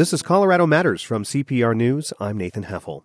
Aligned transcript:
This 0.00 0.14
is 0.14 0.22
Colorado 0.22 0.66
Matters 0.66 1.02
from 1.02 1.24
CPR 1.24 1.76
News. 1.76 2.14
I'm 2.18 2.38
Nathan 2.38 2.64
Heffel. 2.64 3.02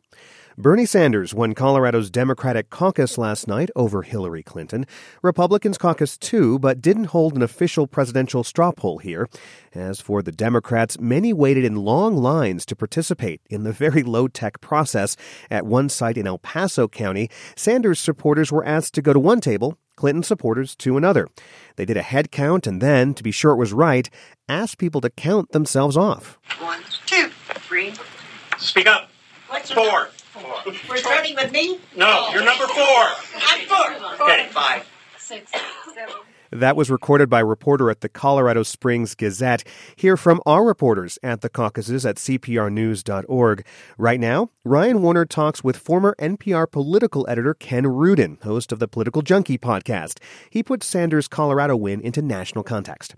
Bernie 0.57 0.85
Sanders 0.85 1.33
won 1.33 1.53
Colorado's 1.53 2.09
Democratic 2.09 2.69
caucus 2.69 3.17
last 3.17 3.49
night 3.49 3.69
over 3.75 4.03
Hillary 4.03 4.41
Clinton. 4.41 4.85
Republicans 5.21 5.77
caucused 5.77 6.21
too, 6.21 6.57
but 6.57 6.79
didn't 6.79 7.07
hold 7.07 7.35
an 7.35 7.41
official 7.41 7.85
presidential 7.85 8.45
straw 8.45 8.71
poll 8.71 8.99
here. 8.99 9.27
As 9.73 9.99
for 9.99 10.21
the 10.21 10.31
Democrats, 10.31 10.97
many 10.97 11.33
waited 11.33 11.65
in 11.65 11.75
long 11.75 12.15
lines 12.15 12.65
to 12.67 12.77
participate 12.77 13.41
in 13.49 13.65
the 13.65 13.73
very 13.73 14.01
low 14.01 14.29
tech 14.29 14.61
process. 14.61 15.17
At 15.51 15.65
one 15.65 15.89
site 15.89 16.17
in 16.17 16.25
El 16.25 16.37
Paso 16.37 16.87
County, 16.87 17.29
Sanders 17.57 17.99
supporters 17.99 18.53
were 18.53 18.63
asked 18.63 18.93
to 18.93 19.01
go 19.01 19.11
to 19.11 19.19
one 19.19 19.41
table, 19.41 19.77
Clinton 19.95 20.23
supporters 20.23 20.75
to 20.77 20.97
another. 20.97 21.27
They 21.75 21.85
did 21.85 21.97
a 21.97 22.01
head 22.01 22.31
count 22.31 22.67
and 22.67 22.81
then, 22.81 23.13
to 23.13 23.23
be 23.23 23.31
sure 23.31 23.51
it 23.51 23.57
was 23.57 23.73
right, 23.73 24.09
asked 24.49 24.77
people 24.77 25.01
to 25.01 25.09
count 25.09 25.51
themselves 25.51 25.95
off. 25.97 26.37
One, 26.59 26.81
two, 27.05 27.29
three. 27.67 27.93
Speak 28.57 28.87
up. 28.87 29.09
What's 29.47 29.69
your 29.71 29.83
Four. 29.85 30.09
We're 30.89 30.97
starting 30.97 31.35
with 31.35 31.51
me? 31.53 31.79
No, 31.95 32.29
you're 32.33 32.43
number 32.43 32.67
four. 32.67 32.85
I'm 33.35 33.65
four. 33.67 34.17
Four 34.17 34.25
Okay. 34.27 34.43
and 34.43 34.51
five. 34.51 34.85
six, 35.17 35.49
seven. 35.93 36.13
That 36.55 36.77
was 36.77 36.89
recorded 36.89 37.29
by 37.29 37.41
a 37.41 37.45
reporter 37.45 37.91
at 37.91 37.99
the 37.99 38.07
Colorado 38.07 38.63
Springs 38.63 39.13
Gazette. 39.13 39.65
Hear 39.97 40.15
from 40.15 40.41
our 40.45 40.63
reporters 40.63 41.19
at 41.21 41.41
the 41.41 41.49
caucuses 41.49 42.05
at 42.05 42.15
cprnews.org. 42.15 43.65
Right 43.97 44.19
now, 44.21 44.51
Ryan 44.63 45.01
Warner 45.01 45.25
talks 45.25 45.65
with 45.65 45.75
former 45.75 46.15
NPR 46.17 46.71
political 46.71 47.25
editor 47.27 47.53
Ken 47.53 47.85
Rudin, 47.85 48.37
host 48.41 48.71
of 48.71 48.79
the 48.79 48.87
Political 48.87 49.23
Junkie 49.23 49.57
podcast. 49.57 50.19
He 50.49 50.63
puts 50.63 50.85
Sanders' 50.85 51.27
Colorado 51.27 51.75
win 51.75 51.99
into 51.99 52.21
national 52.21 52.63
context. 52.63 53.15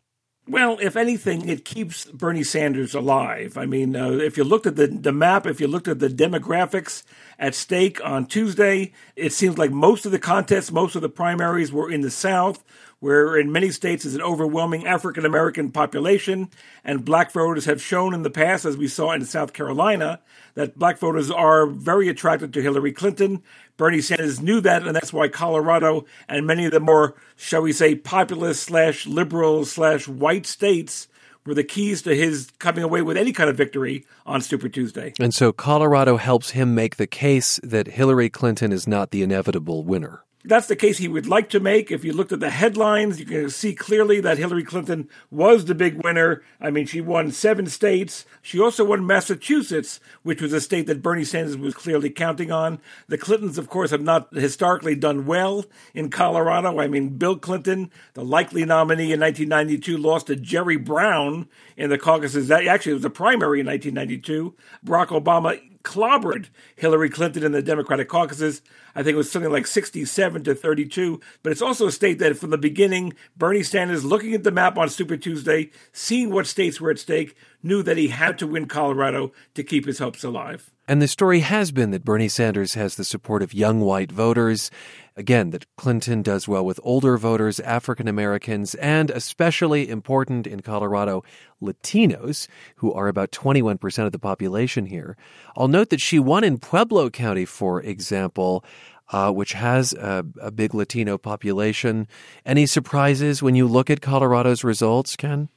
Well, 0.50 0.78
if 0.82 0.96
anything, 0.96 1.50
it 1.50 1.66
keeps 1.66 2.06
Bernie 2.06 2.44
Sanders 2.44 2.96
alive. 2.96 3.58
I 3.58 3.66
mean, 3.66 3.98
uh, 3.98 4.12
if 4.12 4.38
you 4.38 4.46
looked 4.46 4.66
at 4.66 4.78
the, 4.78 4.88
the 4.88 5.12
map, 5.12 5.46
if 5.46 5.60
you 5.60 5.68
looked 5.68 5.90
at 5.90 6.00
the 6.00 6.08
demographics 6.08 7.04
at 7.38 7.54
stake 7.54 8.00
on 8.04 8.26
Tuesday, 8.28 8.94
it 9.18 9.34
seems 9.34 9.58
like 9.58 9.72
most 9.72 10.06
of 10.06 10.14
the 10.14 10.20
contests, 10.20 10.72
most 10.72 10.96
of 10.96 11.02
the 11.02 11.10
primaries 11.10 11.74
were 11.74 11.92
in 11.92 12.00
the 12.00 12.10
South, 12.10 12.64
where 13.00 13.38
in 13.38 13.52
many 13.52 13.70
states 13.70 14.06
is 14.06 14.16
an 14.16 14.22
overwhelming 14.22 14.86
African 14.86 15.26
American 15.26 15.72
population, 15.72 16.50
and 16.84 17.06
black 17.06 17.32
voters 17.32 17.66
have 17.66 17.82
shown 17.82 18.14
in 18.14 18.24
the 18.24 18.30
past, 18.30 18.66
as 18.66 18.78
we 18.78 18.88
saw 18.88 19.12
in 19.12 19.24
South 19.26 19.54
Carolina, 19.54 20.20
that 20.56 20.78
black 20.78 20.98
voters 20.98 21.30
are 21.30 21.68
very 21.68 22.10
attracted 22.10 22.54
to 22.54 22.62
Hillary 22.62 22.92
Clinton. 22.92 23.44
Bernie 23.78 24.02
Sanders 24.02 24.42
knew 24.42 24.60
that, 24.62 24.86
and 24.86 24.96
that's 24.96 25.14
why 25.14 25.28
Colorado 25.28 26.06
and 26.28 26.48
many 26.48 26.66
of 26.66 26.72
the 26.72 26.80
more, 26.80 27.16
shall 27.36 27.62
we 27.62 27.72
say, 27.72 27.94
populist 27.94 28.64
slash 28.64 29.06
liberal 29.06 29.66
slash 29.66 30.08
white 30.08 30.48
states 30.48 31.08
were 31.46 31.54
the 31.54 31.64
keys 31.64 32.02
to 32.02 32.14
his 32.16 32.52
coming 32.60 32.84
away 32.84 33.02
with 33.02 33.16
any 33.16 33.32
kind 33.32 33.50
of 33.50 33.56
victory 33.56 34.06
on 34.26 34.42
Super 34.42 34.68
Tuesday. 34.68 35.14
And 35.20 35.34
so 35.34 35.54
Colorado 35.54 36.18
helps 36.18 36.50
him 36.50 36.76
make 36.76 36.98
the 36.98 37.08
case 37.08 37.60
that 37.64 37.88
Hillary 37.88 38.30
Clinton 38.30 38.74
is 38.74 38.86
not 38.86 39.12
the 39.12 39.24
inevitable 39.24 39.84
winner. 39.84 40.24
That's 40.46 40.68
the 40.68 40.76
case 40.76 41.00
he 41.00 41.08
would 41.08 41.28
like 41.28 41.50
to 41.50 41.60
make. 41.60 41.92
If 41.92 42.06
you 42.06 42.14
looked 42.14 42.32
at 42.32 42.40
the 42.40 42.52
headlines, 42.52 43.20
you 43.20 43.26
can 43.26 43.50
see 43.50 43.74
clearly 43.74 44.22
that 44.22 44.38
Hillary 44.38 44.64
Clinton 44.64 45.10
was 45.32 45.66
the 45.66 45.76
big 45.76 46.02
winner. 46.04 46.44
I 46.62 46.70
mean, 46.70 46.86
she 46.86 47.02
won 47.02 47.32
seven 47.32 47.66
states. 47.68 48.24
She 48.42 48.60
also 48.60 48.86
won 48.86 49.06
Massachusetts, 49.06 50.00
which 50.22 50.42
was 50.42 50.54
a 50.54 50.62
state 50.62 50.86
that 50.88 51.02
Bernie 51.02 51.26
Sanders 51.26 51.58
was 51.58 51.74
clearly 51.74 52.10
counting 52.12 52.52
on. 52.52 52.80
The 53.08 53.18
Clintons, 53.18 53.58
of 53.58 53.68
course, 53.68 53.92
have 53.92 54.04
not 54.04 54.34
historically 54.34 54.96
done 54.96 55.26
well 55.26 55.66
in 55.94 56.10
Colorado. 56.10 56.80
I 56.80 56.88
mean, 56.88 57.18
Bill 57.18 57.38
Clinton, 57.38 57.92
the 58.14 58.24
likely 58.24 58.64
nominee 58.64 59.12
in 59.12 59.20
1992, 59.20 59.98
lost 59.98 60.28
to 60.28 60.36
Jerry 60.36 60.78
Brown 60.78 61.50
in 61.76 61.90
the 61.90 61.98
caucuses. 61.98 62.48
That 62.48 62.66
actually 62.68 62.94
was 62.94 63.06
a 63.06 63.10
primary 63.10 63.60
in 63.60 63.66
1992. 63.66 64.56
Barack 64.86 65.08
Obama 65.08 65.60
clobbered 65.88 66.50
Hillary 66.76 67.10
Clinton 67.10 67.44
in 67.44 67.54
the 67.54 67.62
Democratic 67.62 68.10
caucuses. 68.10 68.62
I 68.94 69.04
think 69.04 69.14
it 69.14 69.18
was 69.18 69.32
something 69.32 69.52
like 69.52 69.66
67 69.66 70.44
to 70.44 70.54
32. 70.54 71.22
But 71.42 71.54
it's 71.54 71.62
also 71.62 71.88
a 71.88 71.92
state 71.92 72.20
that 72.20 72.38
from 72.38 72.50
the 72.50 72.58
beginning, 72.58 73.14
Bernie 73.38 73.64
Sanders, 73.64 74.04
looking 74.04 74.34
at 74.34 74.44
the 74.44 74.52
map 74.52 74.78
on 74.78 74.90
Super 74.90 75.16
Tuesday, 75.16 75.72
seeing 75.94 76.30
what 76.30 76.46
states 76.46 76.82
were 76.82 76.92
at 76.92 77.00
stake, 77.00 77.38
knew 77.64 77.82
that 77.84 77.98
he 77.98 78.10
had 78.10 78.38
to 78.40 78.48
win 78.48 78.68
Colorado 78.68 79.32
to 79.54 79.64
keep 79.64 79.86
his 79.86 80.00
hopes 80.00 80.26
alive. 80.26 80.72
And 80.90 81.02
the 81.02 81.08
story 81.08 81.40
has 81.40 81.72
been 81.72 81.92
that 81.92 82.06
Bernie 82.06 82.30
Sanders 82.30 82.74
has 82.74 82.96
the 82.96 83.04
support 83.04 83.42
of 83.42 83.54
young 83.54 83.80
white 83.80 84.12
voters. 84.12 84.70
Again, 85.18 85.50
that 85.50 85.66
Clinton 85.78 86.22
does 86.22 86.48
well 86.48 86.64
with 86.64 86.80
older 86.84 87.18
voters, 87.18 87.60
African 87.62 88.08
Americans, 88.08 88.76
and 88.76 89.10
especially 89.10 89.90
important 89.90 90.46
in 90.46 90.60
Colorado, 90.60 91.24
Latinos, 91.60 92.48
who 92.76 92.94
are 92.94 93.08
about 93.08 93.32
21% 93.32 94.06
of 94.06 94.12
the 94.12 94.20
population 94.20 94.86
here. 94.86 95.18
I'll 95.58 95.68
note 95.68 95.90
that 95.90 96.02
she 96.02 96.20
won 96.20 96.44
in 96.44 96.60
Pueblo 96.60 97.10
County, 97.10 97.46
for 97.46 97.82
example, 97.82 98.64
uh, 99.10 99.32
which 99.32 99.54
has 99.54 99.92
a, 99.94 100.24
a 100.40 100.52
big 100.52 100.76
Latino 100.76 101.18
population. 101.18 102.08
Any 102.46 102.68
surprises 102.68 103.42
when 103.42 103.56
you 103.56 103.68
look 103.68 103.90
at 103.90 104.02
Colorado's 104.02 104.64
results, 104.64 105.16
Ken? 105.16 105.50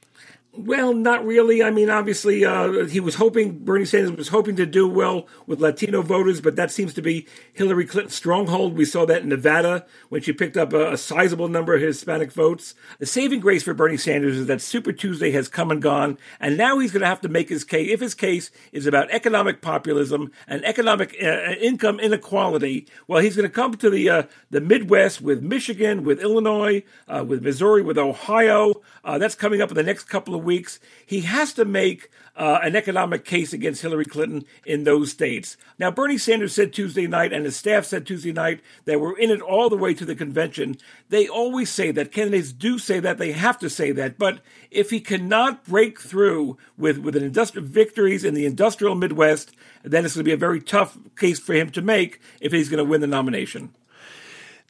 Well, 0.53 0.93
not 0.93 1.25
really. 1.25 1.63
I 1.63 1.71
mean, 1.71 1.89
obviously, 1.89 2.43
uh, 2.43 2.85
he 2.85 2.99
was 2.99 3.15
hoping, 3.15 3.59
Bernie 3.59 3.85
Sanders 3.85 4.11
was 4.11 4.27
hoping 4.27 4.57
to 4.57 4.65
do 4.65 4.85
well 4.85 5.25
with 5.47 5.61
Latino 5.61 6.01
voters, 6.01 6.41
but 6.41 6.57
that 6.57 6.71
seems 6.71 6.93
to 6.95 7.01
be 7.01 7.25
Hillary 7.53 7.85
Clinton's 7.85 8.15
stronghold. 8.15 8.75
We 8.75 8.83
saw 8.83 9.05
that 9.05 9.21
in 9.21 9.29
Nevada 9.29 9.85
when 10.09 10.21
she 10.21 10.33
picked 10.33 10.57
up 10.57 10.73
a, 10.73 10.91
a 10.91 10.97
sizable 10.97 11.47
number 11.47 11.73
of 11.73 11.81
Hispanic 11.81 12.33
votes. 12.33 12.75
The 12.99 13.05
saving 13.05 13.39
grace 13.39 13.63
for 13.63 13.73
Bernie 13.73 13.95
Sanders 13.95 14.39
is 14.39 14.47
that 14.47 14.59
Super 14.59 14.91
Tuesday 14.91 15.31
has 15.31 15.47
come 15.47 15.71
and 15.71 15.81
gone, 15.81 16.17
and 16.37 16.57
now 16.57 16.79
he's 16.79 16.91
going 16.91 16.99
to 17.01 17.07
have 17.07 17.21
to 17.21 17.29
make 17.29 17.47
his 17.47 17.63
case. 17.63 17.89
If 17.89 18.01
his 18.01 18.13
case 18.13 18.51
is 18.73 18.85
about 18.85 19.09
economic 19.09 19.61
populism 19.61 20.33
and 20.47 20.65
economic 20.65 21.15
uh, 21.23 21.53
income 21.61 21.97
inequality, 21.97 22.87
well, 23.07 23.21
he's 23.21 23.37
going 23.37 23.47
to 23.47 23.55
come 23.55 23.75
to 23.75 23.89
the 23.89 24.09
uh, 24.09 24.23
the 24.49 24.59
Midwest 24.59 25.21
with 25.21 25.41
Michigan, 25.41 26.03
with 26.03 26.19
Illinois, 26.19 26.83
uh, 27.07 27.23
with 27.25 27.41
Missouri, 27.41 27.81
with 27.83 27.97
Ohio. 27.97 28.81
Uh, 29.05 29.17
that's 29.17 29.35
coming 29.35 29.61
up 29.61 29.69
in 29.69 29.75
the 29.75 29.83
next 29.83 30.03
couple 30.03 30.35
of 30.35 30.40
weeks. 30.41 30.79
He 31.05 31.21
has 31.21 31.53
to 31.53 31.65
make 31.65 32.09
uh, 32.35 32.59
an 32.63 32.75
economic 32.75 33.25
case 33.25 33.53
against 33.53 33.81
Hillary 33.81 34.05
Clinton 34.05 34.45
in 34.65 34.83
those 34.83 35.11
states. 35.11 35.57
Now, 35.77 35.91
Bernie 35.91 36.17
Sanders 36.17 36.53
said 36.53 36.73
Tuesday 36.73 37.07
night, 37.07 37.33
and 37.33 37.45
his 37.45 37.55
staff 37.55 37.85
said 37.85 38.05
Tuesday 38.05 38.31
night, 38.31 38.61
that 38.85 38.99
we're 38.99 39.17
in 39.17 39.29
it 39.29 39.41
all 39.41 39.69
the 39.69 39.77
way 39.77 39.93
to 39.93 40.05
the 40.05 40.15
convention. 40.15 40.77
They 41.09 41.27
always 41.27 41.69
say 41.69 41.91
that. 41.91 42.11
Candidates 42.11 42.53
do 42.53 42.79
say 42.79 42.99
that. 42.99 43.17
They 43.17 43.33
have 43.33 43.59
to 43.59 43.69
say 43.69 43.91
that. 43.91 44.17
But 44.17 44.39
if 44.69 44.89
he 44.89 44.99
cannot 44.99 45.65
break 45.65 45.99
through 45.99 46.57
with, 46.77 46.97
with 46.97 47.15
an 47.15 47.23
industrial 47.23 47.67
victories 47.67 48.23
in 48.23 48.33
the 48.33 48.45
industrial 48.45 48.95
Midwest, 48.95 49.55
then 49.83 50.05
it's 50.05 50.15
going 50.15 50.23
to 50.23 50.29
be 50.29 50.33
a 50.33 50.37
very 50.37 50.61
tough 50.61 50.97
case 51.17 51.39
for 51.39 51.53
him 51.53 51.69
to 51.71 51.81
make 51.81 52.21
if 52.39 52.51
he's 52.51 52.69
going 52.69 52.83
to 52.83 52.89
win 52.89 53.01
the 53.01 53.07
nomination. 53.07 53.73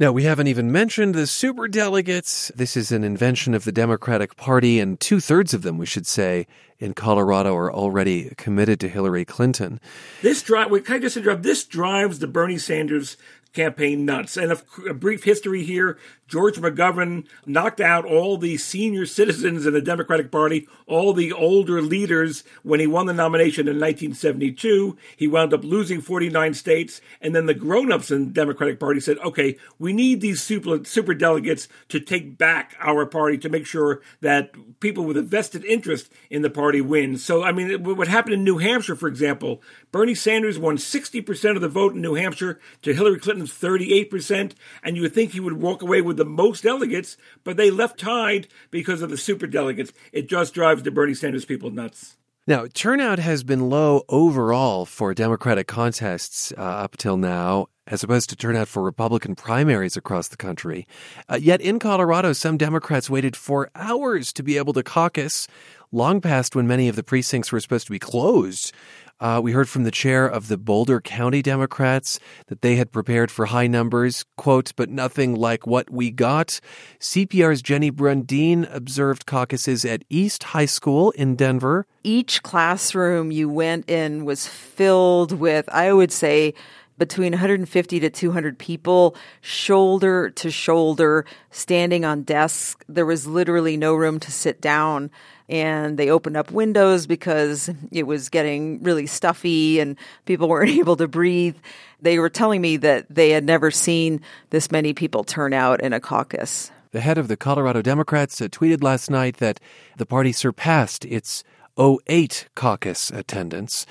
Now, 0.01 0.11
we 0.11 0.23
haven't 0.23 0.47
even 0.47 0.71
mentioned 0.71 1.13
the 1.13 1.27
super 1.27 1.67
delegates. 1.67 2.51
This 2.55 2.75
is 2.75 2.91
an 2.91 3.03
invention 3.03 3.53
of 3.53 3.65
the 3.65 3.71
Democratic 3.71 4.35
Party, 4.35 4.79
and 4.79 4.99
two 4.99 5.19
thirds 5.19 5.53
of 5.53 5.61
them, 5.61 5.77
we 5.77 5.85
should 5.85 6.07
say, 6.07 6.47
in 6.79 6.95
Colorado 6.95 7.55
are 7.55 7.71
already 7.71 8.33
committed 8.35 8.79
to 8.79 8.89
Hillary 8.89 9.25
Clinton. 9.25 9.79
This 10.23 10.41
drive, 10.41 10.69
can 10.85 10.95
I 10.95 10.97
just 10.97 11.17
interrupt? 11.17 11.43
This 11.43 11.63
drives 11.63 12.17
the 12.17 12.25
Bernie 12.25 12.57
Sanders 12.57 13.15
campaign 13.53 14.03
nuts. 14.03 14.37
And 14.37 14.51
a, 14.51 14.61
a, 14.89 14.93
brief 14.95 15.23
history 15.23 15.63
here 15.63 15.99
George 16.31 16.55
McGovern 16.55 17.25
knocked 17.45 17.81
out 17.81 18.05
all 18.05 18.37
the 18.37 18.55
senior 18.55 19.05
citizens 19.05 19.65
in 19.65 19.73
the 19.73 19.81
Democratic 19.81 20.31
Party, 20.31 20.65
all 20.87 21.11
the 21.11 21.33
older 21.33 21.81
leaders 21.81 22.45
when 22.63 22.79
he 22.79 22.87
won 22.87 23.05
the 23.05 23.13
nomination 23.13 23.67
in 23.67 23.75
1972. 23.75 24.97
He 25.17 25.27
wound 25.27 25.53
up 25.53 25.65
losing 25.65 25.99
49 25.99 26.53
states. 26.53 27.01
And 27.19 27.35
then 27.35 27.47
the 27.47 27.53
grown 27.53 27.91
ups 27.91 28.11
in 28.11 28.27
the 28.27 28.31
Democratic 28.31 28.79
Party 28.79 29.01
said, 29.01 29.17
okay, 29.19 29.57
we 29.77 29.91
need 29.91 30.21
these 30.21 30.41
super, 30.41 30.85
super 30.85 31.13
delegates 31.13 31.67
to 31.89 31.99
take 31.99 32.37
back 32.37 32.77
our 32.79 33.05
party 33.05 33.37
to 33.39 33.49
make 33.49 33.65
sure 33.65 34.01
that 34.21 34.53
people 34.79 35.03
with 35.03 35.17
a 35.17 35.21
vested 35.21 35.65
interest 35.65 36.09
in 36.29 36.43
the 36.43 36.49
party 36.49 36.79
win. 36.79 37.17
So, 37.17 37.43
I 37.43 37.51
mean, 37.51 37.83
what 37.83 38.07
happened 38.07 38.35
in 38.35 38.45
New 38.45 38.59
Hampshire, 38.59 38.95
for 38.95 39.09
example, 39.09 39.61
Bernie 39.91 40.15
Sanders 40.15 40.57
won 40.57 40.77
60% 40.77 41.55
of 41.55 41.61
the 41.61 41.67
vote 41.67 41.93
in 41.93 42.01
New 42.01 42.15
Hampshire 42.15 42.57
to 42.83 42.93
Hillary 42.93 43.19
Clinton's 43.19 43.51
38%, 43.51 44.53
and 44.81 44.95
you 44.95 45.01
would 45.01 45.13
think 45.13 45.31
he 45.31 45.41
would 45.41 45.61
walk 45.61 45.81
away 45.81 46.01
with 46.01 46.20
the 46.21 46.29
most 46.29 46.61
delegates, 46.61 47.17
but 47.43 47.57
they 47.57 47.71
left 47.71 47.99
tied 47.99 48.47
because 48.69 49.01
of 49.01 49.09
the 49.09 49.17
super 49.17 49.47
delegates. 49.47 49.91
It 50.11 50.29
just 50.29 50.53
drives 50.53 50.83
the 50.83 50.91
Bernie 50.91 51.15
Sanders 51.15 51.45
people 51.45 51.71
nuts. 51.71 52.17
Now, 52.45 52.67
turnout 52.71 53.17
has 53.17 53.43
been 53.43 53.69
low 53.69 54.03
overall 54.07 54.85
for 54.85 55.15
Democratic 55.15 55.67
contests 55.67 56.53
uh, 56.55 56.61
up 56.61 56.95
till 56.97 57.17
now, 57.17 57.67
as 57.87 58.03
opposed 58.03 58.29
to 58.29 58.35
turnout 58.35 58.67
for 58.67 58.83
Republican 58.83 59.35
primaries 59.35 59.97
across 59.97 60.27
the 60.27 60.37
country. 60.37 60.87
Uh, 61.27 61.39
yet 61.41 61.59
in 61.59 61.79
Colorado, 61.79 62.33
some 62.33 62.57
Democrats 62.57 63.09
waited 63.09 63.35
for 63.35 63.71
hours 63.73 64.31
to 64.33 64.43
be 64.43 64.57
able 64.57 64.73
to 64.73 64.83
caucus, 64.83 65.47
long 65.91 66.21
past 66.21 66.55
when 66.55 66.67
many 66.67 66.87
of 66.87 66.95
the 66.95 67.03
precincts 67.03 67.51
were 67.51 67.59
supposed 67.59 67.87
to 67.87 67.91
be 67.91 67.99
closed. 67.99 68.73
Uh, 69.21 69.39
we 69.41 69.51
heard 69.51 69.69
from 69.69 69.83
the 69.83 69.91
chair 69.91 70.25
of 70.25 70.47
the 70.47 70.57
Boulder 70.57 70.99
County 70.99 71.43
Democrats 71.43 72.19
that 72.47 72.63
they 72.63 72.75
had 72.75 72.91
prepared 72.91 73.29
for 73.29 73.45
high 73.45 73.67
numbers, 73.67 74.25
quote, 74.35 74.73
but 74.75 74.89
nothing 74.89 75.35
like 75.35 75.67
what 75.67 75.91
we 75.91 76.09
got. 76.09 76.59
CPR's 76.99 77.61
Jenny 77.61 77.91
Brundin 77.91 78.67
observed 78.73 79.27
caucuses 79.27 79.85
at 79.85 80.03
East 80.09 80.41
High 80.41 80.65
School 80.65 81.11
in 81.11 81.35
Denver. 81.35 81.85
Each 82.03 82.41
classroom 82.41 83.31
you 83.31 83.47
went 83.47 83.87
in 83.87 84.25
was 84.25 84.47
filled 84.47 85.33
with, 85.33 85.69
I 85.69 85.93
would 85.93 86.11
say, 86.11 86.55
between 87.01 87.31
150 87.31 87.99
to 87.99 88.11
200 88.11 88.59
people, 88.59 89.15
shoulder 89.41 90.29
to 90.29 90.51
shoulder, 90.51 91.25
standing 91.49 92.05
on 92.05 92.21
desks. 92.21 92.85
There 92.87 93.07
was 93.07 93.25
literally 93.25 93.75
no 93.75 93.95
room 93.95 94.19
to 94.19 94.31
sit 94.31 94.61
down 94.61 95.09
and 95.49 95.97
they 95.97 96.11
opened 96.11 96.37
up 96.37 96.51
windows 96.51 97.07
because 97.07 97.71
it 97.91 98.03
was 98.03 98.29
getting 98.29 98.83
really 98.83 99.07
stuffy 99.07 99.79
and 99.79 99.97
people 100.27 100.47
weren't 100.47 100.69
able 100.69 100.95
to 100.97 101.07
breathe. 101.07 101.57
They 102.03 102.19
were 102.19 102.29
telling 102.29 102.61
me 102.61 102.77
that 102.77 103.07
they 103.09 103.31
had 103.31 103.45
never 103.45 103.71
seen 103.71 104.21
this 104.51 104.69
many 104.69 104.93
people 104.93 105.23
turn 105.23 105.53
out 105.53 105.81
in 105.81 105.93
a 105.93 105.99
caucus. 105.99 106.69
The 106.91 107.01
head 107.01 107.17
of 107.17 107.29
the 107.29 107.35
Colorado 107.35 107.81
Democrats 107.81 108.39
tweeted 108.39 108.83
last 108.83 109.09
night 109.09 109.37
that 109.37 109.59
the 109.97 110.05
party 110.05 110.33
surpassed 110.33 111.03
its 111.05 111.43
08 111.79 112.47
caucus 112.53 113.09
attendance. 113.09 113.87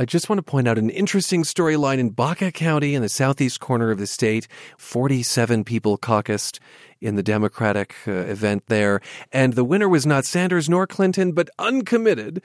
I 0.00 0.06
just 0.06 0.30
want 0.30 0.38
to 0.38 0.42
point 0.42 0.66
out 0.66 0.78
an 0.78 0.88
interesting 0.88 1.42
storyline 1.42 1.98
in 1.98 2.08
Baca 2.08 2.50
County 2.52 2.94
in 2.94 3.02
the 3.02 3.08
southeast 3.10 3.60
corner 3.60 3.90
of 3.90 3.98
the 3.98 4.06
state. 4.06 4.48
47 4.78 5.62
people 5.62 5.98
caucused 5.98 6.58
in 7.02 7.16
the 7.16 7.22
Democratic 7.22 7.94
uh, 8.08 8.12
event 8.12 8.62
there. 8.68 9.02
And 9.30 9.52
the 9.52 9.62
winner 9.62 9.90
was 9.90 10.06
not 10.06 10.24
Sanders 10.24 10.70
nor 10.70 10.86
Clinton, 10.86 11.32
but 11.32 11.50
uncommitted. 11.58 12.42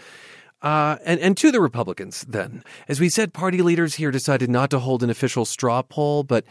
Uh, 0.61 0.97
and, 1.05 1.17
and 1.21 1.37
to 1.37 1.49
the 1.49 1.61
Republicans, 1.61 2.25
then. 2.27 2.61
As 2.89 2.99
we 2.99 3.07
said, 3.07 3.31
party 3.31 3.61
leaders 3.61 3.95
here 3.95 4.11
decided 4.11 4.49
not 4.49 4.69
to 4.71 4.79
hold 4.79 5.01
an 5.01 5.09
official 5.09 5.45
straw 5.45 5.81
poll, 5.81 6.23
but 6.23 6.43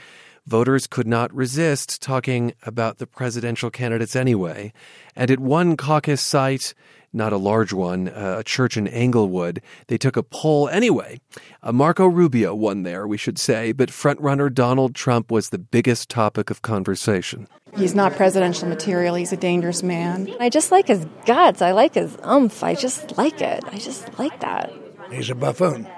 voters 0.46 0.86
could 0.86 1.06
not 1.06 1.34
resist 1.34 2.02
talking 2.02 2.54
about 2.64 2.98
the 2.98 3.06
presidential 3.06 3.70
candidates 3.70 4.16
anyway. 4.16 4.72
And 5.16 5.30
at 5.30 5.40
one 5.40 5.76
caucus 5.76 6.20
site, 6.20 6.74
not 7.12 7.32
a 7.32 7.36
large 7.36 7.72
one, 7.72 8.08
uh, 8.08 8.36
a 8.40 8.44
church 8.44 8.76
in 8.76 8.88
Englewood. 8.88 9.62
They 9.86 9.96
took 9.96 10.16
a 10.16 10.22
poll 10.22 10.68
anyway. 10.68 11.20
Uh, 11.62 11.72
Marco 11.72 12.06
Rubio 12.06 12.54
won 12.54 12.82
there, 12.82 13.06
we 13.06 13.16
should 13.16 13.38
say, 13.38 13.72
but 13.72 13.90
frontrunner 13.90 14.52
Donald 14.52 14.94
Trump 14.94 15.30
was 15.30 15.50
the 15.50 15.58
biggest 15.58 16.08
topic 16.08 16.50
of 16.50 16.62
conversation. 16.62 17.46
He's 17.76 17.94
not 17.94 18.14
presidential 18.14 18.68
material. 18.68 19.14
He's 19.14 19.32
a 19.32 19.36
dangerous 19.36 19.82
man. 19.82 20.32
I 20.38 20.48
just 20.48 20.70
like 20.70 20.88
his 20.88 21.06
guts. 21.26 21.62
I 21.62 21.72
like 21.72 21.94
his 21.94 22.16
umph. 22.22 22.62
I 22.62 22.74
just 22.74 23.16
like 23.16 23.40
it. 23.40 23.64
I 23.66 23.78
just 23.78 24.16
like 24.18 24.40
that. 24.40 24.72
He's 25.10 25.30
a 25.30 25.34
buffoon. 25.34 25.88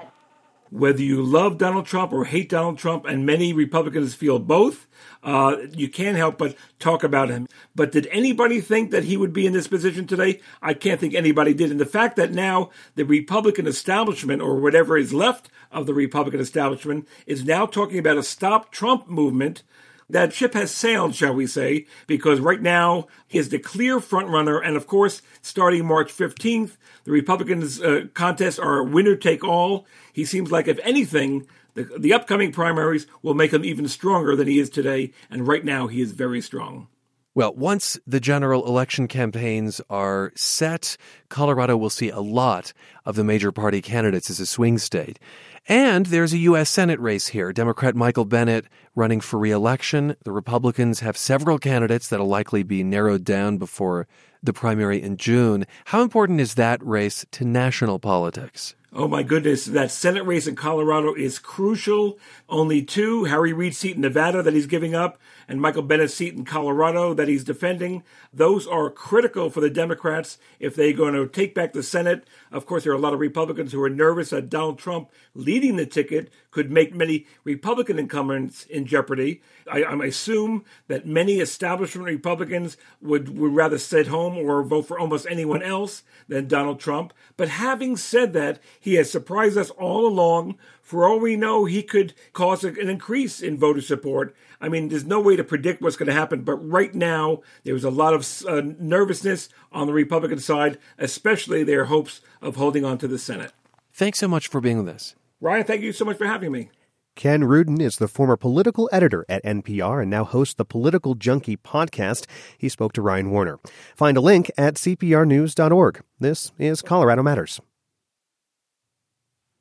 Whether 0.69 1.01
you 1.01 1.23
love 1.23 1.57
Donald 1.57 1.85
Trump 1.85 2.11
or 2.11 2.25
hate 2.25 2.49
Donald 2.49 2.77
Trump, 2.77 3.05
and 3.05 3.25
many 3.25 3.53
Republicans 3.53 4.13
feel 4.13 4.39
both, 4.39 4.87
uh, 5.23 5.57
you 5.71 5.89
can't 5.89 6.17
help 6.17 6.37
but 6.37 6.55
talk 6.79 7.03
about 7.03 7.29
him. 7.29 7.47
But 7.75 7.91
did 7.91 8.07
anybody 8.07 8.61
think 8.61 8.91
that 8.91 9.05
he 9.05 9.17
would 9.17 9.33
be 9.33 9.45
in 9.45 9.53
this 9.53 9.67
position 9.67 10.07
today? 10.07 10.41
I 10.61 10.73
can't 10.73 10.99
think 10.99 11.13
anybody 11.13 11.53
did. 11.53 11.71
And 11.71 11.79
the 11.79 11.85
fact 11.85 12.15
that 12.17 12.31
now 12.31 12.69
the 12.95 13.03
Republican 13.03 13.67
establishment, 13.67 14.41
or 14.41 14.59
whatever 14.59 14.97
is 14.97 15.13
left 15.13 15.49
of 15.71 15.85
the 15.85 15.93
Republican 15.93 16.39
establishment, 16.39 17.07
is 17.25 17.45
now 17.45 17.65
talking 17.65 17.99
about 17.99 18.17
a 18.17 18.23
stop 18.23 18.71
Trump 18.71 19.07
movement 19.07 19.63
that 20.09 20.33
ship 20.33 20.53
has 20.53 20.71
sailed, 20.71 21.15
shall 21.15 21.33
we 21.33 21.47
say, 21.47 21.85
because 22.07 22.39
right 22.39 22.61
now 22.61 23.07
he 23.27 23.37
is 23.37 23.49
the 23.49 23.59
clear 23.59 23.99
frontrunner. 23.99 24.61
And 24.63 24.77
of 24.77 24.87
course, 24.87 25.21
starting 25.41 25.85
March 25.85 26.15
15th, 26.15 26.77
the 27.07 27.13
Republicans' 27.13 27.81
uh, 27.81 28.07
contests 28.13 28.59
are 28.59 28.83
winner 28.83 29.15
take 29.15 29.41
all. 29.41 29.87
He 30.11 30.25
seems 30.25 30.51
like, 30.51 30.67
if 30.67 30.77
anything, 30.83 31.47
the, 31.73 31.89
the 31.97 32.11
upcoming 32.11 32.51
primaries 32.51 33.07
will 33.21 33.33
make 33.33 33.53
him 33.53 33.63
even 33.63 33.87
stronger 33.87 34.35
than 34.35 34.45
he 34.45 34.59
is 34.59 34.69
today. 34.69 35.13
And 35.31 35.47
right 35.47 35.63
now, 35.63 35.87
he 35.87 36.01
is 36.01 36.11
very 36.11 36.41
strong. 36.41 36.89
Well, 37.33 37.53
once 37.53 37.97
the 38.05 38.19
general 38.19 38.67
election 38.67 39.07
campaigns 39.07 39.79
are 39.89 40.33
set, 40.35 40.97
Colorado 41.29 41.77
will 41.77 41.89
see 41.89 42.09
a 42.09 42.19
lot 42.19 42.73
of 43.05 43.15
the 43.15 43.23
major 43.23 43.53
party 43.53 43.81
candidates 43.81 44.29
as 44.29 44.41
a 44.41 44.45
swing 44.45 44.77
state. 44.77 45.17
And 45.65 46.07
there's 46.07 46.33
a 46.33 46.39
U.S. 46.39 46.69
Senate 46.69 46.99
race 46.99 47.27
here. 47.27 47.53
Democrat 47.53 47.95
Michael 47.95 48.25
Bennet 48.25 48.65
running 48.95 49.21
for 49.21 49.39
reelection. 49.39 50.17
The 50.25 50.33
Republicans 50.33 50.99
have 50.99 51.15
several 51.15 51.57
candidates 51.57 52.09
that'll 52.09 52.27
likely 52.27 52.63
be 52.63 52.83
narrowed 52.83 53.23
down 53.23 53.59
before 53.59 54.07
the 54.41 54.53
primary 54.53 55.01
in 55.01 55.17
June. 55.17 55.65
How 55.85 56.01
important 56.01 56.39
is 56.39 56.55
that 56.55 56.85
race 56.85 57.25
to 57.31 57.45
national 57.45 57.99
politics? 57.99 58.75
Oh 58.93 59.07
my 59.07 59.21
goodness, 59.21 59.65
that 59.65 59.91
Senate 59.91 60.25
race 60.25 60.47
in 60.47 60.55
Colorado 60.55 61.13
is 61.13 61.39
crucial. 61.39 62.17
Only 62.49 62.81
two, 62.81 63.25
Harry 63.25 63.53
Reid's 63.53 63.77
seat 63.77 63.95
in 63.95 64.01
Nevada 64.01 64.41
that 64.41 64.53
he's 64.53 64.65
giving 64.65 64.95
up, 64.95 65.19
and 65.47 65.61
Michael 65.61 65.81
Bennet's 65.81 66.13
seat 66.13 66.33
in 66.33 66.45
Colorado 66.45 67.13
that 67.13 67.27
he's 67.27 67.43
defending. 67.43 68.03
Those 68.33 68.67
are 68.67 68.89
critical 68.89 69.49
for 69.49 69.61
the 69.61 69.69
Democrats 69.69 70.37
if 70.59 70.75
they're 70.75 70.93
going 70.93 71.13
to 71.13 71.27
take 71.27 71.55
back 71.55 71.73
the 71.73 71.83
Senate. 71.83 72.27
Of 72.51 72.65
course, 72.65 72.83
there 72.83 72.91
are 72.91 72.97
a 72.97 72.99
lot 72.99 73.13
of 73.13 73.19
Republicans 73.19 73.71
who 73.71 73.81
are 73.81 73.89
nervous 73.89 74.31
that 74.31 74.49
Donald 74.49 74.77
Trump 74.77 75.09
leading 75.33 75.75
the 75.75 75.85
ticket 75.85 76.29
could 76.51 76.71
make 76.71 76.93
many 76.93 77.25
Republican 77.43 77.99
incumbents 77.99 78.65
in 78.65 78.85
jeopardy. 78.85 79.41
I, 79.71 79.83
I 79.83 80.05
assume 80.05 80.65
that 80.87 81.05
many 81.05 81.39
establishment 81.39 82.07
Republicans 82.07 82.77
would, 83.01 83.37
would 83.37 83.53
rather 83.53 83.77
sit 83.77 84.07
home 84.07 84.37
or 84.37 84.63
vote 84.63 84.87
for 84.87 84.99
almost 84.99 85.27
anyone 85.29 85.61
else 85.61 86.03
than 86.27 86.47
Donald 86.47 86.79
Trump. 86.79 87.13
But 87.37 87.49
having 87.49 87.95
said 87.95 88.33
that, 88.33 88.59
he 88.79 88.95
has 88.95 89.09
surprised 89.09 89.57
us 89.57 89.69
all 89.71 90.07
along. 90.07 90.57
For 90.81 91.07
all 91.07 91.19
we 91.19 91.35
know, 91.35 91.65
he 91.65 91.83
could 91.83 92.13
cause 92.33 92.63
an 92.63 92.77
increase 92.77 93.41
in 93.41 93.57
voter 93.57 93.81
support. 93.81 94.35
I 94.59 94.69
mean, 94.69 94.89
there's 94.89 95.05
no 95.05 95.19
way 95.19 95.35
to 95.35 95.43
predict 95.43 95.81
what's 95.81 95.95
going 95.95 96.07
to 96.07 96.13
happen, 96.13 96.41
but 96.41 96.55
right 96.55 96.93
now, 96.93 97.41
there's 97.63 97.83
a 97.83 97.89
lot 97.89 98.13
of 98.13 98.27
uh, 98.47 98.61
nervousness 98.79 99.49
on 99.71 99.87
the 99.87 99.93
Republican 99.93 100.39
side, 100.39 100.77
especially 100.97 101.63
their 101.63 101.85
hopes 101.85 102.21
of 102.41 102.55
holding 102.55 102.83
on 102.83 102.97
to 102.99 103.07
the 103.07 103.19
Senate. 103.19 103.51
Thanks 103.93 104.19
so 104.19 104.27
much 104.27 104.47
for 104.47 104.61
being 104.61 104.77
with 104.77 104.93
us. 104.93 105.15
Ryan, 105.39 105.63
thank 105.63 105.81
you 105.81 105.91
so 105.91 106.05
much 106.05 106.17
for 106.17 106.25
having 106.25 106.51
me. 106.51 106.69
Ken 107.15 107.43
Rudin 107.43 107.81
is 107.81 107.97
the 107.97 108.07
former 108.07 108.37
political 108.37 108.87
editor 108.91 109.25
at 109.27 109.43
NPR 109.43 110.03
and 110.03 110.11
now 110.11 110.23
hosts 110.23 110.53
the 110.53 110.63
Political 110.63 111.15
Junkie 111.15 111.57
podcast. 111.57 112.27
He 112.59 112.69
spoke 112.69 112.93
to 112.93 113.01
Ryan 113.01 113.31
Warner. 113.31 113.59
Find 113.95 114.17
a 114.17 114.21
link 114.21 114.51
at 114.55 114.75
cprnews.org. 114.75 116.03
This 116.19 116.51
is 116.59 116.83
Colorado 116.83 117.23
Matters. 117.23 117.59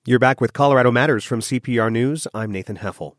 You're 0.04 0.18
back 0.18 0.40
with 0.40 0.52
Colorado 0.52 0.92
Matters 0.92 1.24
from 1.24 1.40
CPR 1.40 1.90
News. 1.90 2.28
I'm 2.34 2.52
Nathan 2.52 2.76
Heffel. 2.76 3.14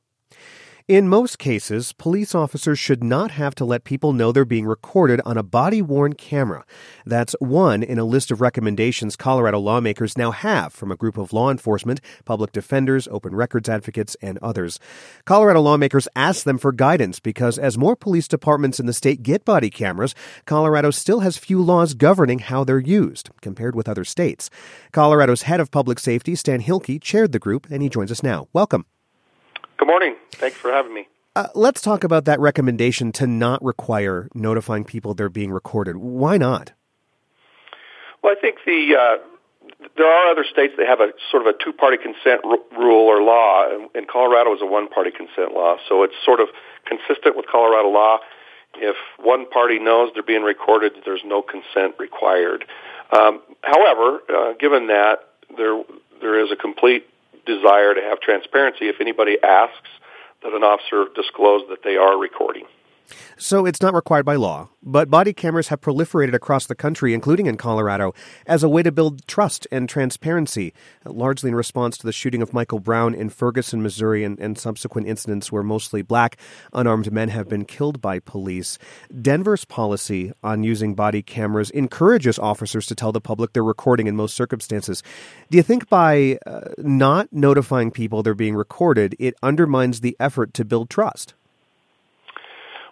In 0.87 1.09
most 1.09 1.37
cases, 1.37 1.91
police 1.91 2.33
officers 2.33 2.79
should 2.79 3.03
not 3.03 3.31
have 3.31 3.53
to 3.55 3.65
let 3.65 3.83
people 3.83 4.13
know 4.13 4.31
they're 4.31 4.45
being 4.45 4.65
recorded 4.65 5.19
on 5.25 5.37
a 5.37 5.43
body 5.43 5.81
worn 5.81 6.13
camera. 6.13 6.63
That's 7.05 7.35
one 7.39 7.83
in 7.83 7.99
a 7.99 8.05
list 8.05 8.31
of 8.31 8.39
recommendations 8.39 9.17
Colorado 9.17 9.59
lawmakers 9.59 10.17
now 10.17 10.31
have 10.31 10.71
from 10.71 10.89
a 10.89 10.95
group 10.95 11.17
of 11.17 11.33
law 11.33 11.51
enforcement, 11.51 11.99
public 12.23 12.53
defenders, 12.53 13.06
open 13.11 13.35
records 13.35 13.67
advocates, 13.67 14.15
and 14.21 14.37
others. 14.37 14.79
Colorado 15.25 15.59
lawmakers 15.59 16.07
asked 16.15 16.45
them 16.45 16.57
for 16.57 16.71
guidance 16.71 17.19
because 17.19 17.59
as 17.59 17.77
more 17.77 17.97
police 17.97 18.29
departments 18.29 18.79
in 18.79 18.85
the 18.85 18.94
state 18.94 19.21
get 19.23 19.44
body 19.44 19.69
cameras, 19.69 20.15
Colorado 20.45 20.89
still 20.89 21.19
has 21.19 21.37
few 21.37 21.61
laws 21.61 21.95
governing 21.95 22.39
how 22.39 22.63
they're 22.63 22.79
used 22.79 23.29
compared 23.41 23.75
with 23.75 23.89
other 23.89 24.06
states. 24.06 24.49
Colorado's 24.94 25.41
head 25.41 25.59
of 25.59 25.69
public 25.69 25.99
safety, 25.99 26.33
Stan 26.33 26.61
Hilkey, 26.61 27.01
chaired 27.01 27.33
the 27.33 27.39
group, 27.39 27.67
and 27.69 27.81
he 27.83 27.89
joins 27.89 28.09
us 28.09 28.23
now. 28.23 28.47
Welcome. 28.53 28.85
Good 29.77 29.87
morning. 29.87 30.15
Thanks 30.33 30.57
for 30.57 30.71
having 30.71 30.93
me. 30.93 31.07
Uh, 31.35 31.47
let's 31.53 31.81
talk 31.81 32.03
about 32.03 32.25
that 32.25 32.39
recommendation 32.39 33.11
to 33.11 33.27
not 33.27 33.63
require 33.63 34.27
notifying 34.33 34.83
people 34.83 35.13
they're 35.13 35.29
being 35.29 35.51
recorded. 35.51 35.97
Why 35.97 36.37
not? 36.37 36.73
Well, 38.23 38.33
I 38.35 38.41
think 38.41 38.57
the 38.65 38.95
uh, 38.99 39.17
there 39.95 40.07
are 40.07 40.31
other 40.31 40.43
states 40.51 40.73
that 40.77 40.87
have 40.87 40.99
a 40.99 41.11
sort 41.29 41.45
of 41.45 41.53
a 41.53 41.63
two-party 41.63 41.97
consent 41.97 42.41
r- 42.43 42.57
rule 42.77 43.05
or 43.05 43.21
law, 43.21 43.71
and, 43.71 43.89
and 43.93 44.07
Colorado 44.07 44.55
is 44.55 44.61
a 44.61 44.65
one-party 44.65 45.11
consent 45.11 45.53
law, 45.53 45.77
so 45.87 46.01
it's 46.03 46.15
sort 46.25 46.39
of 46.39 46.47
consistent 46.85 47.37
with 47.37 47.45
Colorado 47.45 47.89
law. 47.89 48.17
If 48.75 48.95
one 49.19 49.47
party 49.49 49.77
knows 49.77 50.11
they're 50.13 50.23
being 50.23 50.41
recorded, 50.43 50.93
there's 51.05 51.21
no 51.23 51.41
consent 51.43 51.95
required. 51.99 52.65
Um, 53.11 53.41
however, 53.61 54.19
uh, 54.27 54.53
given 54.59 54.87
that 54.87 55.19
there 55.55 55.83
there 56.19 56.43
is 56.43 56.51
a 56.51 56.55
complete 56.55 57.07
desire 57.47 57.95
to 57.95 58.01
have 58.01 58.19
transparency 58.19 58.85
if 58.89 59.01
anybody 59.01 59.37
asks 59.42 59.89
that 60.44 60.54
an 60.54 60.63
officer 60.63 61.06
disclose 61.16 61.61
that 61.69 61.83
they 61.83 61.95
are 61.95 62.19
recording. 62.19 62.66
So 63.37 63.66
it's 63.66 63.81
not 63.81 63.94
required 63.94 64.26
by 64.26 64.35
law, 64.35 64.69
but 64.83 65.09
body 65.09 65.33
cameras 65.33 65.68
have 65.68 65.81
proliferated 65.81 66.33
across 66.33 66.66
the 66.66 66.76
country, 66.76 67.14
including 67.14 67.45
in 67.45 67.57
Colorado, 67.57 68.14
as 68.45 68.64
a 68.64 68.69
way 68.69 68.83
to 68.83 68.92
build 68.92 69.28
trust 69.28 69.68
and 69.71 69.87
transparency, 69.87 70.73
largely 71.06 71.49
in 71.49 71.56
response 71.56 71.97
to 71.97 72.06
the 72.06 72.11
shooting 72.11 72.42
of 72.42 72.54
Michael 72.54 72.80
Brown 72.80 73.14
in 73.14 73.30
Ferguson, 73.30 73.81
Missouri, 73.81 74.23
and, 74.23 74.40
and 74.40 74.57
subsequent 74.57 75.07
incidents 75.07 75.52
where 75.52 75.64
mostly 75.64 76.02
black 76.02 76.37
unarmed 76.73 77.11
men 77.11 77.30
have 77.30 77.47
been 77.47 77.66
killed 77.66 78.02
by 78.02 78.19
police. 78.19 78.78
Denver's 79.21 79.66
policy 79.66 80.31
on 80.44 80.64
using 80.64 80.95
body 80.95 81.21
cameras 81.21 81.69
encourages 81.71 82.40
officers 82.40 82.85
to 82.87 82.95
tell 82.95 83.11
the 83.11 83.21
public 83.21 83.54
they're 83.54 83.64
recording 83.64 84.07
in 84.07 84.16
most 84.16 84.35
circumstances. 84.35 85.04
Do 85.49 85.57
you 85.57 85.64
think 85.64 85.90
by 85.90 86.40
uh, 86.45 86.61
not 86.78 87.31
notifying 87.31 87.92
people 87.92 88.23
they're 88.23 88.33
being 88.33 88.56
recorded, 88.56 89.16
it 89.19 89.35
undermines 89.44 90.02
the 90.02 90.16
effort 90.19 90.54
to 90.56 90.66
build 90.66 90.90
trust? 90.90 91.33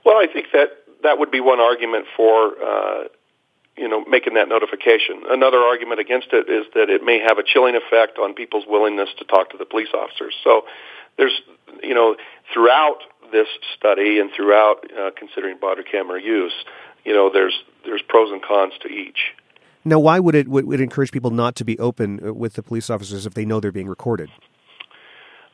Well, 0.05 0.17
I 0.17 0.27
think 0.31 0.47
that 0.53 0.69
that 1.03 1.19
would 1.19 1.31
be 1.31 1.41
one 1.41 1.59
argument 1.59 2.05
for 2.15 2.53
uh, 2.63 3.03
you 3.75 3.89
know 3.89 4.05
making 4.05 4.35
that 4.35 4.47
notification. 4.47 5.23
Another 5.29 5.57
argument 5.57 5.99
against 5.99 6.27
it 6.31 6.47
is 6.49 6.65
that 6.75 6.89
it 6.89 7.03
may 7.03 7.19
have 7.19 7.37
a 7.37 7.43
chilling 7.43 7.75
effect 7.75 8.17
on 8.19 8.33
people's 8.33 8.65
willingness 8.67 9.09
to 9.17 9.25
talk 9.25 9.49
to 9.49 9.57
the 9.57 9.65
police 9.65 9.89
officers. 9.93 10.35
So 10.43 10.61
there's 11.17 11.41
you 11.83 11.93
know 11.93 12.15
throughout 12.53 12.99
this 13.31 13.47
study 13.77 14.19
and 14.19 14.29
throughout 14.35 14.85
uh, 14.97 15.09
considering 15.17 15.57
body 15.59 15.83
camera 15.83 16.21
use, 16.21 16.53
you 17.03 17.13
know 17.13 17.29
there's 17.33 17.63
there's 17.83 18.01
pros 18.07 18.31
and 18.31 18.41
cons 18.41 18.73
to 18.81 18.87
each. 18.87 19.33
Now, 19.87 19.99
why 19.99 20.19
would 20.19 20.33
it 20.33 20.47
would, 20.47 20.65
would 20.65 20.81
encourage 20.81 21.11
people 21.11 21.31
not 21.31 21.55
to 21.57 21.65
be 21.65 21.77
open 21.79 22.19
uh, 22.25 22.33
with 22.33 22.53
the 22.53 22.63
police 22.63 22.89
officers 22.89 23.25
if 23.25 23.33
they 23.33 23.45
know 23.45 23.59
they're 23.59 23.71
being 23.71 23.87
recorded? 23.87 24.29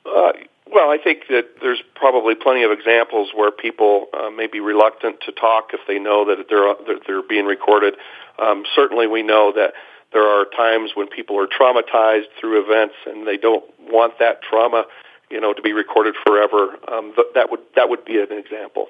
Uh, 0.06 0.32
well, 0.72 0.90
I 0.90 0.98
think 0.98 1.28
that 1.30 1.60
there's 1.62 1.82
probably 1.96 2.34
plenty 2.34 2.64
of 2.64 2.72
examples 2.72 3.32
where 3.36 3.52
people 3.52 4.08
uh, 4.14 4.30
may 4.30 4.48
be 4.48 4.60
reluctant 4.60 5.20
to 5.26 5.32
talk 5.32 5.72
if 5.74 5.82
they 5.88 6.00
know 6.00 6.26
that 6.26 6.48
they're 6.50 6.74
that 6.88 7.04
they're 7.06 7.22
being 7.22 7.46
recorded. 7.46 7.96
Um, 8.40 8.64
certainly, 8.74 9.06
we 9.06 9.22
know 9.22 9.52
that 9.54 9.74
there 10.14 10.24
are 10.24 10.46
times 10.46 10.92
when 10.96 11.08
people 11.08 11.38
are 11.40 11.48
traumatized 11.48 12.28
through 12.40 12.64
events 12.64 12.96
and 13.06 13.28
they 13.28 13.38
don't 13.38 13.66
want 13.90 14.20
that 14.20 14.42
trauma, 14.42 14.86
you 15.30 15.40
know, 15.40 15.54
to 15.54 15.62
be 15.62 15.74
recorded 15.74 16.16
forever. 16.26 16.78
Um, 16.88 17.14
th- 17.16 17.28
that 17.36 17.52
would 17.52 17.62
that 17.76 17.90
would 17.90 18.06
be 18.06 18.20
an 18.20 18.32
example 18.32 18.88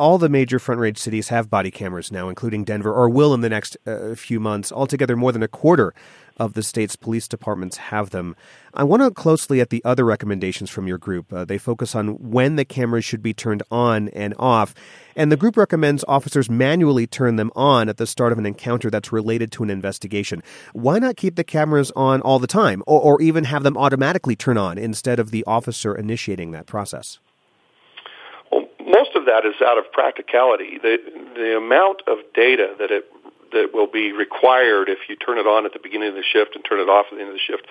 all 0.00 0.18
the 0.18 0.28
major 0.28 0.58
front 0.58 0.80
range 0.80 0.98
cities 0.98 1.28
have 1.28 1.48
body 1.48 1.70
cameras 1.70 2.10
now, 2.10 2.28
including 2.28 2.64
Denver, 2.64 2.92
or 2.92 3.08
will 3.08 3.34
in 3.34 3.40
the 3.40 3.48
next 3.48 3.76
uh, 3.86 4.16
few 4.16 4.40
months. 4.40 4.72
Altogether, 4.72 5.16
more 5.16 5.30
than 5.30 5.44
a 5.44 5.48
quarter 5.48 5.94
of 6.36 6.54
the 6.54 6.62
state's 6.62 6.96
police 6.96 7.28
departments 7.28 7.76
have 7.76 8.10
them. 8.10 8.36
I 8.74 8.84
want 8.84 9.00
to 9.00 9.04
look 9.04 9.14
closely 9.14 9.60
at 9.60 9.70
the 9.70 9.82
other 9.84 10.04
recommendations 10.04 10.70
from 10.70 10.86
your 10.86 10.98
group. 10.98 11.32
Uh, 11.32 11.44
they 11.44 11.58
focus 11.58 11.94
on 11.94 12.30
when 12.30 12.56
the 12.56 12.64
cameras 12.64 13.04
should 13.04 13.22
be 13.22 13.34
turned 13.34 13.62
on 13.70 14.08
and 14.08 14.34
off. 14.38 14.74
And 15.14 15.30
the 15.30 15.36
group 15.36 15.56
recommends 15.56 16.04
officers 16.08 16.48
manually 16.48 17.06
turn 17.06 17.36
them 17.36 17.50
on 17.54 17.88
at 17.88 17.98
the 17.98 18.06
start 18.06 18.32
of 18.32 18.38
an 18.38 18.46
encounter 18.46 18.90
that's 18.90 19.12
related 19.12 19.52
to 19.52 19.62
an 19.62 19.70
investigation. 19.70 20.42
Why 20.72 20.98
not 20.98 21.16
keep 21.16 21.36
the 21.36 21.44
cameras 21.44 21.90
on 21.94 22.20
all 22.22 22.38
the 22.38 22.46
time, 22.46 22.82
or, 22.86 23.00
or 23.00 23.22
even 23.22 23.44
have 23.44 23.62
them 23.62 23.76
automatically 23.76 24.36
turn 24.36 24.56
on 24.56 24.78
instead 24.78 25.18
of 25.18 25.30
the 25.30 25.44
officer 25.46 25.94
initiating 25.94 26.52
that 26.52 26.66
process? 26.66 27.18
most 28.92 29.16
of 29.16 29.24
that 29.24 29.44
is 29.46 29.54
out 29.64 29.78
of 29.78 29.90
practicality. 29.90 30.78
The 30.80 30.98
the 31.34 31.56
amount 31.56 32.02
of 32.06 32.18
data 32.34 32.74
that 32.78 32.90
it 32.90 33.10
that 33.52 33.70
will 33.72 33.86
be 33.86 34.12
required 34.12 34.88
if 34.88 34.98
you 35.08 35.16
turn 35.16 35.38
it 35.38 35.46
on 35.46 35.66
at 35.66 35.72
the 35.72 35.78
beginning 35.82 36.08
of 36.08 36.14
the 36.14 36.24
shift 36.24 36.54
and 36.54 36.64
turn 36.64 36.80
it 36.80 36.88
off 36.88 37.06
at 37.10 37.16
the 37.16 37.20
end 37.20 37.30
of 37.30 37.36
the 37.36 37.46
shift 37.46 37.66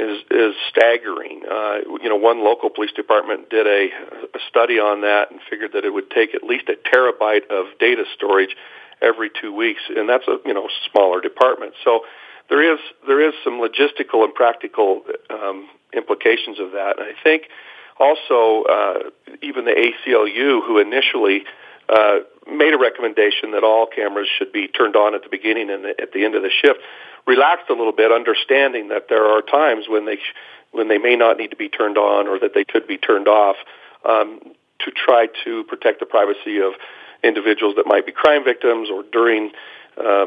is 0.00 0.22
is 0.30 0.54
staggering. 0.68 1.42
Uh, 1.48 1.78
you 2.02 2.08
know, 2.08 2.16
one 2.16 2.44
local 2.44 2.70
police 2.70 2.92
department 2.92 3.50
did 3.50 3.66
a, 3.66 3.88
a 4.34 4.40
study 4.48 4.78
on 4.78 5.02
that 5.02 5.30
and 5.30 5.40
figured 5.48 5.72
that 5.74 5.84
it 5.84 5.92
would 5.92 6.10
take 6.10 6.34
at 6.34 6.42
least 6.42 6.68
a 6.68 6.76
terabyte 6.88 7.46
of 7.50 7.66
data 7.78 8.04
storage 8.14 8.56
every 9.00 9.30
two 9.40 9.54
weeks, 9.54 9.82
and 9.94 10.08
that's 10.08 10.26
a 10.28 10.38
you 10.46 10.54
know 10.54 10.68
smaller 10.90 11.20
department. 11.20 11.74
So 11.84 12.00
there 12.48 12.62
is 12.62 12.80
there 13.06 13.20
is 13.20 13.34
some 13.44 13.60
logistical 13.60 14.24
and 14.24 14.34
practical 14.34 15.02
um, 15.30 15.68
implications 15.92 16.58
of 16.58 16.72
that, 16.72 16.98
and 16.98 17.06
I 17.06 17.14
think 17.22 17.44
also, 18.02 18.64
uh, 18.64 18.98
even 19.42 19.64
the 19.64 19.72
ACLU, 19.72 20.66
who 20.66 20.78
initially 20.78 21.44
uh, 21.92 22.20
made 22.50 22.72
a 22.72 22.78
recommendation 22.78 23.52
that 23.52 23.64
all 23.64 23.86
cameras 23.86 24.28
should 24.38 24.52
be 24.52 24.66
turned 24.68 24.96
on 24.96 25.14
at 25.14 25.22
the 25.22 25.28
beginning 25.28 25.70
and 25.70 25.84
the, 25.84 25.94
at 26.00 26.12
the 26.12 26.24
end 26.24 26.34
of 26.34 26.42
the 26.42 26.50
shift, 26.50 26.80
relaxed 27.26 27.68
a 27.70 27.74
little 27.74 27.92
bit, 27.92 28.10
understanding 28.10 28.88
that 28.88 29.08
there 29.08 29.26
are 29.26 29.42
times 29.42 29.84
when 29.88 30.06
they 30.06 30.18
when 30.72 30.88
they 30.88 30.98
may 30.98 31.16
not 31.16 31.36
need 31.36 31.50
to 31.50 31.56
be 31.56 31.68
turned 31.68 31.98
on 31.98 32.26
or 32.26 32.38
that 32.38 32.54
they 32.54 32.64
could 32.64 32.86
be 32.86 32.96
turned 32.96 33.28
off 33.28 33.56
um, 34.08 34.40
to 34.80 34.90
try 34.90 35.26
to 35.44 35.64
protect 35.64 36.00
the 36.00 36.06
privacy 36.06 36.60
of 36.60 36.72
individuals 37.22 37.76
that 37.76 37.86
might 37.86 38.06
be 38.06 38.12
crime 38.12 38.42
victims 38.42 38.88
or 38.90 39.04
during 39.12 39.52
uh, 40.02 40.26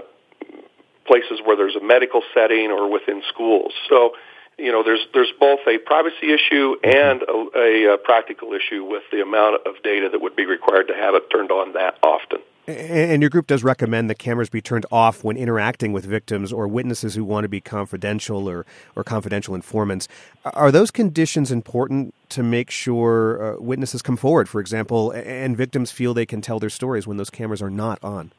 places 1.08 1.40
where 1.44 1.58
there's 1.58 1.76
a 1.76 1.84
medical 1.84 2.22
setting 2.34 2.70
or 2.70 2.90
within 2.92 3.24
schools. 3.28 3.74
So 3.90 4.14
you 4.58 4.72
know, 4.72 4.84
there's 4.84 5.06
there's 5.14 5.32
both 5.40 5.60
a 5.68 5.78
privacy 5.78 6.34
issue 6.34 6.76
and 6.84 7.22
a, 7.24 7.94
a, 7.94 7.98
practical 7.98 8.54
issue 8.54 8.84
with 8.84 9.04
the 9.12 9.22
amount 9.22 9.66
of 9.68 9.76
data 9.84 10.10
that 10.10 10.22
would 10.22 10.36
be 10.36 10.46
required 10.46 10.88
to 10.88 10.94
have 10.94 11.14
it 11.16 11.30
turned 11.30 11.52
on 11.52 11.74
that 11.74 11.98
often. 12.04 12.40
And 12.68 13.22
your 13.22 13.30
group 13.30 13.46
does 13.46 13.64
recommend 13.64 14.10
that 14.10 14.18
cameras 14.18 14.50
be 14.50 14.60
turned 14.60 14.88
off 14.92 15.24
when 15.24 15.38
interacting 15.38 15.94
with 15.94 16.04
victims 16.04 16.52
or 16.52 16.68
witnesses 16.68 17.14
who 17.14 17.24
want 17.24 17.44
to 17.44 17.48
be 17.48 17.62
confidential 17.62 18.50
or, 18.50 18.66
or 18.96 19.04
confidential 19.04 19.54
informants. 19.54 20.08
Are 20.46 20.72
those 20.72 20.90
conditions 20.90 21.52
important 21.52 22.16
to 22.30 22.42
make 22.42 22.72
sure 22.72 23.56
uh, 23.56 23.62
witnesses 23.62 24.02
come 24.02 24.18
forward, 24.18 24.50
for 24.50 24.60
example, 24.60 25.12
and 25.12 25.56
victims 25.56 25.92
feel 25.92 26.16
they 26.16 26.26
can 26.26 26.42
tell 26.42 26.60
their 26.60 26.72
stories 26.72 27.06
when 27.06 27.18
those 27.18 27.30
cameras 27.30 27.62
are 27.62 27.70
not 27.70 28.04
on? 28.04 28.32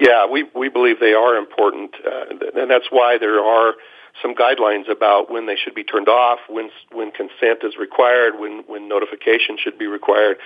Yeah, 0.00 0.26
we 0.26 0.44
we 0.54 0.70
believe 0.70 0.98
they 0.98 1.12
are 1.12 1.36
important, 1.36 1.94
uh, 2.04 2.60
and 2.60 2.70
that's 2.70 2.86
why 2.90 3.18
there 3.18 3.40
are 3.44 3.74
some 4.20 4.34
guidelines 4.34 4.90
about 4.90 5.30
when 5.30 5.46
they 5.46 5.56
should 5.56 5.74
be 5.74 5.84
turned 5.84 6.08
off, 6.08 6.38
when 6.48 6.70
when 6.92 7.10
consent 7.10 7.60
is 7.62 7.76
required, 7.78 8.38
when 8.38 8.64
when 8.66 8.88
notification 8.88 9.56
should 9.62 9.78
be 9.78 9.86
required. 9.86 10.36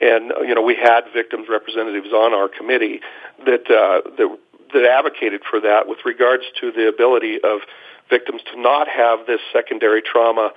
And 0.00 0.32
uh, 0.32 0.40
you 0.40 0.54
know, 0.54 0.62
we 0.62 0.74
had 0.74 1.02
victims 1.12 1.46
representatives 1.50 2.12
on 2.12 2.32
our 2.32 2.48
committee 2.48 3.00
that 3.44 3.70
uh, 3.70 4.08
that 4.16 4.38
that 4.72 4.84
advocated 4.84 5.42
for 5.48 5.60
that 5.60 5.86
with 5.86 5.98
regards 6.04 6.44
to 6.60 6.72
the 6.72 6.88
ability 6.88 7.38
of 7.42 7.60
victims 8.08 8.40
to 8.52 8.60
not 8.60 8.88
have 8.88 9.26
this 9.26 9.40
secondary 9.52 10.02
trauma, 10.02 10.52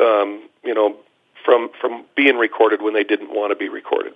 um, 0.00 0.48
you 0.64 0.74
know, 0.74 0.96
from 1.44 1.70
from 1.80 2.04
being 2.16 2.36
recorded 2.36 2.82
when 2.82 2.94
they 2.94 3.04
didn't 3.04 3.30
want 3.30 3.50
to 3.50 3.56
be 3.56 3.68
recorded. 3.68 4.12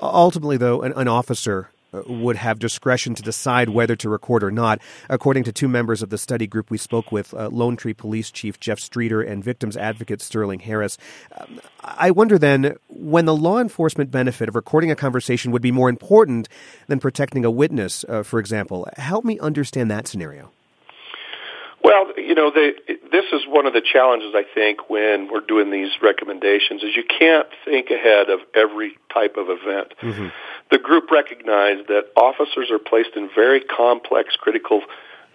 Ultimately, 0.00 0.56
though, 0.56 0.82
an, 0.82 0.92
an 0.92 1.08
officer 1.08 1.70
would 1.92 2.36
have 2.36 2.58
discretion 2.58 3.14
to 3.14 3.22
decide 3.22 3.70
whether 3.70 3.96
to 3.96 4.08
record 4.08 4.42
or 4.42 4.50
not. 4.50 4.80
According 5.08 5.44
to 5.44 5.52
two 5.52 5.68
members 5.68 6.02
of 6.02 6.10
the 6.10 6.18
study 6.18 6.46
group 6.46 6.70
we 6.70 6.78
spoke 6.78 7.12
with, 7.12 7.32
uh, 7.34 7.48
Lone 7.48 7.76
Tree 7.76 7.94
Police 7.94 8.30
Chief 8.30 8.58
Jeff 8.60 8.78
Streeter 8.78 9.22
and 9.22 9.42
victims 9.42 9.76
advocate 9.76 10.20
Sterling 10.20 10.60
Harris. 10.60 10.98
Um, 11.38 11.60
I 11.82 12.10
wonder 12.10 12.38
then, 12.38 12.76
when 12.88 13.24
the 13.24 13.36
law 13.36 13.58
enforcement 13.58 14.10
benefit 14.10 14.48
of 14.48 14.54
recording 14.54 14.90
a 14.90 14.96
conversation 14.96 15.52
would 15.52 15.62
be 15.62 15.72
more 15.72 15.88
important 15.88 16.48
than 16.88 17.00
protecting 17.00 17.44
a 17.44 17.50
witness, 17.50 18.04
uh, 18.08 18.22
for 18.22 18.38
example, 18.38 18.88
help 18.96 19.24
me 19.24 19.38
understand 19.38 19.90
that 19.90 20.06
scenario. 20.06 20.50
Well, 21.86 22.12
you 22.16 22.34
know, 22.34 22.50
they, 22.50 22.72
this 23.12 23.26
is 23.32 23.42
one 23.46 23.64
of 23.66 23.72
the 23.72 23.80
challenges 23.80 24.34
I 24.34 24.42
think 24.54 24.90
when 24.90 25.28
we're 25.30 25.46
doing 25.46 25.70
these 25.70 25.90
recommendations 26.02 26.82
is 26.82 26.96
you 26.96 27.04
can't 27.04 27.46
think 27.64 27.90
ahead 27.90 28.28
of 28.28 28.40
every 28.56 28.98
type 29.14 29.36
of 29.36 29.46
event. 29.48 29.94
Mm-hmm. 30.02 30.28
The 30.70 30.78
group 30.78 31.10
recognized 31.10 31.88
that 31.88 32.06
officers 32.16 32.70
are 32.70 32.78
placed 32.78 33.10
in 33.16 33.28
very 33.34 33.60
complex 33.60 34.34
critical 34.36 34.82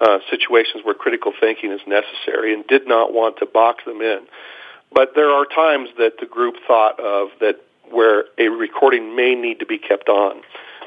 uh, 0.01 0.19
situations 0.29 0.83
where 0.83 0.95
critical 0.95 1.31
thinking 1.39 1.71
is 1.71 1.81
necessary 1.87 2.53
and 2.53 2.65
did 2.67 2.87
not 2.87 3.13
want 3.13 3.37
to 3.37 3.45
box 3.45 3.85
them 3.85 4.01
in. 4.01 4.21
But 4.93 5.11
there 5.15 5.29
are 5.29 5.45
times 5.45 5.89
that 5.97 6.13
the 6.19 6.25
group 6.25 6.55
thought 6.67 6.99
of 6.99 7.29
that 7.39 7.61
where 7.89 8.25
a 8.37 8.49
recording 8.49 9.15
may 9.15 9.35
need 9.35 9.59
to 9.59 9.65
be 9.65 9.77
kept 9.77 10.09
on. 10.09 10.37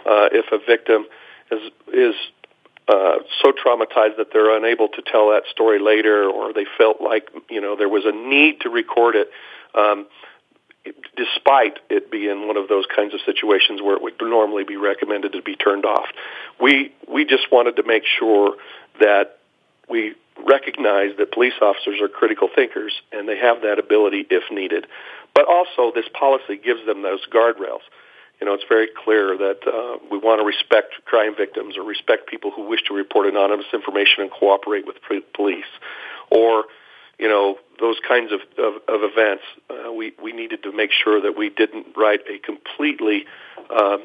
Uh, 0.04 0.28
if 0.32 0.52
a 0.52 0.58
victim 0.64 1.06
is 1.50 1.70
is 1.92 2.14
uh, 2.88 3.18
so 3.42 3.52
traumatized 3.52 4.18
that 4.18 4.26
they're 4.32 4.54
unable 4.56 4.88
to 4.88 5.02
tell 5.02 5.30
that 5.30 5.44
story 5.50 5.78
later, 5.78 6.28
or 6.28 6.52
they 6.52 6.66
felt 6.76 7.00
like 7.00 7.28
you 7.48 7.60
know 7.60 7.76
there 7.76 7.88
was 7.88 8.04
a 8.04 8.12
need 8.12 8.60
to 8.60 8.68
record 8.68 9.14
it, 9.16 9.30
um, 9.74 10.06
despite 11.16 11.78
it 11.88 12.10
being 12.10 12.46
one 12.46 12.56
of 12.56 12.68
those 12.68 12.84
kinds 12.94 13.14
of 13.14 13.20
situations 13.24 13.80
where 13.82 13.96
it 13.96 14.02
would 14.02 14.14
normally 14.20 14.64
be 14.64 14.76
recommended 14.76 15.32
to 15.32 15.42
be 15.42 15.56
turned 15.56 15.84
off. 15.84 16.06
We 16.60 16.92
we 17.08 17.24
just 17.24 17.50
wanted 17.50 17.76
to 17.76 17.82
make 17.82 18.04
sure 18.18 18.56
that 19.00 19.38
we 19.88 20.14
recognize 20.46 21.16
that 21.18 21.32
police 21.32 21.54
officers 21.62 22.00
are 22.00 22.08
critical 22.08 22.48
thinkers 22.54 22.92
and 23.12 23.28
they 23.28 23.38
have 23.38 23.62
that 23.62 23.78
ability 23.78 24.26
if 24.30 24.44
needed. 24.50 24.86
But 25.34 25.46
also, 25.48 25.92
this 25.94 26.08
policy 26.12 26.56
gives 26.56 26.84
them 26.86 27.02
those 27.02 27.26
guardrails 27.26 27.82
you 28.40 28.46
know, 28.46 28.54
it's 28.54 28.64
very 28.68 28.88
clear 28.88 29.36
that 29.38 29.60
uh, 29.66 29.98
we 30.10 30.18
want 30.18 30.40
to 30.40 30.44
respect 30.44 30.94
crime 31.04 31.34
victims 31.36 31.76
or 31.76 31.82
respect 31.82 32.28
people 32.28 32.50
who 32.50 32.68
wish 32.68 32.82
to 32.88 32.94
report 32.94 33.26
anonymous 33.26 33.66
information 33.72 34.22
and 34.22 34.30
cooperate 34.30 34.86
with 34.86 34.96
police, 35.32 35.64
or 36.30 36.64
you 37.18 37.28
know 37.28 37.58
those 37.80 37.96
kinds 38.06 38.32
of 38.32 38.40
of, 38.58 38.74
of 38.88 39.00
events, 39.02 39.44
uh, 39.70 39.92
we 39.92 40.12
we 40.22 40.32
needed 40.32 40.62
to 40.62 40.72
make 40.72 40.90
sure 40.92 41.20
that 41.20 41.36
we 41.36 41.50
didn't 41.50 41.86
write 41.96 42.20
a 42.28 42.38
completely 42.38 43.26
um, 43.70 44.02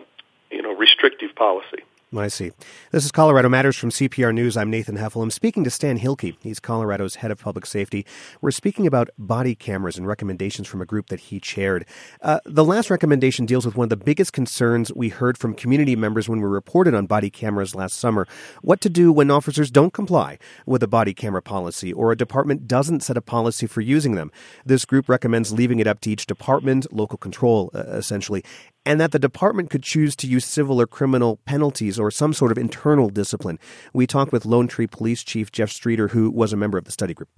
you 0.52 0.62
know 0.62 0.76
restrictive 0.76 1.36
policy. 1.36 1.84
I 2.18 2.28
see. 2.28 2.52
This 2.92 3.06
is 3.06 3.12
Colorado 3.12 3.50
Matters 3.50 3.78
from 3.78 3.92
CPR 3.92 4.34
News. 4.34 4.58
I'm 4.58 4.72
Nathan 4.72 4.98
Heffel. 4.98 5.22
I'm 5.22 5.30
speaking 5.30 5.64
to 5.64 5.70
Stan 5.70 6.00
Hilkey. 6.00 6.38
He's 6.42 6.60
Colorado's 6.60 7.16
head 7.16 7.30
of 7.30 7.38
public 7.38 7.68
safety. 7.68 8.04
We're 8.42 8.50
speaking 8.50 8.88
about 8.88 9.12
body 9.20 9.54
cameras 9.54 9.96
and 9.96 10.08
recommendations 10.08 10.68
from 10.68 10.82
a 10.82 10.88
group 10.88 11.10
that 11.10 11.20
he 11.20 11.40
chaired. 11.40 11.86
Uh, 12.24 12.40
the 12.46 12.66
last 12.66 12.90
recommendation 12.90 13.46
deals 13.46 13.64
with 13.64 13.76
one 13.76 13.86
of 13.86 13.90
the 13.92 13.96
biggest 13.96 14.34
concerns 14.34 14.92
we 14.96 15.10
heard 15.10 15.38
from 15.38 15.54
community 15.54 15.96
members 15.96 16.28
when 16.28 16.42
we 16.42 16.48
reported 16.48 16.96
on 16.96 17.06
body 17.06 17.30
cameras 17.30 17.76
last 17.76 17.98
summer 17.98 18.28
what 18.64 18.82
to 18.82 18.90
do 18.90 19.12
when 19.12 19.30
officers 19.30 19.70
don't 19.70 19.94
comply 19.94 20.40
with 20.66 20.82
a 20.82 20.88
body 20.88 21.14
camera 21.14 21.44
policy 21.44 21.94
or 21.94 22.12
a 22.12 22.18
department 22.18 22.68
doesn't 22.68 23.02
set 23.02 23.18
a 23.18 23.22
policy 23.22 23.68
for 23.68 23.82
using 23.82 24.16
them. 24.16 24.32
This 24.66 24.84
group 24.84 25.10
recommends 25.10 25.52
leaving 25.52 25.78
it 25.78 25.86
up 25.86 26.00
to 26.02 26.10
each 26.10 26.26
department, 26.26 26.92
local 26.92 27.20
control, 27.20 27.70
uh, 27.76 27.84
essentially 27.90 28.44
and 28.90 29.00
that 29.00 29.12
the 29.12 29.20
department 29.20 29.70
could 29.70 29.84
choose 29.84 30.16
to 30.16 30.26
use 30.26 30.44
civil 30.44 30.82
or 30.82 30.88
criminal 30.88 31.38
penalties 31.46 32.00
or 32.00 32.10
some 32.10 32.34
sort 32.34 32.52
of 32.52 32.58
internal 32.58 33.08
discipline. 33.08 33.60
We 33.94 34.08
talked 34.08 34.32
with 34.32 34.46
Lone 34.46 34.68
Tree 34.68 34.88
Police 34.88 35.24
Chief 35.24 35.52
Jeff 35.52 35.70
Streeter, 35.70 36.08
who 36.08 36.32
was 36.32 36.54
a 36.54 36.58
member 36.58 36.76
of 36.80 36.86
the 36.86 36.92
study 36.92 37.14
group. 37.14 37.30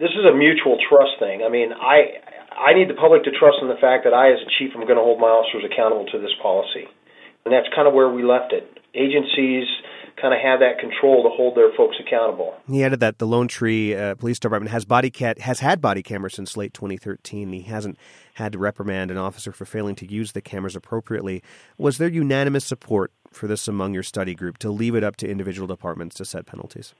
This 0.00 0.16
is 0.16 0.24
a 0.24 0.34
mutual 0.34 0.80
trust 0.88 1.20
thing. 1.20 1.44
I 1.44 1.50
mean, 1.50 1.76
I 1.76 2.24
I 2.56 2.72
need 2.72 2.88
the 2.88 2.96
public 2.96 3.22
to 3.24 3.30
trust 3.36 3.60
in 3.60 3.68
the 3.68 3.76
fact 3.76 4.08
that 4.08 4.14
I, 4.16 4.32
as 4.32 4.40
a 4.40 4.48
chief, 4.56 4.72
am 4.72 4.80
going 4.88 4.96
to 4.96 5.04
hold 5.04 5.20
my 5.20 5.28
officers 5.28 5.68
accountable 5.68 6.06
to 6.08 6.18
this 6.18 6.32
policy, 6.40 6.88
and 7.44 7.52
that's 7.52 7.68
kind 7.76 7.86
of 7.86 7.92
where 7.92 8.08
we 8.08 8.24
left 8.24 8.56
it. 8.56 8.64
Agencies 8.96 9.68
kind 10.20 10.32
of 10.32 10.40
have 10.40 10.60
that 10.60 10.78
control 10.78 11.22
to 11.22 11.28
hold 11.28 11.56
their 11.56 11.72
folks 11.76 11.96
accountable. 12.00 12.54
He 12.68 12.84
added 12.84 13.00
that 13.00 13.18
the 13.18 13.26
Lone 13.26 13.48
Tree 13.48 13.94
uh, 13.94 14.14
Police 14.14 14.38
Department 14.38 14.70
has 14.70 14.84
body 14.84 15.10
cat 15.10 15.40
has 15.40 15.60
had 15.60 15.80
body 15.80 16.02
cameras 16.02 16.34
since 16.34 16.56
late 16.56 16.74
2013. 16.74 17.52
He 17.52 17.62
hasn't 17.62 17.98
had 18.34 18.52
to 18.52 18.58
reprimand 18.58 19.10
an 19.10 19.16
officer 19.16 19.52
for 19.52 19.64
failing 19.64 19.94
to 19.96 20.10
use 20.10 20.32
the 20.32 20.40
cameras 20.40 20.76
appropriately. 20.76 21.42
Was 21.78 21.98
there 21.98 22.08
unanimous 22.08 22.64
support 22.64 23.12
for 23.32 23.46
this 23.46 23.66
among 23.68 23.94
your 23.94 24.02
study 24.02 24.34
group 24.34 24.58
to 24.58 24.70
leave 24.70 24.94
it 24.94 25.04
up 25.04 25.16
to 25.16 25.28
individual 25.28 25.66
departments 25.66 26.16
to 26.16 26.24
set 26.24 26.46
penalties? 26.46 26.94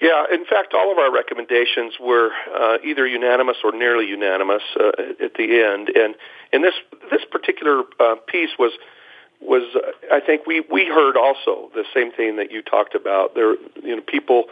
Yeah, 0.00 0.24
in 0.30 0.44
fact, 0.44 0.74
all 0.74 0.92
of 0.92 0.98
our 0.98 1.10
recommendations 1.10 1.94
were 1.98 2.30
uh, 2.54 2.76
either 2.84 3.06
unanimous 3.06 3.56
or 3.64 3.72
nearly 3.72 4.06
unanimous 4.06 4.62
uh, 4.78 4.90
at 5.24 5.34
the 5.34 5.64
end. 5.64 5.88
And 5.88 6.14
in 6.52 6.62
this 6.62 6.74
this 7.10 7.24
particular 7.30 7.82
uh, 7.98 8.16
piece 8.26 8.50
was 8.58 8.72
was 9.40 9.62
I 10.12 10.20
think 10.20 10.46
we 10.46 10.64
we 10.70 10.86
heard 10.86 11.16
also 11.16 11.70
the 11.74 11.84
same 11.94 12.12
thing 12.12 12.36
that 12.36 12.50
you 12.50 12.62
talked 12.62 12.94
about. 12.94 13.34
There, 13.34 13.56
you 13.82 13.96
know, 13.96 14.02
people 14.02 14.44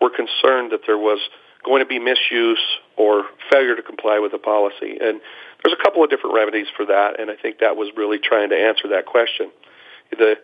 were 0.00 0.10
concerned 0.10 0.72
that 0.72 0.80
there 0.86 0.98
was 0.98 1.18
going 1.64 1.82
to 1.82 1.86
be 1.86 1.98
misuse 1.98 2.62
or 2.96 3.24
failure 3.50 3.74
to 3.76 3.82
comply 3.82 4.18
with 4.18 4.32
the 4.32 4.38
policy. 4.38 4.98
And 5.00 5.20
there's 5.62 5.76
a 5.78 5.82
couple 5.82 6.04
of 6.04 6.10
different 6.10 6.36
remedies 6.36 6.68
for 6.76 6.86
that, 6.86 7.18
and 7.18 7.30
I 7.30 7.36
think 7.36 7.58
that 7.58 7.76
was 7.76 7.90
really 7.96 8.18
trying 8.18 8.50
to 8.50 8.56
answer 8.56 8.88
that 8.88 9.06
question. 9.06 9.50
The 10.10 10.36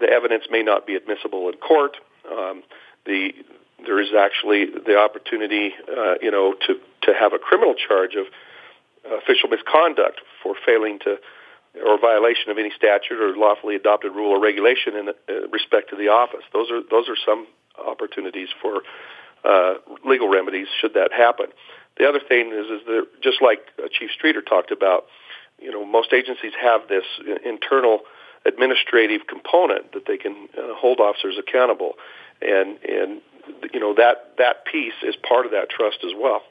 the 0.00 0.08
evidence 0.08 0.44
may 0.50 0.62
not 0.62 0.86
be 0.86 0.94
admissible 0.94 1.48
in 1.48 1.56
court. 1.58 1.96
Um, 2.30 2.62
the 3.04 3.32
there 3.84 4.00
is 4.00 4.08
actually 4.16 4.66
the 4.66 4.96
opportunity, 4.96 5.74
uh, 5.88 6.14
you 6.20 6.30
know, 6.30 6.54
to 6.66 6.74
to 7.02 7.14
have 7.18 7.32
a 7.32 7.38
criminal 7.38 7.74
charge 7.74 8.14
of 8.14 8.26
official 9.04 9.48
misconduct 9.48 10.20
for 10.42 10.54
failing 10.64 10.98
to 11.00 11.18
or 11.80 11.98
violation 11.98 12.50
of 12.50 12.58
any 12.58 12.70
statute 12.76 13.20
or 13.20 13.36
lawfully 13.36 13.76
adopted 13.76 14.12
rule 14.12 14.30
or 14.30 14.40
regulation 14.40 14.96
in 14.96 15.08
uh, 15.08 15.48
respect 15.48 15.90
to 15.90 15.96
the 15.96 16.08
office. 16.08 16.44
Those 16.52 16.70
are 16.70 16.82
those 16.90 17.08
are 17.08 17.16
some 17.24 17.46
opportunities 17.78 18.48
for 18.60 18.82
uh, 19.44 19.74
legal 20.04 20.28
remedies 20.28 20.68
should 20.80 20.94
that 20.94 21.12
happen. 21.12 21.46
The 21.98 22.08
other 22.08 22.20
thing 22.20 22.52
is, 22.52 22.66
is 22.66 22.86
that 22.86 23.06
just 23.22 23.42
like 23.42 23.60
uh, 23.78 23.88
Chief 23.90 24.10
Streeter 24.10 24.42
talked 24.42 24.70
about, 24.70 25.06
you 25.58 25.70
know, 25.70 25.84
most 25.84 26.12
agencies 26.12 26.52
have 26.60 26.88
this 26.88 27.04
internal 27.44 28.00
administrative 28.44 29.26
component 29.26 29.92
that 29.92 30.06
they 30.06 30.16
can 30.16 30.48
uh, 30.56 30.74
hold 30.74 31.00
officers 31.00 31.36
accountable, 31.38 31.94
and 32.40 32.78
and 32.84 33.20
you 33.72 33.80
know 33.80 33.94
that 33.94 34.34
that 34.38 34.64
piece 34.64 34.98
is 35.02 35.14
part 35.16 35.46
of 35.46 35.52
that 35.52 35.70
trust 35.70 35.98
as 36.04 36.12
well. 36.16 36.42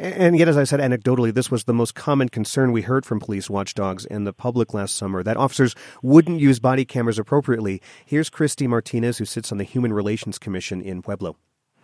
And 0.00 0.38
yet, 0.38 0.46
as 0.46 0.56
I 0.56 0.62
said 0.62 0.78
anecdotally, 0.78 1.34
this 1.34 1.50
was 1.50 1.64
the 1.64 1.74
most 1.74 1.96
common 1.96 2.28
concern 2.28 2.70
we 2.70 2.82
heard 2.82 3.04
from 3.04 3.18
police 3.18 3.50
watchdogs 3.50 4.06
and 4.06 4.24
the 4.24 4.32
public 4.32 4.72
last 4.72 4.94
summer 4.94 5.24
that 5.24 5.36
officers 5.36 5.74
wouldn't 6.02 6.38
use 6.38 6.60
body 6.60 6.84
cameras 6.84 7.18
appropriately. 7.18 7.82
Here's 8.06 8.30
Christy 8.30 8.68
Martinez, 8.68 9.18
who 9.18 9.24
sits 9.24 9.50
on 9.50 9.58
the 9.58 9.64
Human 9.64 9.92
Relations 9.92 10.38
Commission 10.38 10.80
in 10.80 11.02
Pueblo. 11.02 11.36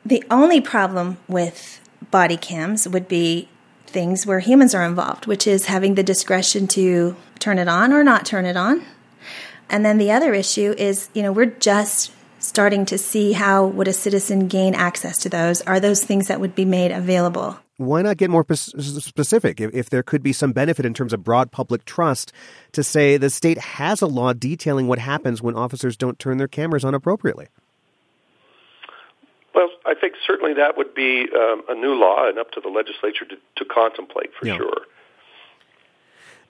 The 0.07 0.23
only 0.31 0.61
problem 0.61 1.17
with 1.27 1.81
body 2.13 2.37
cams 2.37 2.87
would 2.87 3.09
be 3.09 3.49
things 3.87 4.27
where 4.27 4.39
humans 4.39 4.77
are 4.77 4.85
involved, 4.85 5.27
which 5.27 5.49
is 5.49 5.67
having 5.67 5.97
the 5.97 6.03
discretion 6.05 6.69
to 6.69 7.17
turn 7.41 7.59
it 7.59 7.69
on 7.69 7.93
or 7.93 8.05
not 8.05 8.27
turn 8.27 8.45
it 8.45 8.57
on. 8.57 8.85
And 9.69 9.85
then 9.85 9.99
the 9.99 10.13
other 10.13 10.35
issue 10.35 10.73
is, 10.79 11.09
you 11.15 11.23
know, 11.23 11.33
we're 11.33 11.47
just 11.47 12.13
starting 12.39 12.87
to 12.87 12.99
see 12.99 13.33
how 13.33 13.67
would 13.67 13.89
a 13.89 13.93
citizen 13.93 14.47
gain 14.47 14.75
access 14.75 15.19
to 15.19 15.29
those? 15.29 15.63
Are 15.63 15.81
those 15.81 16.05
things 16.05 16.29
that 16.29 16.39
would 16.39 16.55
be 16.55 16.65
made 16.65 16.93
available? 16.93 17.59
Why 17.77 18.03
not 18.03 18.19
get 18.19 18.31
more 18.31 18.47
specific? 18.55 19.61
If, 19.61 19.75
if 19.75 19.91
there 19.91 20.03
could 20.03 20.23
be 20.23 20.33
some 20.33 20.53
benefit 20.53 20.87
in 20.87 20.95
terms 20.95 21.13
of 21.13 21.25
broad 21.25 21.51
public 21.51 21.85
trust 21.85 22.33
to 22.73 22.85
say 22.85 23.17
the 23.17 23.31
state 23.31 23.59
has 23.59 24.01
a 24.01 24.07
law 24.07 24.33
detailing 24.33 24.87
what 24.87 25.01
happens 25.01 25.43
when 25.43 25.57
officers 25.57 25.97
don't 25.97 26.19
turn 26.19 26.39
their 26.39 26.49
cameras 26.49 26.85
on 26.85 26.95
appropriately. 26.95 27.49
Well, 29.55 29.71
I 29.87 29.95
think 29.95 30.15
certainly 30.27 30.55
that 30.55 30.77
would 30.77 30.95
be 30.95 31.27
um, 31.35 31.63
a 31.69 31.75
new 31.75 31.95
law 31.95 32.29
and 32.29 32.39
up 32.39 32.51
to 32.53 32.61
the 32.61 32.69
legislature 32.69 33.25
to, 33.25 33.37
to 33.57 33.65
contemplate 33.65 34.31
for 34.39 34.47
yeah. 34.47 34.57
sure. 34.57 34.87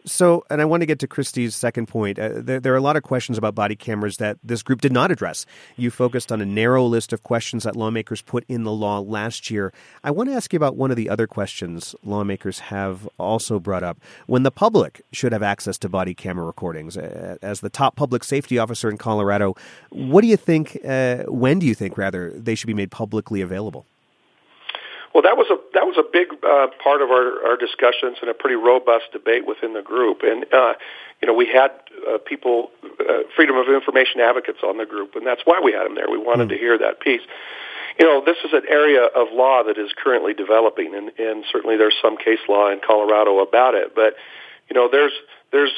So, 0.07 0.45
and 0.51 0.61
I 0.61 0.67
want 0.67 0.83
to 0.83 0.87
get 0.87 0.99
to 0.99 1.07
Christie's 1.07 1.55
second 1.55 1.87
point. 1.87 2.19
Uh, 2.19 2.29
there, 2.35 2.61
there, 2.61 2.75
are 2.75 2.77
a 2.77 2.83
lot 2.83 2.97
of 2.97 3.03
questions 3.03 3.39
about 3.39 3.55
body 3.55 3.75
cameras 3.75 4.19
that 4.19 4.37
this 4.45 4.63
group 4.63 4.83
did 4.83 4.93
not 4.93 5.11
address. 5.11 5.47
You 5.79 5.91
focused 5.91 6.31
on 6.31 6.43
a 6.43 6.45
narrow 6.45 6.85
list 6.85 7.15
of 7.15 7.23
questions 7.23 7.65
that 7.65 7.75
lawmakers 7.75 8.21
put 8.21 8.45
in 8.47 8.65
the 8.65 8.71
law 8.71 8.99
last 8.99 9.51
year. 9.51 9.73
I 10.03 10.11
want 10.11 10.29
to 10.29 10.35
ask 10.35 10.53
you 10.53 10.59
about 10.59 10.77
one 10.77 10.91
of 10.91 10.99
the 10.99 11.09
other 11.09 11.27
questions 11.27 11.95
lawmakers 12.05 12.59
have 12.59 13.09
also 13.19 13.59
brought 13.59 13.83
up. 13.83 13.99
When 14.27 14.43
the 14.43 14.51
public 14.51 15.01
should 15.11 15.33
have 15.33 15.43
access 15.43 15.79
to 15.79 15.89
body 15.89 16.13
camera 16.13 16.45
recordings, 16.45 16.99
uh, 16.99 17.39
as 17.41 17.61
the 17.61 17.71
top 17.71 17.97
public 17.97 18.25
safety 18.25 18.59
officer 18.59 18.91
in 18.91 18.99
Colorado, 18.99 19.55
what 19.89 20.21
do 20.21 20.27
you 20.27 20.37
think, 20.37 20.79
uh, 20.87 21.23
when 21.29 21.59
do 21.59 21.67
you 21.67 21.75
think, 21.75 21.97
rather, 21.97 22.31
they 22.31 22.55
should 22.55 22.67
be 22.67 22.75
made 22.75 22.91
publicly 22.91 23.41
available? 23.41 23.87
Well, 25.15 25.23
that 25.23 25.39
was 25.39 25.47
a 25.47 25.57
that 25.75 25.87
was 25.87 25.95
a 25.97 26.03
big 26.03 26.35
uh, 26.43 26.67
part 26.83 27.01
of 27.01 27.15
our, 27.15 27.47
our 27.47 27.57
discussions 27.57 28.19
and 28.21 28.29
a 28.29 28.35
pretty 28.35 28.57
robust 28.57 29.13
debate 29.13 29.47
within 29.47 29.73
the 29.73 29.83
group. 29.83 30.27
And 30.27 30.45
uh, 30.53 30.75
you 31.23 31.29
know, 31.29 31.35
we 31.35 31.47
had 31.47 31.71
uh, 32.03 32.19
people, 32.19 32.71
uh, 32.83 33.23
freedom 33.37 33.57
of 33.57 33.69
information 33.71 34.21
advocates 34.21 34.59
on 34.67 34.77
the 34.77 34.85
group, 34.85 35.15
and 35.15 35.25
that's 35.25 35.43
why 35.45 35.61
we 35.63 35.73
had 35.73 35.87
them 35.87 35.95
there. 35.95 36.11
We 36.11 36.19
wanted 36.19 36.49
mm. 36.49 36.51
to 36.51 36.59
hear 36.59 36.77
that 36.79 36.99
piece. 36.99 37.23
You 37.99 38.05
know, 38.07 38.25
this 38.27 38.37
is 38.45 38.53
an 38.53 38.67
area 38.69 39.05
of 39.05 39.29
law 39.31 39.63
that 39.63 39.79
is 39.79 39.95
currently 39.97 40.35
developing, 40.35 40.97
and, 40.97 41.13
and 41.17 41.45
certainly 41.51 41.77
there's 41.77 41.95
some 42.03 42.17
case 42.17 42.43
law 42.49 42.69
in 42.71 42.81
Colorado 42.85 43.39
about 43.39 43.75
it. 43.75 43.95
But 43.95 44.17
you 44.69 44.75
know, 44.75 44.89
there's 44.91 45.13
there's 45.53 45.73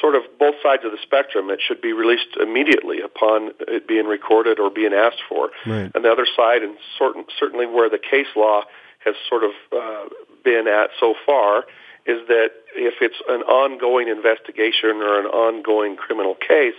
sort 0.00 0.14
of 0.14 0.22
both 0.38 0.54
sides 0.62 0.84
of 0.84 0.92
the 0.92 0.98
spectrum. 1.02 1.50
It 1.50 1.60
should 1.66 1.80
be 1.80 1.92
released 1.92 2.36
immediately 2.40 3.00
upon 3.00 3.52
it 3.60 3.86
being 3.86 4.06
recorded 4.06 4.58
or 4.58 4.70
being 4.70 4.92
asked 4.92 5.22
for. 5.28 5.50
Right. 5.66 5.90
And 5.94 6.04
the 6.04 6.10
other 6.10 6.26
side, 6.36 6.62
and 6.62 6.76
certain, 6.98 7.24
certainly 7.38 7.66
where 7.66 7.88
the 7.88 7.98
case 7.98 8.28
law 8.34 8.62
has 9.04 9.14
sort 9.28 9.44
of 9.44 9.50
uh, 9.72 10.04
been 10.44 10.66
at 10.68 10.90
so 10.98 11.14
far, 11.24 11.64
is 12.06 12.26
that 12.28 12.50
if 12.74 12.94
it's 13.00 13.20
an 13.28 13.42
ongoing 13.42 14.08
investigation 14.08 15.02
or 15.02 15.20
an 15.20 15.26
ongoing 15.26 15.96
criminal 15.96 16.34
case, 16.34 16.74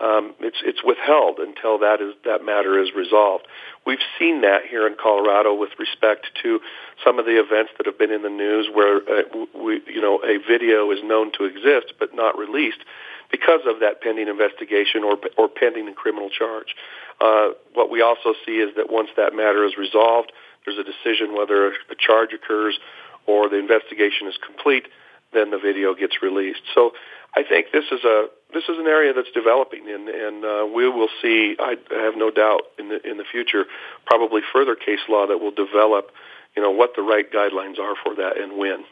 um, 0.00 0.34
it's 0.40 0.56
it's 0.64 0.82
withheld 0.82 1.38
until 1.38 1.78
that 1.78 2.00
is 2.00 2.14
that 2.24 2.44
matter 2.44 2.80
is 2.80 2.90
resolved. 2.94 3.46
We've 3.86 3.98
seen 4.18 4.42
that 4.42 4.66
here 4.68 4.86
in 4.86 4.96
Colorado 5.00 5.54
with 5.54 5.70
respect 5.78 6.26
to 6.42 6.60
some 7.04 7.18
of 7.18 7.24
the 7.24 7.40
events 7.40 7.72
that 7.78 7.86
have 7.86 7.98
been 7.98 8.12
in 8.12 8.22
the 8.22 8.30
news, 8.30 8.68
where 8.72 8.98
uh, 8.98 9.22
we, 9.54 9.80
you 9.86 10.00
know 10.00 10.20
a 10.22 10.38
video 10.46 10.90
is 10.90 10.98
known 11.02 11.32
to 11.38 11.44
exist 11.44 11.94
but 11.98 12.14
not 12.14 12.38
released 12.38 12.84
because 13.30 13.60
of 13.66 13.80
that 13.80 14.02
pending 14.02 14.28
investigation 14.28 15.02
or 15.02 15.16
or 15.38 15.48
pending 15.48 15.92
criminal 15.94 16.28
charge. 16.28 16.74
Uh, 17.20 17.50
what 17.74 17.90
we 17.90 18.02
also 18.02 18.34
see 18.44 18.58
is 18.58 18.74
that 18.76 18.90
once 18.90 19.08
that 19.16 19.34
matter 19.34 19.64
is 19.64 19.76
resolved, 19.76 20.32
there's 20.64 20.78
a 20.78 20.84
decision 20.84 21.34
whether 21.36 21.68
a 21.68 21.96
charge 21.98 22.30
occurs 22.32 22.78
or 23.26 23.48
the 23.48 23.58
investigation 23.58 24.26
is 24.26 24.34
complete. 24.44 24.86
Then 25.32 25.50
the 25.50 25.58
video 25.58 25.94
gets 25.94 26.22
released. 26.22 26.62
So 26.74 26.92
I 27.34 27.44
think 27.44 27.66
this 27.72 27.84
is 27.92 28.04
a 28.04 28.26
this 28.52 28.64
is 28.68 28.78
an 28.78 28.86
area 28.86 29.12
that's 29.12 29.30
developing, 29.32 29.88
and, 29.88 30.08
and 30.08 30.44
uh, 30.44 30.66
we 30.72 30.88
will 30.88 31.08
see. 31.22 31.56
I 31.58 31.76
have 31.90 32.16
no 32.16 32.30
doubt 32.30 32.62
in 32.78 32.88
the 32.88 33.06
in 33.08 33.16
the 33.16 33.24
future, 33.24 33.66
probably 34.06 34.40
further 34.52 34.74
case 34.74 35.00
law 35.08 35.26
that 35.26 35.38
will 35.38 35.52
develop. 35.52 36.12
You 36.56 36.62
know 36.62 36.70
what 36.72 36.96
the 36.96 37.02
right 37.02 37.30
guidelines 37.30 37.78
are 37.78 37.94
for 38.02 38.16
that 38.16 38.36
and 38.40 38.58
when. 38.58 38.84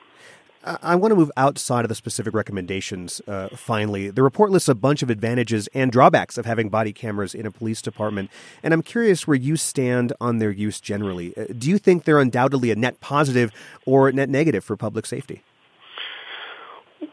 I 0.64 0.97
want 0.97 1.12
to 1.12 1.16
move 1.16 1.31
outside 1.37 1.85
of 1.85 1.88
the 1.88 1.94
specific 1.94 2.35
recommendations 2.35 3.21
uh, 3.29 3.49
finally. 3.49 4.11
The 4.11 4.23
report 4.23 4.51
lists 4.51 4.68
a 4.68 4.75
bunch 4.75 5.03
of 5.03 5.11
advantages 5.11 5.68
and 5.73 5.92
drawbacks 5.92 6.37
of 6.37 6.47
having 6.47 6.68
body 6.68 6.92
cameras 6.92 7.35
in 7.35 7.47
a 7.47 7.51
police 7.51 7.81
department, 7.81 8.31
and 8.62 8.75
I'm 8.75 8.83
curious 8.83 9.27
where 9.27 9.37
you 9.37 9.57
stand 9.57 10.12
on 10.21 10.38
their 10.38 10.51
use 10.51 10.81
generally. 10.81 11.33
Uh, 11.37 11.47
do 11.57 11.71
you 11.71 11.79
think 11.79 12.05
they're 12.05 12.18
undoubtedly 12.18 12.71
a 12.71 12.77
net 12.77 13.01
positive 13.01 13.53
or 13.87 14.11
net 14.11 14.29
negative 14.29 14.64
for 14.64 14.77
public 14.77 15.07
safety? 15.07 15.42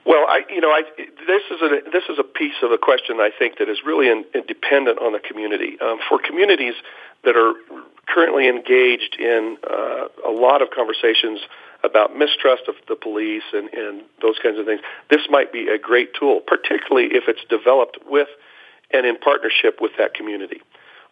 Well, 0.05 0.25
I, 0.29 0.41
you 0.49 0.61
know, 0.61 0.69
I, 0.69 0.83
this 0.97 1.41
is 1.49 1.61
a 1.61 1.89
this 1.91 2.03
is 2.09 2.19
a 2.19 2.23
piece 2.23 2.61
of 2.61 2.69
the 2.69 2.77
question 2.77 3.19
I 3.19 3.31
think 3.37 3.57
that 3.57 3.67
is 3.67 3.79
really 3.83 4.07
in, 4.07 4.23
in 4.35 4.45
dependent 4.45 4.99
on 4.99 5.13
the 5.13 5.19
community. 5.19 5.77
Um, 5.81 5.97
for 6.07 6.19
communities 6.19 6.75
that 7.23 7.35
are 7.35 7.53
currently 8.07 8.47
engaged 8.47 9.15
in 9.19 9.57
uh, 9.67 10.07
a 10.23 10.29
lot 10.29 10.61
of 10.61 10.69
conversations 10.69 11.39
about 11.83 12.15
mistrust 12.15 12.63
of 12.67 12.75
the 12.87 12.95
police 12.95 13.43
and, 13.51 13.73
and 13.73 14.03
those 14.21 14.35
kinds 14.41 14.59
of 14.59 14.65
things, 14.65 14.81
this 15.09 15.21
might 15.29 15.51
be 15.51 15.69
a 15.69 15.77
great 15.79 16.13
tool, 16.13 16.39
particularly 16.39 17.09
if 17.15 17.23
it's 17.27 17.43
developed 17.49 17.97
with 18.05 18.27
and 18.91 19.07
in 19.07 19.17
partnership 19.17 19.81
with 19.81 19.91
that 19.97 20.13
community. 20.13 20.61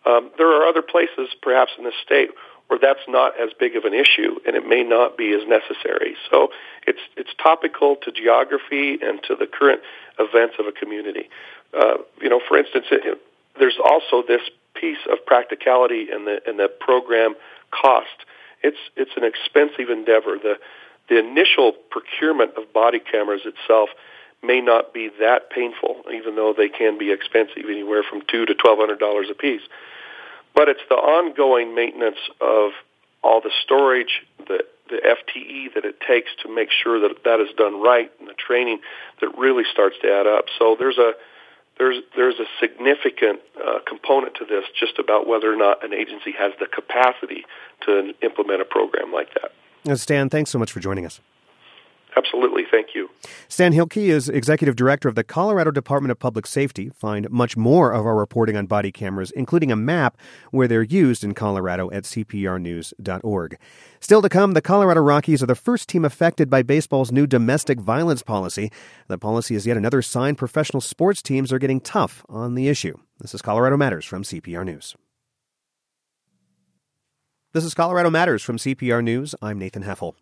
Um, 0.06 0.32
there 0.38 0.47
are 0.47 0.67
other 0.67 0.84
places, 0.84 1.29
perhaps 1.41 1.71
in 1.77 1.84
the 1.84 1.93
state, 2.06 2.29
where 2.67 2.80
that's 2.80 3.06
not 3.08 3.39
as 3.39 3.49
big 3.60 3.76
of 3.76 3.84
an 3.86 3.93
issue, 3.93 4.39
and 4.45 4.56
it 4.56 4.65
may 4.65 4.84
not 4.84 5.17
be 5.17 5.34
as 5.34 5.47
necessary. 5.47 6.15
So 6.32 6.49
it's 6.88 7.02
it's 7.17 7.30
topical 7.41 7.97
to 7.97 8.12
geography 8.12 8.97
and 9.02 9.21
to 9.28 9.36
the 9.36 9.47
current 9.47 9.82
events 10.19 10.56
of 10.60 10.65
a 10.67 10.71
community. 10.71 11.30
Uh, 11.73 11.97
you 12.21 12.30
know, 12.30 12.41
for 12.47 12.58
instance, 12.58 12.86
it, 12.91 13.19
there's 13.60 13.78
also 13.84 14.23
this 14.28 14.41
piece 14.76 15.04
of 15.12 15.23
practicality 15.26 16.08
in 16.12 16.26
the 16.26 16.38
in 16.49 16.58
the 16.58 16.67
program 16.67 17.36
cost. 17.71 18.26
It's 18.62 18.78
it's 18.95 19.12
an 19.17 19.23
expensive 19.23 19.89
endeavor. 19.89 20.38
The 20.41 20.56
the 21.10 21.19
initial 21.19 21.73
procurement 21.91 22.52
of 22.58 22.71
body 22.73 22.99
cameras 22.99 23.41
itself 23.45 23.89
may 24.41 24.62
not 24.62 24.93
be 24.93 25.10
that 25.19 25.49
painful, 25.49 26.04
even 26.13 26.36
though 26.36 26.54
they 26.56 26.69
can 26.69 26.97
be 26.97 27.12
expensive, 27.12 27.63
anywhere 27.69 28.04
from 28.04 28.21
two 28.28 28.45
to 28.45 28.54
twelve 28.54 28.80
hundred 28.80 28.99
dollars 28.99 29.28
a 29.30 29.36
piece. 29.36 29.62
But 30.55 30.69
it's 30.69 30.83
the 30.89 30.95
ongoing 30.95 31.73
maintenance 31.75 32.19
of 32.39 32.71
all 33.23 33.41
the 33.41 33.51
storage, 33.63 34.21
the 34.47 34.63
the 34.89 34.97
FTE 34.97 35.73
that 35.75 35.85
it 35.85 35.99
takes 36.05 36.29
to 36.43 36.53
make 36.53 36.69
sure 36.69 36.99
that 36.99 37.23
that 37.23 37.39
is 37.39 37.47
done 37.57 37.81
right, 37.81 38.11
and 38.19 38.27
the 38.27 38.33
training 38.33 38.79
that 39.21 39.29
really 39.37 39.63
starts 39.71 39.95
to 40.01 40.11
add 40.11 40.27
up. 40.27 40.45
So 40.59 40.75
there's 40.77 40.97
a 40.97 41.13
there's 41.77 42.03
there's 42.15 42.39
a 42.39 42.45
significant 42.59 43.39
uh, 43.57 43.79
component 43.87 44.35
to 44.35 44.45
this, 44.45 44.65
just 44.79 44.99
about 44.99 45.27
whether 45.27 45.51
or 45.51 45.55
not 45.55 45.83
an 45.83 45.93
agency 45.93 46.31
has 46.37 46.51
the 46.59 46.67
capacity 46.67 47.45
to 47.85 48.13
implement 48.21 48.61
a 48.61 48.65
program 48.65 49.11
like 49.11 49.29
that. 49.35 49.97
Stan, 49.97 50.29
thanks 50.29 50.51
so 50.51 50.59
much 50.59 50.71
for 50.71 50.79
joining 50.79 51.05
us. 51.05 51.19
Absolutely. 52.15 52.63
Thank 52.69 52.95
you. 52.95 53.10
Stan 53.47 53.73
Hilkey 53.73 54.10
is 54.10 54.30
Executive 54.30 54.76
Director 54.76 55.10
of 55.10 55.15
the 55.15 55.23
Colorado 55.23 55.71
Department 55.71 56.12
of 56.12 56.19
Public 56.19 56.45
Safety. 56.45 56.89
Find 56.89 57.30
much 57.30 57.58
more 57.58 57.91
of 57.91 58.06
our 58.06 58.15
reporting 58.15 58.56
on 58.56 58.65
body 58.67 58.91
cameras, 58.91 59.32
including 59.32 59.71
a 59.71 59.76
map 59.76 60.17
where 60.52 60.67
they're 60.67 60.84
used 60.84 61.23
in 61.23 61.34
Colorado 61.34 61.89
at 61.91 62.04
cprnews.org. 62.04 63.58
Still 63.99 64.21
to 64.21 64.30
come, 64.30 64.54
the 64.54 64.62
Colorado 64.62 65.02
Rockies 65.02 65.41
are 65.41 65.47
the 65.47 65.56
first 65.56 65.89
team 65.89 66.06
affected 66.06 66.49
by 66.49 66.62
baseball's 66.62 67.12
new 67.12 67.26
domestic 67.26 67.80
violence 67.80 68.21
policy. 68.21 68.71
The 69.08 69.17
policy 69.17 69.56
is 69.56 69.65
yet 69.65 69.78
another 69.78 70.02
sign 70.02 70.36
professional 70.36 70.82
sports 70.82 71.21
teams 71.21 71.52
are 71.52 71.60
getting 71.60 71.82
tough 71.82 72.26
on 72.30 72.56
the 72.56 72.67
issue. 72.67 72.97
This 73.19 73.34
is 73.34 73.41
Colorado 73.41 73.78
Matters 73.78 74.06
from 74.06 74.23
CPR 74.23 74.65
News. 74.65 74.95
This 77.53 77.65
is 77.65 77.75
Colorado 77.75 78.09
Matters 78.09 78.41
from 78.41 78.57
CPR 78.57 79.03
News. 79.03 79.35
I'm 79.39 79.59
Nathan 79.59 79.83
Heffel. 79.83 80.15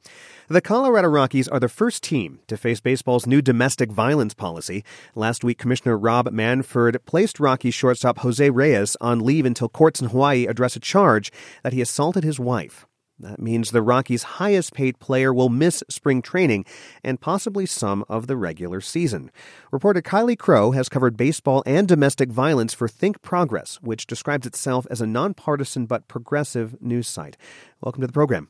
The 0.49 0.59
Colorado 0.59 1.07
Rockies 1.07 1.47
are 1.47 1.61
the 1.61 1.69
first 1.69 2.03
team 2.03 2.41
to 2.47 2.57
face 2.57 2.81
baseball's 2.81 3.25
new 3.25 3.41
domestic 3.41 3.89
violence 3.89 4.33
policy. 4.33 4.83
Last 5.15 5.41
week, 5.41 5.57
Commissioner 5.57 5.97
Rob 5.97 6.29
Manfred 6.33 6.97
placed 7.05 7.39
Rockies 7.39 7.73
shortstop 7.73 8.17
Jose 8.17 8.49
Reyes 8.49 8.97
on 8.99 9.21
leave 9.21 9.45
until 9.45 9.69
courts 9.69 10.01
in 10.01 10.09
Hawaii 10.09 10.45
address 10.45 10.75
a 10.75 10.81
charge 10.81 11.31
that 11.63 11.71
he 11.71 11.79
assaulted 11.79 12.25
his 12.25 12.37
wife. 12.37 12.85
That 13.21 13.39
means 13.39 13.69
the 13.69 13.83
Rockies' 13.83 14.23
highest 14.23 14.73
paid 14.73 14.97
player 14.97 15.31
will 15.31 15.49
miss 15.49 15.83
spring 15.87 16.23
training 16.23 16.65
and 17.03 17.21
possibly 17.21 17.67
some 17.67 18.03
of 18.09 18.25
the 18.25 18.35
regular 18.35 18.81
season. 18.81 19.29
Reporter 19.71 20.01
Kylie 20.01 20.37
Crow 20.37 20.71
has 20.71 20.89
covered 20.89 21.17
baseball 21.17 21.61
and 21.67 21.87
domestic 21.87 22.31
violence 22.31 22.73
for 22.73 22.87
Think 22.87 23.21
Progress, 23.21 23.75
which 23.83 24.07
describes 24.07 24.47
itself 24.47 24.87
as 24.89 25.01
a 25.01 25.07
nonpartisan 25.07 25.85
but 25.85 26.07
progressive 26.07 26.81
news 26.81 27.07
site. 27.07 27.37
Welcome 27.79 28.01
to 28.01 28.07
the 28.07 28.13
program. 28.13 28.49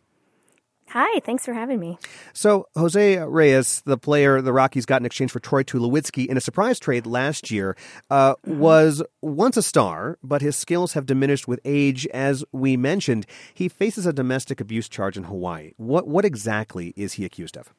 Hi, 0.93 1.21
thanks 1.21 1.45
for 1.45 1.53
having 1.53 1.79
me. 1.79 1.97
So, 2.33 2.67
Jose 2.75 3.17
Reyes, 3.19 3.81
the 3.85 3.97
player 3.97 4.41
the 4.41 4.51
Rockies 4.51 4.85
got 4.85 5.01
in 5.01 5.05
exchange 5.05 5.31
for 5.31 5.39
Troy 5.39 5.63
Tulowitzki 5.63 6.25
in 6.25 6.35
a 6.35 6.41
surprise 6.41 6.79
trade 6.79 7.05
last 7.05 7.49
year, 7.49 7.77
uh, 8.09 8.35
mm-hmm. 8.35 8.59
was 8.59 9.01
once 9.21 9.55
a 9.55 9.63
star, 9.63 10.17
but 10.21 10.41
his 10.41 10.57
skills 10.57 10.91
have 10.91 11.05
diminished 11.05 11.47
with 11.47 11.61
age. 11.63 12.07
As 12.07 12.43
we 12.51 12.75
mentioned, 12.75 13.25
he 13.53 13.69
faces 13.69 14.05
a 14.05 14.11
domestic 14.11 14.59
abuse 14.59 14.89
charge 14.89 15.15
in 15.15 15.23
Hawaii. 15.23 15.71
What 15.77 16.09
what 16.09 16.25
exactly 16.25 16.93
is 16.97 17.13
he 17.13 17.23
accused 17.23 17.55
of? 17.55 17.73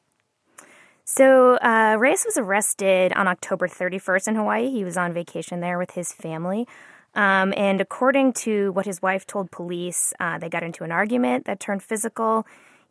So, 1.05 1.57
uh, 1.57 1.97
Reyes 1.99 2.23
was 2.25 2.37
arrested 2.37 3.13
on 3.13 3.27
October 3.27 3.67
31st 3.67 4.29
in 4.29 4.35
Hawaii. 4.35 4.71
He 4.71 4.83
was 4.83 4.97
on 4.97 5.13
vacation 5.13 5.59
there 5.59 5.77
with 5.77 5.91
his 5.91 6.11
family. 6.11 6.67
Um, 7.13 7.53
and 7.55 7.79
according 7.79 8.33
to 8.33 8.71
what 8.71 8.87
his 8.87 9.03
wife 9.03 9.27
told 9.27 9.51
police, 9.51 10.15
uh, 10.19 10.39
they 10.39 10.49
got 10.49 10.63
into 10.63 10.83
an 10.83 10.91
argument 10.91 11.45
that 11.45 11.59
turned 11.59 11.83
physical. 11.83 12.47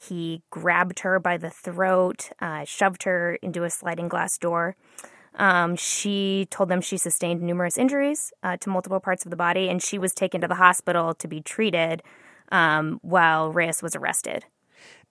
He 0.08 0.42
grabbed 0.50 1.00
her 1.00 1.20
by 1.20 1.36
the 1.36 1.50
throat, 1.50 2.30
uh, 2.40 2.64
shoved 2.64 3.04
her 3.04 3.36
into 3.36 3.64
a 3.64 3.70
sliding 3.70 4.08
glass 4.08 4.36
door. 4.36 4.74
Um, 5.36 5.76
she 5.76 6.46
told 6.50 6.68
them 6.68 6.80
she 6.80 6.96
sustained 6.96 7.40
numerous 7.40 7.78
injuries 7.78 8.32
uh, 8.42 8.56
to 8.58 8.68
multiple 8.68 9.00
parts 9.00 9.24
of 9.24 9.30
the 9.30 9.36
body, 9.36 9.68
and 9.68 9.82
she 9.82 9.98
was 9.98 10.12
taken 10.12 10.40
to 10.40 10.48
the 10.48 10.56
hospital 10.56 11.14
to 11.14 11.28
be 11.28 11.40
treated 11.40 12.02
um, 12.50 12.98
while 13.02 13.52
Reyes 13.52 13.82
was 13.82 13.94
arrested. 13.96 14.44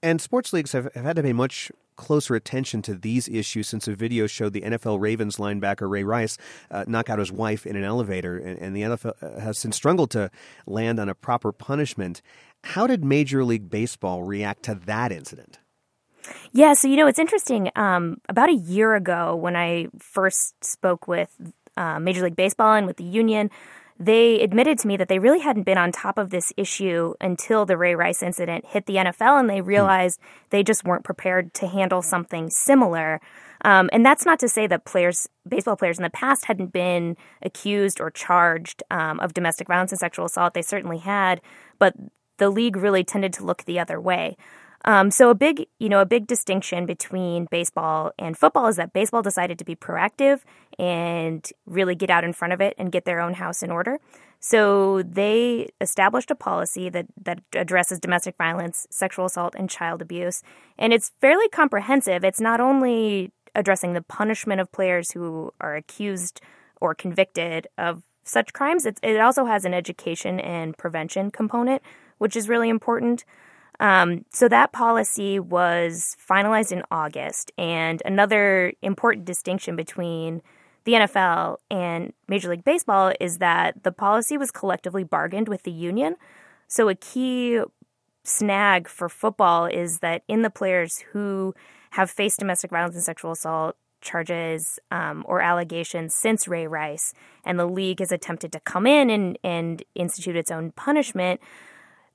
And 0.03 0.19
sports 0.19 0.51
leagues 0.51 0.71
have, 0.71 0.93
have 0.95 1.05
had 1.05 1.15
to 1.17 1.23
pay 1.23 1.33
much 1.33 1.71
closer 1.95 2.35
attention 2.35 2.81
to 2.81 2.95
these 2.95 3.27
issues 3.29 3.67
since 3.67 3.87
a 3.87 3.93
video 3.93 4.25
showed 4.25 4.53
the 4.53 4.61
NFL 4.61 4.99
Ravens 4.99 5.37
linebacker 5.37 5.89
Ray 5.89 6.03
Rice 6.03 6.37
uh, 6.71 6.83
knock 6.87 7.09
out 7.09 7.19
his 7.19 7.31
wife 7.31 7.67
in 7.67 7.75
an 7.75 7.83
elevator, 7.83 8.37
and, 8.37 8.57
and 8.59 8.75
the 8.75 8.81
NFL 8.81 9.13
uh, 9.21 9.39
has 9.39 9.59
since 9.59 9.75
struggled 9.75 10.09
to 10.11 10.31
land 10.65 10.99
on 10.99 11.09
a 11.09 11.15
proper 11.15 11.51
punishment. 11.51 12.21
How 12.63 12.87
did 12.87 13.05
Major 13.05 13.43
League 13.43 13.69
Baseball 13.69 14.23
react 14.23 14.63
to 14.63 14.75
that 14.85 15.11
incident? 15.11 15.59
Yeah, 16.51 16.73
so 16.73 16.87
you 16.87 16.95
know, 16.95 17.07
it's 17.07 17.19
interesting. 17.19 17.69
Um, 17.75 18.17
about 18.29 18.49
a 18.49 18.55
year 18.55 18.95
ago, 18.95 19.35
when 19.35 19.55
I 19.55 19.87
first 19.99 20.63
spoke 20.63 21.07
with 21.07 21.29
uh, 21.77 21.99
Major 21.99 22.23
League 22.23 22.35
Baseball 22.35 22.73
and 22.73 22.85
with 22.85 22.97
the 22.97 23.03
union, 23.03 23.49
they 24.01 24.41
admitted 24.41 24.79
to 24.79 24.87
me 24.87 24.97
that 24.97 25.09
they 25.09 25.19
really 25.19 25.39
hadn't 25.39 25.63
been 25.63 25.77
on 25.77 25.91
top 25.91 26.17
of 26.17 26.31
this 26.31 26.51
issue 26.57 27.13
until 27.21 27.67
the 27.67 27.77
Ray 27.77 27.93
Rice 27.93 28.23
incident 28.23 28.65
hit 28.65 28.87
the 28.87 28.95
NFL, 28.95 29.39
and 29.39 29.47
they 29.47 29.59
hmm. 29.59 29.67
realized 29.67 30.19
mm. 30.19 30.23
they 30.49 30.63
just 30.63 30.83
weren't 30.83 31.03
prepared 31.03 31.53
to 31.55 31.67
handle 31.67 32.01
something 32.01 32.49
similar. 32.49 33.21
Um, 33.63 33.91
and 33.93 34.03
that's 34.03 34.25
not 34.25 34.39
to 34.39 34.49
say 34.49 34.65
that 34.65 34.85
players, 34.85 35.29
baseball 35.47 35.75
players 35.75 35.99
in 35.99 36.03
the 36.03 36.09
past, 36.09 36.45
hadn't 36.45 36.73
been 36.73 37.15
accused 37.43 38.01
or 38.01 38.09
charged 38.09 38.81
um, 38.89 39.19
of 39.19 39.35
domestic 39.35 39.67
violence 39.67 39.91
and 39.91 39.99
sexual 39.99 40.25
assault. 40.25 40.55
They 40.55 40.63
certainly 40.63 40.97
had, 40.97 41.39
but 41.77 41.93
the 42.39 42.49
league 42.49 42.75
really 42.75 43.03
tended 43.03 43.33
to 43.33 43.45
look 43.45 43.65
the 43.65 43.79
other 43.79 44.01
way. 44.01 44.35
Um, 44.86 45.12
so 45.12 45.30
a 45.30 45.36
big, 45.36 45.67
you 45.80 45.89
know, 45.89 46.02
a 46.02 46.06
big 46.06 46.28
distinction 46.28 46.86
between 46.86 47.48
baseball 47.52 48.12
and 48.17 48.38
football 48.38 48.67
is 48.67 48.78
that 48.78 48.94
baseball 48.94 49.22
decided 49.22 49.60
to 49.60 49.65
be 49.65 49.76
proactive 49.76 50.41
and 50.80 51.48
really 51.65 51.96
get 51.96 52.10
out 52.10 52.24
in 52.24 52.34
front 52.34 52.54
of 52.54 52.62
it 52.62 52.74
and 52.78 52.91
get 52.91 53.06
their 53.06 53.20
own 53.20 53.36
house 53.36 53.62
in 53.62 53.72
order. 53.72 54.00
So 54.39 55.04
they 55.04 55.70
established 55.80 56.32
a 56.32 56.36
policy 56.36 56.89
that 56.89 57.06
that 57.24 57.41
addresses 57.54 58.00
domestic 58.00 58.36
violence, 58.38 58.88
sexual 58.89 59.26
assault, 59.26 59.54
and 59.56 59.70
child 59.70 60.02
abuse, 60.02 60.41
and 60.80 60.94
it's 60.94 61.12
fairly 61.22 61.48
comprehensive. 61.50 62.24
It's 62.24 62.41
not 62.41 62.60
only 62.60 63.32
addressing 63.54 63.94
the 63.94 64.02
punishment 64.02 64.60
of 64.60 64.72
players 64.72 65.12
who 65.12 65.52
are 65.62 65.76
accused 65.76 66.41
or 66.80 66.96
convicted 66.96 67.67
of 67.78 68.02
such 68.24 68.54
crimes. 68.54 68.86
It, 68.86 69.00
it 69.04 69.20
also 69.20 69.46
has 69.46 69.65
an 69.65 69.76
education 69.76 70.39
and 70.39 70.76
prevention 70.76 71.30
component 71.30 71.84
which 72.22 72.36
is 72.36 72.48
really 72.48 72.70
important. 72.70 73.26
Um, 73.82 74.26
so 74.32 74.48
that 74.48 74.72
policy 74.72 75.39
was 75.39 76.15
finalized 76.30 76.72
in 76.72 76.84
August. 76.91 77.52
And 77.58 78.02
another 78.06 78.74
important 78.84 79.26
distinction 79.26 79.76
between 79.76 80.44
the 80.84 80.94
NFL 80.94 81.58
and 81.70 82.13
Major 82.28 82.50
League 82.50 82.63
Baseball 82.63 83.12
is 83.20 83.39
that 83.39 83.84
the 83.84 83.91
policy 83.91 84.38
was 84.38 84.52
collectively 84.52 85.04
bargained 85.04 85.50
with 85.50 85.63
the 85.63 85.72
union. 85.72 86.15
So 86.67 86.89
a 86.89 86.96
key 86.96 87.60
snag 88.24 88.88
for 88.88 89.10
football 89.10 89.65
is 89.65 90.00
that 90.00 90.22
in 90.28 90.44
the 90.44 90.52
players 90.52 91.00
who 91.12 91.56
have 91.91 92.12
faced 92.12 92.39
domestic 92.39 92.70
violence 92.70 92.96
and 92.96 93.04
sexual 93.04 93.32
assault 93.32 93.76
charges 94.00 94.80
um, 94.91 95.24
or 95.28 95.41
allegations 95.41 96.13
since 96.13 96.48
Ray 96.48 96.67
Rice, 96.67 97.13
and 97.44 97.58
the 97.60 97.65
league 97.65 98.00
has 98.00 98.12
attempted 98.12 98.52
to 98.52 98.60
come 98.60 98.86
in 98.86 99.10
and, 99.10 99.39
and 99.44 99.84
institute 99.96 100.36
its 100.36 100.52
own 100.52 100.72
punishment 100.72 101.41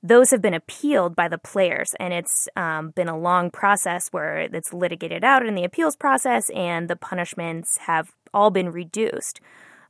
those 0.07 0.31
have 0.31 0.43
been 0.43 0.55
appealed 0.55 1.17
by 1.17 1.29
the 1.29 1.39
players, 1.39 1.95
and 1.99 2.15
it's 2.15 2.49
um, 2.57 2.91
been 2.91 3.09
a 3.09 3.19
long 3.19 3.51
process 3.51 4.09
where 4.09 4.39
it's 4.39 4.73
litigated 4.73 5.25
out 5.25 5.45
in 5.45 5.55
the 5.55 5.65
appeals 5.65 5.97
process, 5.97 6.51
and 6.51 6.89
the 6.89 6.97
punishments 6.97 7.79
have 7.79 8.13
all 8.33 8.51
been 8.51 8.71
reduced. 8.71 9.41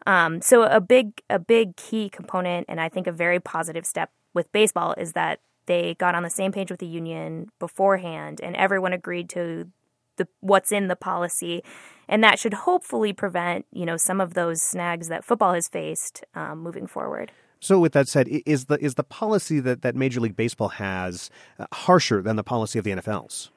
Um, 0.06 0.40
so 0.40 0.62
a 0.62 0.80
big 0.80 1.20
a 1.28 1.38
big 1.38 1.76
key 1.76 2.08
component, 2.08 2.66
and 2.68 2.80
I 2.80 2.88
think 2.88 3.06
a 3.06 3.12
very 3.12 3.40
positive 3.40 3.84
step 3.84 4.10
with 4.32 4.50
baseball 4.52 4.94
is 4.96 5.12
that 5.12 5.40
they 5.66 5.94
got 5.94 6.14
on 6.14 6.22
the 6.22 6.30
same 6.30 6.52
page 6.52 6.70
with 6.70 6.80
the 6.80 6.86
union 6.86 7.50
beforehand, 7.58 8.40
and 8.42 8.56
everyone 8.56 8.92
agreed 8.92 9.28
to 9.30 9.68
the 10.16 10.28
what's 10.40 10.72
in 10.72 10.88
the 10.88 10.96
policy, 10.96 11.62
and 12.08 12.22
that 12.24 12.38
should 12.38 12.54
hopefully 12.54 13.12
prevent 13.12 13.66
you 13.72 13.84
know 13.84 13.96
some 13.96 14.20
of 14.20 14.34
those 14.34 14.62
snags 14.62 15.08
that 15.08 15.24
football 15.24 15.52
has 15.52 15.68
faced 15.68 16.24
um, 16.34 16.60
moving 16.60 16.86
forward. 16.86 17.32
So, 17.60 17.78
with 17.78 17.92
that 17.92 18.08
said, 18.08 18.28
is 18.28 18.66
the 18.66 18.82
is 18.84 18.94
the 18.94 19.04
policy 19.04 19.60
that, 19.60 19.82
that 19.82 19.96
Major 19.96 20.20
League 20.20 20.36
Baseball 20.36 20.68
has 20.68 21.30
uh, 21.58 21.66
harsher 21.72 22.22
than 22.22 22.36
the 22.36 22.44
policy 22.44 22.78
of 22.78 22.84
the 22.84 22.90
NFL's? 22.90 23.50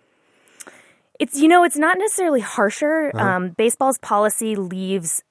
It's 1.20 1.38
you 1.38 1.48
know 1.48 1.64
it's 1.64 1.78
not 1.78 1.98
necessarily 1.98 2.40
harsher. 2.40 3.12
Uh-huh. 3.14 3.26
Um, 3.26 3.50
baseball's 3.50 3.98
policy 3.98 4.56
leaves 4.56 5.22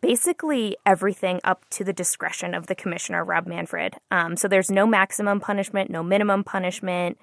basically 0.00 0.76
everything 0.84 1.40
up 1.44 1.64
to 1.70 1.82
the 1.82 1.92
discretion 1.92 2.54
of 2.54 2.66
the 2.66 2.74
commissioner, 2.74 3.24
Rob 3.24 3.46
Manfred. 3.46 3.94
Um, 4.10 4.36
so 4.36 4.48
there's 4.48 4.70
no 4.70 4.86
maximum 4.86 5.40
punishment, 5.40 5.88
no 5.90 6.02
minimum 6.02 6.44
punishment. 6.44 7.18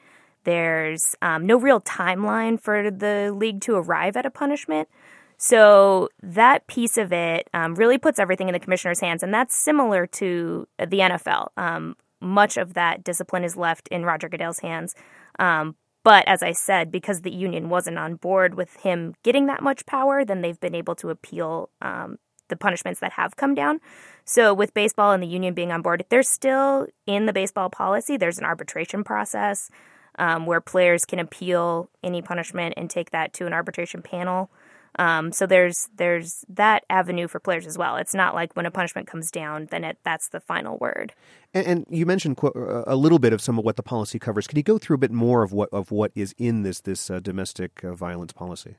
There's 0.45 1.15
um, 1.21 1.45
no 1.45 1.59
real 1.59 1.79
timeline 1.81 2.59
for 2.59 2.89
the 2.89 3.35
league 3.37 3.61
to 3.61 3.75
arrive 3.75 4.17
at 4.17 4.25
a 4.25 4.31
punishment. 4.31 4.87
So 5.43 6.09
that 6.21 6.67
piece 6.67 6.97
of 6.99 7.11
it 7.11 7.49
um, 7.51 7.73
really 7.73 7.97
puts 7.97 8.19
everything 8.19 8.47
in 8.47 8.53
the 8.53 8.59
commissioner's 8.59 8.99
hands, 8.99 9.23
and 9.23 9.33
that's 9.33 9.55
similar 9.55 10.05
to 10.05 10.67
the 10.77 10.99
NFL. 10.99 11.47
Um, 11.57 11.95
much 12.21 12.57
of 12.57 12.75
that 12.75 13.03
discipline 13.03 13.43
is 13.43 13.57
left 13.57 13.87
in 13.87 14.05
Roger 14.05 14.29
Goodell's 14.29 14.59
hands. 14.59 14.93
Um, 15.39 15.75
but 16.03 16.27
as 16.27 16.43
I 16.43 16.51
said, 16.51 16.91
because 16.91 17.21
the 17.21 17.31
union 17.31 17.69
wasn't 17.69 17.97
on 17.97 18.17
board 18.17 18.53
with 18.53 18.75
him 18.77 19.15
getting 19.23 19.47
that 19.47 19.63
much 19.63 19.83
power, 19.87 20.23
then 20.23 20.41
they've 20.41 20.59
been 20.59 20.75
able 20.75 20.93
to 20.97 21.09
appeal 21.09 21.71
um, 21.81 22.19
the 22.49 22.55
punishments 22.55 22.99
that 22.99 23.13
have 23.13 23.35
come 23.35 23.55
down. 23.55 23.79
So 24.25 24.53
with 24.53 24.75
baseball 24.75 25.11
and 25.11 25.23
the 25.23 25.27
union 25.27 25.55
being 25.55 25.71
on 25.71 25.81
board, 25.81 26.05
there's 26.09 26.29
still 26.29 26.85
in 27.07 27.25
the 27.25 27.33
baseball 27.33 27.71
policy, 27.71 28.15
there's 28.15 28.37
an 28.37 28.45
arbitration 28.45 29.03
process 29.03 29.71
um, 30.19 30.45
where 30.45 30.61
players 30.61 31.03
can 31.03 31.17
appeal 31.17 31.89
any 32.03 32.21
punishment 32.21 32.75
and 32.77 32.91
take 32.91 33.09
that 33.09 33.33
to 33.33 33.47
an 33.47 33.53
arbitration 33.53 34.03
panel. 34.03 34.51
Um, 34.99 35.31
so 35.31 35.45
there's 35.45 35.89
there's 35.95 36.43
that 36.49 36.83
avenue 36.89 37.27
for 37.27 37.39
players 37.39 37.65
as 37.65 37.77
well. 37.77 37.95
It's 37.95 38.13
not 38.13 38.35
like 38.35 38.53
when 38.55 38.65
a 38.65 38.71
punishment 38.71 39.07
comes 39.07 39.31
down, 39.31 39.67
then 39.71 39.83
it, 39.83 39.97
that's 40.03 40.29
the 40.29 40.39
final 40.39 40.77
word. 40.77 41.13
And, 41.53 41.67
and 41.67 41.85
you 41.89 42.05
mentioned 42.05 42.37
qu- 42.37 42.83
a 42.87 42.95
little 42.95 43.19
bit 43.19 43.33
of 43.33 43.41
some 43.41 43.57
of 43.57 43.65
what 43.65 43.77
the 43.77 43.83
policy 43.83 44.19
covers. 44.19 44.47
Can 44.47 44.57
you 44.57 44.63
go 44.63 44.77
through 44.77 44.95
a 44.95 44.99
bit 44.99 45.11
more 45.11 45.43
of 45.43 45.53
what 45.53 45.69
of 45.71 45.91
what 45.91 46.11
is 46.15 46.35
in 46.37 46.63
this 46.63 46.81
this 46.81 47.09
uh, 47.09 47.19
domestic 47.19 47.83
uh, 47.83 47.93
violence 47.93 48.33
policy? 48.33 48.75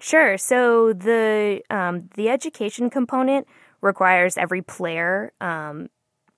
Sure. 0.00 0.36
So 0.36 0.92
the 0.92 1.62
um, 1.70 2.08
the 2.16 2.28
education 2.28 2.90
component 2.90 3.46
requires 3.80 4.36
every 4.36 4.62
player, 4.62 5.32
um, 5.40 5.88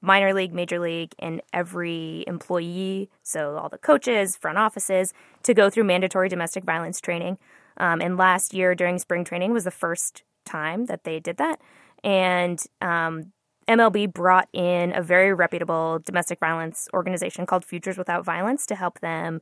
minor 0.03 0.35
league, 0.35 0.53
major 0.53 0.79
league, 0.79 1.15
and 1.19 1.41
every 1.53 2.25
employee, 2.27 3.09
so 3.23 3.57
all 3.57 3.69
the 3.69 3.79
coaches, 3.79 4.37
front 4.37 4.59
offices, 4.59 5.15
to 5.43 5.55
go 5.55 5.71
through 5.71 5.85
mandatory 5.85 6.29
domestic 6.29 6.65
violence 6.65 7.01
training. 7.01 7.39
Um, 7.79 8.01
and 8.01 8.17
last 8.17 8.55
year 8.55 8.75
during 8.75 8.99
spring 8.99 9.25
training 9.25 9.53
was 9.53 9.65
the 9.65 9.71
first 9.71 10.23
time 10.45 10.87
that 10.87 11.05
they 11.05 11.21
did 11.21 11.37
that. 11.39 11.61
And 12.05 12.63
um, 12.81 13.33
MLB 13.69 14.13
brought 14.13 14.49
in 14.53 14.95
a 14.95 15.03
very 15.03 15.33
reputable 15.35 16.01
domestic 16.05 16.39
violence 16.39 16.89
organization 16.95 17.47
called 17.47 17.65
Futures 17.65 17.99
Without 17.99 18.25
Violence 18.25 18.67
to 18.67 18.75
help 18.75 19.01
them 19.01 19.41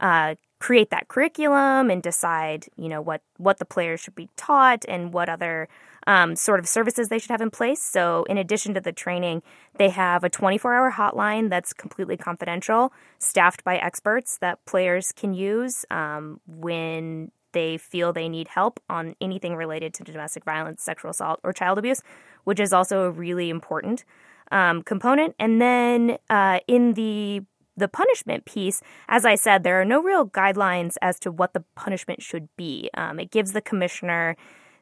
uh, 0.00 0.34
create 0.58 0.90
that 0.90 1.08
curriculum 1.08 1.90
and 1.90 2.02
decide, 2.02 2.66
you 2.76 2.88
know, 2.88 3.00
what 3.00 3.22
what 3.36 3.58
the 3.58 3.64
players 3.64 4.00
should 4.00 4.14
be 4.14 4.28
taught 4.36 4.84
and 4.88 5.12
what 5.12 5.28
other 5.28 5.68
um, 6.06 6.34
sort 6.36 6.58
of 6.58 6.66
services 6.66 7.08
they 7.08 7.18
should 7.18 7.30
have 7.30 7.40
in 7.40 7.50
place. 7.50 7.82
So, 7.82 8.24
in 8.24 8.38
addition 8.38 8.74
to 8.74 8.80
the 8.80 8.92
training, 8.92 9.42
they 9.76 9.90
have 9.90 10.24
a 10.24 10.30
24 10.30 10.74
hour 10.74 10.92
hotline 10.92 11.50
that's 11.50 11.72
completely 11.72 12.16
confidential, 12.16 12.92
staffed 13.18 13.62
by 13.62 13.76
experts 13.76 14.38
that 14.40 14.64
players 14.66 15.12
can 15.12 15.34
use 15.34 15.84
um, 15.90 16.40
when 16.46 17.30
they 17.52 17.76
feel 17.76 18.12
they 18.12 18.28
need 18.28 18.48
help 18.48 18.80
on 18.88 19.14
anything 19.20 19.56
related 19.56 19.94
to 19.94 20.04
domestic 20.04 20.44
violence, 20.44 20.82
sexual 20.82 21.10
assault, 21.10 21.40
or 21.42 21.52
child 21.52 21.78
abuse, 21.78 22.02
which 22.44 22.60
is 22.60 22.72
also 22.72 23.02
a 23.02 23.10
really 23.10 23.50
important 23.50 24.04
um, 24.50 24.82
component. 24.82 25.34
And 25.38 25.60
then 25.60 26.18
uh, 26.28 26.60
in 26.66 26.94
the 26.94 27.42
the 27.76 27.88
punishment 27.88 28.44
piece, 28.44 28.82
as 29.08 29.24
I 29.24 29.36
said, 29.36 29.62
there 29.62 29.80
are 29.80 29.86
no 29.86 30.02
real 30.02 30.26
guidelines 30.26 30.96
as 31.00 31.18
to 31.20 31.30
what 31.30 31.54
the 31.54 31.64
punishment 31.76 32.20
should 32.22 32.48
be. 32.56 32.90
Um, 32.94 33.18
it 33.18 33.30
gives 33.30 33.52
the 33.52 33.62
commissioner 33.62 34.36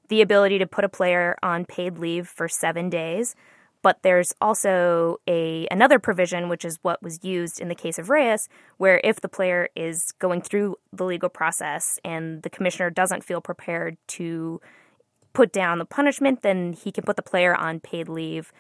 the 0.09 0.21
ability 0.21 0.59
to 0.59 0.67
put 0.67 0.85
a 0.85 0.89
player 0.89 1.37
on 1.43 1.65
paid 1.65 1.99
leave 1.99 2.27
for 2.27 2.49
seven 2.49 2.91
days. 2.91 3.37
But 3.83 4.03
there's 4.03 4.35
also 4.41 5.19
a 5.29 5.67
another 5.71 5.99
provision, 5.99 6.49
which 6.49 6.64
is 6.64 6.79
what 6.83 7.03
was 7.03 7.23
used 7.23 7.61
in 7.61 7.69
the 7.69 7.75
case 7.75 7.99
of 7.99 8.11
Reyes, 8.11 8.49
where 8.77 9.01
if 9.05 9.21
the 9.21 9.29
player 9.29 9.69
is 9.77 10.12
going 10.19 10.43
through 10.43 10.77
the 10.93 11.05
legal 11.05 11.29
process 11.29 11.99
and 12.05 12.43
the 12.43 12.51
commissioner 12.51 12.91
doesn't 12.91 13.25
feel 13.25 13.41
prepared 13.41 13.97
to 14.09 14.61
put 15.33 15.53
down 15.53 15.79
the 15.79 15.85
punishment, 15.85 16.43
then 16.43 16.73
he 16.73 16.91
can 16.91 17.05
put 17.05 17.17
the 17.17 17.23
player 17.23 17.55
on 17.55 17.79
paid 17.79 18.09
leave 18.09 18.53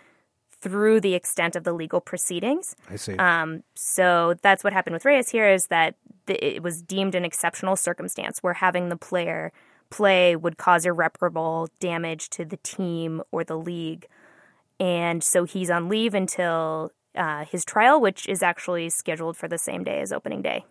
through 0.60 1.00
the 1.00 1.14
extent 1.14 1.56
of 1.56 1.64
the 1.64 1.72
legal 1.72 2.00
proceedings. 2.00 2.74
I 2.90 2.96
see. 2.96 3.16
Um, 3.16 3.62
so 3.74 4.34
that's 4.42 4.64
what 4.64 4.72
happened 4.72 4.94
with 4.94 5.04
Reyes 5.04 5.30
here 5.30 5.48
is 5.48 5.66
that 5.66 5.94
the, 6.26 6.56
it 6.56 6.62
was 6.62 6.82
deemed 6.82 7.14
an 7.14 7.24
exceptional 7.24 7.76
circumstance 7.76 8.38
where 8.42 8.54
having 8.54 8.88
the 8.88 8.96
player 8.96 9.52
play 9.90 10.36
would 10.36 10.58
cause 10.58 10.84
irreparable 10.84 11.68
damage 11.80 12.28
to 12.30 12.44
the 12.44 12.58
team 12.58 13.22
or 13.32 13.44
the 13.44 13.56
league. 13.56 14.06
And 14.80 15.22
so 15.22 15.44
he's 15.44 15.70
on 15.70 15.88
leave 15.88 16.14
until 16.14 16.92
uh, 17.14 17.44
his 17.44 17.64
trial, 17.64 18.00
which 18.00 18.28
is 18.28 18.42
actually 18.42 18.90
scheduled 18.90 19.36
for 19.36 19.48
the 19.48 19.58
same 19.58 19.84
day 19.84 20.00
as 20.00 20.12
opening 20.12 20.42
day. 20.42 20.64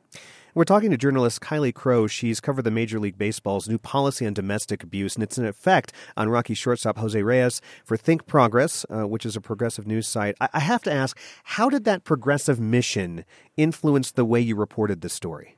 We're 0.55 0.63
talking 0.63 0.89
to 0.89 0.97
journalist 0.97 1.41
Kylie 1.41 1.73
Crow. 1.73 2.07
She's 2.07 2.39
covered 2.39 2.63
the 2.63 2.71
Major 2.71 2.99
League 2.99 3.17
Baseball's 3.17 3.69
new 3.69 3.77
policy 3.77 4.25
on 4.25 4.33
domestic 4.33 4.81
abuse, 4.81 5.15
and 5.15 5.21
it's 5.21 5.37
in 5.37 5.45
effect 5.45 5.93
on 6.15 6.29
Rocky 6.29 6.55
shortstop 6.55 6.97
Jose 6.97 7.21
Reyes 7.21 7.61
for 7.85 7.95
Think 7.95 8.25
Progress, 8.25 8.83
uh, 8.89 9.07
which 9.07 9.23
is 9.23 9.35
a 9.35 9.41
progressive 9.41 9.85
news 9.85 10.07
site. 10.07 10.35
I-, 10.41 10.49
I 10.53 10.59
have 10.61 10.81
to 10.83 10.91
ask, 10.91 11.15
how 11.43 11.69
did 11.69 11.83
that 11.83 12.05
progressive 12.05 12.59
mission 12.59 13.23
influence 13.55 14.09
the 14.09 14.25
way 14.25 14.41
you 14.41 14.55
reported 14.55 15.01
the 15.01 15.09
story? 15.09 15.57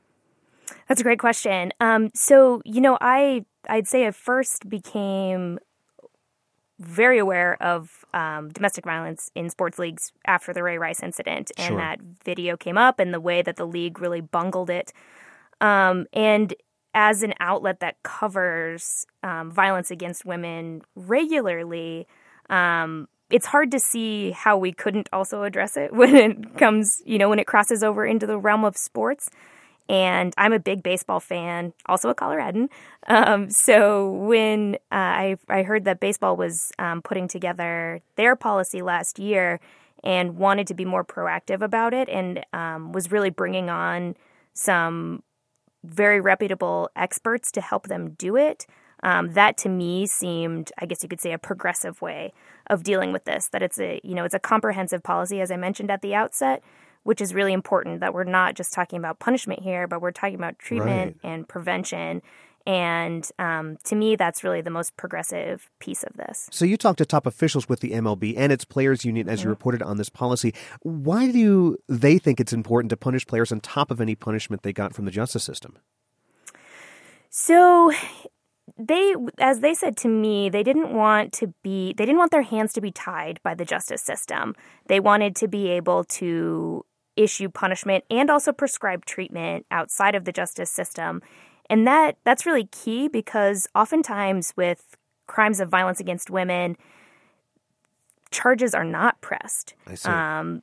That's 0.86 1.00
a 1.00 1.04
great 1.04 1.18
question. 1.18 1.72
Um, 1.80 2.10
so, 2.14 2.60
you 2.66 2.80
know, 2.82 2.98
I 3.00 3.46
I'd 3.68 3.88
say 3.88 4.06
I 4.06 4.10
first 4.10 4.68
became 4.68 5.58
very 6.80 7.18
aware 7.18 7.62
of 7.62 8.04
um, 8.14 8.48
domestic 8.48 8.84
violence 8.84 9.30
in 9.34 9.50
sports 9.50 9.78
leagues 9.78 10.12
after 10.26 10.52
the 10.52 10.62
Ray 10.62 10.78
Rice 10.78 11.02
incident, 11.02 11.52
and 11.56 11.68
Sure. 11.68 11.76
that 11.76 12.00
video 12.24 12.56
came 12.56 12.78
up, 12.78 12.98
and 12.98 13.12
the 13.14 13.20
way 13.20 13.42
that 13.42 13.56
the 13.56 13.66
league 13.66 14.00
really 14.00 14.20
bungled 14.20 14.70
it. 14.70 14.92
Um, 15.60 16.06
and 16.12 16.54
as 16.94 17.22
an 17.22 17.34
outlet 17.38 17.80
that 17.80 18.02
covers 18.02 19.06
um, 19.22 19.50
violence 19.50 19.90
against 19.90 20.24
women 20.24 20.82
regularly, 20.96 22.06
um, 22.48 23.06
it's 23.30 23.46
hard 23.46 23.70
to 23.70 23.78
see 23.78 24.32
how 24.32 24.56
we 24.56 24.72
couldn't 24.72 25.08
also 25.12 25.42
address 25.44 25.76
it 25.76 25.92
when 26.00 26.16
it 26.16 26.56
comes, 26.58 27.02
you 27.04 27.18
know, 27.18 27.28
when 27.28 27.38
it 27.38 27.46
crosses 27.46 27.82
over 27.82 28.04
into 28.04 28.26
the 28.26 28.38
realm 28.38 28.64
of 28.64 28.76
sports. 28.76 29.28
And 29.90 30.32
I'm 30.38 30.52
a 30.52 30.60
big 30.60 30.84
baseball 30.84 31.18
fan, 31.18 31.72
also 31.86 32.10
a 32.10 32.14
Coloradan. 32.14 32.68
Um, 33.08 33.50
so 33.50 34.08
when 34.08 34.76
uh, 34.92 34.94
I, 34.94 35.36
I 35.48 35.64
heard 35.64 35.84
that 35.86 35.98
baseball 35.98 36.36
was 36.36 36.70
um, 36.78 37.02
putting 37.02 37.26
together 37.26 38.00
their 38.14 38.36
policy 38.36 38.82
last 38.82 39.18
year 39.18 39.58
and 40.04 40.36
wanted 40.36 40.68
to 40.68 40.74
be 40.74 40.84
more 40.84 41.04
proactive 41.04 41.60
about 41.60 41.92
it 41.92 42.08
and 42.08 42.46
um, 42.52 42.92
was 42.92 43.10
really 43.10 43.30
bringing 43.30 43.68
on 43.68 44.14
some 44.54 45.24
very 45.82 46.20
reputable 46.20 46.88
experts 46.94 47.50
to 47.50 47.60
help 47.60 47.88
them 47.88 48.10
do 48.10 48.36
it. 48.36 48.68
Um, 49.02 49.32
that 49.32 49.56
to 49.58 49.68
me 49.68 50.06
seemed, 50.06 50.70
I 50.78 50.86
guess 50.86 51.02
you 51.02 51.08
could 51.08 51.20
say, 51.20 51.32
a 51.32 51.38
progressive 51.38 52.00
way 52.00 52.32
of 52.68 52.84
dealing 52.84 53.10
with 53.10 53.24
this. 53.24 53.48
That 53.48 53.62
it's 53.62 53.80
a, 53.80 54.00
you 54.04 54.14
know, 54.14 54.24
it's 54.24 54.34
a 54.34 54.38
comprehensive 54.38 55.02
policy, 55.02 55.40
as 55.40 55.50
I 55.50 55.56
mentioned 55.56 55.90
at 55.90 56.00
the 56.00 56.14
outset, 56.14 56.62
which 57.02 57.20
is 57.20 57.34
really 57.34 57.52
important. 57.52 58.00
That 58.00 58.14
we're 58.14 58.24
not 58.24 58.54
just 58.54 58.72
talking 58.72 58.98
about 58.98 59.18
punishment 59.18 59.62
here, 59.62 59.86
but 59.86 60.00
we're 60.00 60.12
talking 60.12 60.34
about 60.36 60.58
treatment 60.58 61.18
and 61.22 61.46
prevention. 61.48 62.22
And 62.66 63.26
um, 63.38 63.78
to 63.84 63.96
me, 63.96 64.16
that's 64.16 64.44
really 64.44 64.60
the 64.60 64.70
most 64.70 64.94
progressive 64.98 65.70
piece 65.78 66.02
of 66.02 66.12
this. 66.16 66.46
So 66.52 66.66
you 66.66 66.76
talked 66.76 66.98
to 66.98 67.06
top 67.06 67.24
officials 67.26 67.68
with 67.70 67.80
the 67.80 67.92
MLB 67.92 68.34
and 68.36 68.52
its 68.52 68.66
players 68.66 69.02
union 69.04 69.30
as 69.30 69.42
you 69.42 69.46
Mhm. 69.46 69.50
reported 69.50 69.82
on 69.82 69.96
this 69.96 70.10
policy. 70.10 70.54
Why 70.82 71.32
do 71.32 71.78
they 71.88 72.18
think 72.18 72.38
it's 72.38 72.52
important 72.52 72.90
to 72.90 72.98
punish 72.98 73.26
players 73.26 73.50
on 73.50 73.60
top 73.60 73.90
of 73.90 74.00
any 74.00 74.14
punishment 74.14 74.62
they 74.62 74.74
got 74.74 74.94
from 74.94 75.06
the 75.06 75.10
justice 75.10 75.42
system? 75.42 75.78
So 77.30 77.92
they 78.78 79.14
as 79.38 79.60
they 79.60 79.74
said 79.74 79.96
to 79.96 80.08
me 80.08 80.48
they 80.48 80.62
didn't 80.62 80.92
want 80.94 81.32
to 81.32 81.52
be 81.62 81.92
they 81.94 82.04
didn't 82.04 82.18
want 82.18 82.30
their 82.30 82.42
hands 82.42 82.72
to 82.72 82.80
be 82.80 82.92
tied 82.92 83.40
by 83.42 83.52
the 83.52 83.64
justice 83.64 84.00
system 84.00 84.54
they 84.86 85.00
wanted 85.00 85.34
to 85.34 85.48
be 85.48 85.68
able 85.68 86.04
to 86.04 86.84
issue 87.20 87.48
punishment 87.48 88.04
and 88.10 88.30
also 88.30 88.52
prescribe 88.52 89.04
treatment 89.04 89.66
outside 89.70 90.14
of 90.14 90.24
the 90.24 90.32
justice 90.32 90.70
system. 90.70 91.22
And 91.68 91.86
that 91.86 92.16
that's 92.24 92.46
really 92.46 92.66
key 92.66 93.08
because 93.08 93.68
oftentimes 93.74 94.52
with 94.56 94.96
crimes 95.26 95.60
of 95.60 95.68
violence 95.68 96.00
against 96.00 96.30
women, 96.30 96.76
charges 98.30 98.74
are 98.74 98.84
not 98.84 99.20
pressed. 99.20 99.74
I 99.86 99.94
see. 99.94 100.08
Um, 100.08 100.62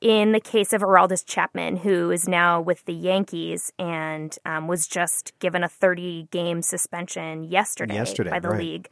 in 0.00 0.32
the 0.32 0.40
case 0.40 0.74
of 0.74 0.82
Aroldis 0.82 1.24
Chapman, 1.24 1.76
who 1.78 2.10
is 2.10 2.28
now 2.28 2.60
with 2.60 2.84
the 2.84 2.92
Yankees 2.92 3.72
and 3.78 4.36
um, 4.44 4.68
was 4.68 4.86
just 4.86 5.32
given 5.38 5.64
a 5.64 5.68
30 5.68 6.28
game 6.30 6.60
suspension 6.60 7.44
yesterday, 7.44 7.94
Yesterday, 7.94 8.28
by 8.28 8.38
the 8.38 8.50
right. 8.50 8.60
league. 8.60 8.88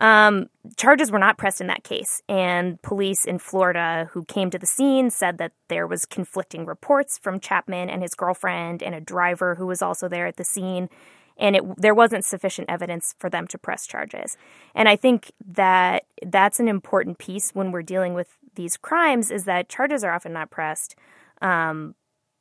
Um, 0.00 0.48
charges 0.76 1.10
were 1.10 1.18
not 1.18 1.38
pressed 1.38 1.60
in 1.60 1.66
that 1.66 1.82
case, 1.82 2.22
and 2.28 2.80
police 2.82 3.24
in 3.24 3.38
Florida 3.38 4.08
who 4.12 4.24
came 4.24 4.48
to 4.50 4.58
the 4.58 4.66
scene 4.66 5.10
said 5.10 5.38
that 5.38 5.52
there 5.68 5.88
was 5.88 6.04
conflicting 6.04 6.66
reports 6.66 7.18
from 7.18 7.40
Chapman 7.40 7.90
and 7.90 8.02
his 8.02 8.14
girlfriend 8.14 8.80
and 8.82 8.94
a 8.94 9.00
driver 9.00 9.56
who 9.56 9.66
was 9.66 9.82
also 9.82 10.08
there 10.08 10.26
at 10.26 10.36
the 10.36 10.44
scene, 10.44 10.88
and 11.36 11.56
it, 11.56 11.64
there 11.76 11.94
wasn't 11.94 12.24
sufficient 12.24 12.70
evidence 12.70 13.14
for 13.18 13.28
them 13.28 13.48
to 13.48 13.58
press 13.58 13.88
charges. 13.88 14.36
And 14.72 14.88
I 14.88 14.94
think 14.94 15.32
that 15.44 16.04
that's 16.24 16.60
an 16.60 16.68
important 16.68 17.18
piece 17.18 17.50
when 17.50 17.72
we're 17.72 17.82
dealing 17.82 18.14
with 18.14 18.36
these 18.54 18.76
crimes 18.76 19.32
is 19.32 19.44
that 19.44 19.68
charges 19.68 20.04
are 20.04 20.12
often 20.12 20.32
not 20.32 20.50
pressed, 20.50 20.94
um, 21.42 21.96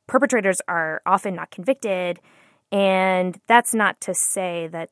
perpetrators 0.06 0.62
are 0.67 1.02
often 1.08 1.34
not 1.34 1.50
convicted, 1.50 2.20
and 2.72 3.39
that's 3.48 3.74
not 3.74 4.00
to 4.02 4.13
say 4.13 4.67
that 4.67 4.89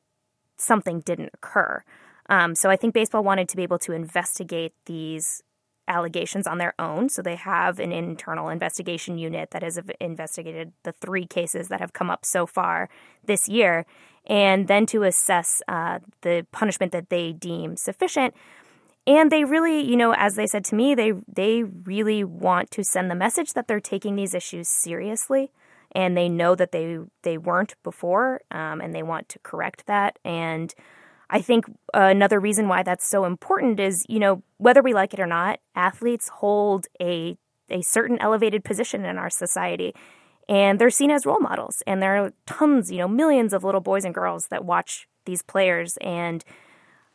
something 0.56 1.00
didn't 1.00 1.30
occur. 1.34 1.84
Um, 2.28 2.54
so 2.54 2.70
I 2.70 2.76
think 2.76 2.94
baseball 2.94 3.22
wanted 3.22 3.48
to 3.48 3.56
be 3.56 3.62
able 3.62 3.78
to 3.80 3.92
investigate 3.92 4.72
these 4.86 5.42
allegations 5.88 6.46
on 6.46 6.58
their 6.58 6.74
own. 6.78 7.08
So 7.08 7.22
they 7.22 7.36
have 7.36 7.78
an 7.78 7.92
internal 7.92 8.48
investigation 8.48 9.18
unit 9.18 9.50
that 9.52 9.62
has 9.62 9.78
investigated 10.00 10.72
the 10.82 10.92
three 10.92 11.26
cases 11.26 11.68
that 11.68 11.80
have 11.80 11.92
come 11.92 12.10
up 12.10 12.24
so 12.24 12.46
far 12.46 12.88
this 13.24 13.48
year, 13.48 13.86
and 14.26 14.66
then 14.66 14.86
to 14.86 15.04
assess 15.04 15.62
uh, 15.68 16.00
the 16.22 16.46
punishment 16.50 16.92
that 16.92 17.08
they 17.08 17.32
deem 17.32 17.76
sufficient. 17.76 18.34
And 19.06 19.30
they 19.30 19.44
really, 19.44 19.88
you 19.88 19.96
know, 19.96 20.12
as 20.14 20.34
they 20.34 20.48
said 20.48 20.64
to 20.66 20.74
me, 20.74 20.96
they 20.96 21.12
they 21.32 21.62
really 21.62 22.24
want 22.24 22.72
to 22.72 22.82
send 22.82 23.08
the 23.08 23.14
message 23.14 23.52
that 23.52 23.68
they're 23.68 23.78
taking 23.78 24.16
these 24.16 24.34
issues 24.34 24.68
seriously, 24.68 25.52
and 25.92 26.16
they 26.16 26.28
know 26.28 26.56
that 26.56 26.72
they 26.72 26.98
they 27.22 27.38
weren't 27.38 27.76
before, 27.84 28.40
um, 28.50 28.80
and 28.80 28.92
they 28.92 29.04
want 29.04 29.28
to 29.28 29.38
correct 29.38 29.86
that. 29.86 30.18
And 30.24 30.74
I 31.28 31.40
think 31.40 31.64
another 31.92 32.38
reason 32.38 32.68
why 32.68 32.82
that's 32.82 33.06
so 33.08 33.24
important 33.24 33.80
is, 33.80 34.04
you 34.08 34.18
know, 34.18 34.42
whether 34.58 34.82
we 34.82 34.94
like 34.94 35.12
it 35.12 35.20
or 35.20 35.26
not, 35.26 35.60
athletes 35.74 36.28
hold 36.28 36.86
a 37.00 37.36
a 37.68 37.82
certain 37.82 38.16
elevated 38.20 38.62
position 38.62 39.04
in 39.04 39.18
our 39.18 39.28
society. 39.30 39.92
And 40.48 40.78
they're 40.78 40.90
seen 40.90 41.10
as 41.10 41.26
role 41.26 41.40
models. 41.40 41.82
And 41.84 42.00
there 42.00 42.24
are 42.24 42.32
tons, 42.46 42.92
you 42.92 42.98
know, 42.98 43.08
millions 43.08 43.52
of 43.52 43.64
little 43.64 43.80
boys 43.80 44.04
and 44.04 44.14
girls 44.14 44.46
that 44.48 44.64
watch 44.64 45.08
these 45.24 45.42
players. 45.42 45.96
And 46.00 46.44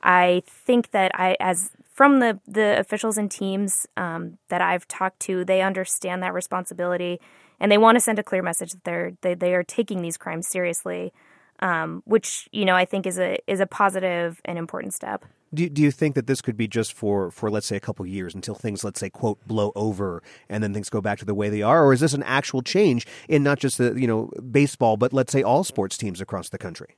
I 0.03 0.43
think 0.45 0.91
that 0.91 1.11
I, 1.15 1.37
as 1.39 1.71
from 1.93 2.19
the, 2.19 2.41
the 2.45 2.77
officials 2.77 3.17
and 3.17 3.31
teams 3.31 3.87
um, 3.95 4.37
that 4.49 4.61
I've 4.61 4.85
talked 4.89 5.21
to, 5.21 5.45
they 5.45 5.61
understand 5.61 6.21
that 6.21 6.33
responsibility 6.33 7.21
and 7.61 7.71
they 7.71 7.77
want 7.77 7.95
to 7.95 8.01
send 8.01 8.19
a 8.19 8.23
clear 8.23 8.41
message 8.41 8.71
that 8.71 8.83
they're 8.83 9.13
they, 9.21 9.35
they 9.35 9.53
are 9.53 9.63
taking 9.63 10.01
these 10.01 10.17
crimes 10.17 10.47
seriously 10.47 11.13
um, 11.61 12.01
which 12.05 12.47
you 12.51 12.65
know 12.65 12.75
I 12.75 12.85
think 12.85 13.05
is 13.05 13.19
a 13.19 13.37
is 13.47 13.59
a 13.59 13.67
positive 13.67 14.41
and 14.45 14.57
important 14.57 14.93
step. 14.93 15.25
Do, 15.53 15.67
do 15.67 15.81
you 15.81 15.91
think 15.91 16.15
that 16.15 16.27
this 16.27 16.41
could 16.41 16.55
be 16.55 16.65
just 16.65 16.93
for, 16.93 17.29
for 17.29 17.51
let's 17.51 17.67
say 17.67 17.75
a 17.75 17.81
couple 17.81 18.05
years 18.05 18.33
until 18.33 18.55
things 18.55 18.85
let's 18.85 19.01
say 19.01 19.09
quote 19.09 19.45
blow 19.45 19.73
over 19.75 20.23
and 20.47 20.63
then 20.63 20.73
things 20.73 20.89
go 20.89 21.01
back 21.01 21.19
to 21.19 21.25
the 21.25 21.35
way 21.35 21.49
they 21.49 21.61
are, 21.61 21.83
or 21.83 21.91
is 21.91 21.99
this 21.99 22.13
an 22.13 22.23
actual 22.23 22.61
change 22.61 23.05
in 23.27 23.43
not 23.43 23.59
just 23.59 23.77
the 23.77 23.93
you 23.99 24.07
know 24.07 24.31
baseball 24.51 24.97
but 24.97 25.13
let's 25.13 25.31
say 25.31 25.43
all 25.43 25.63
sports 25.63 25.97
teams 25.97 26.21
across 26.21 26.49
the 26.49 26.57
country? 26.57 26.95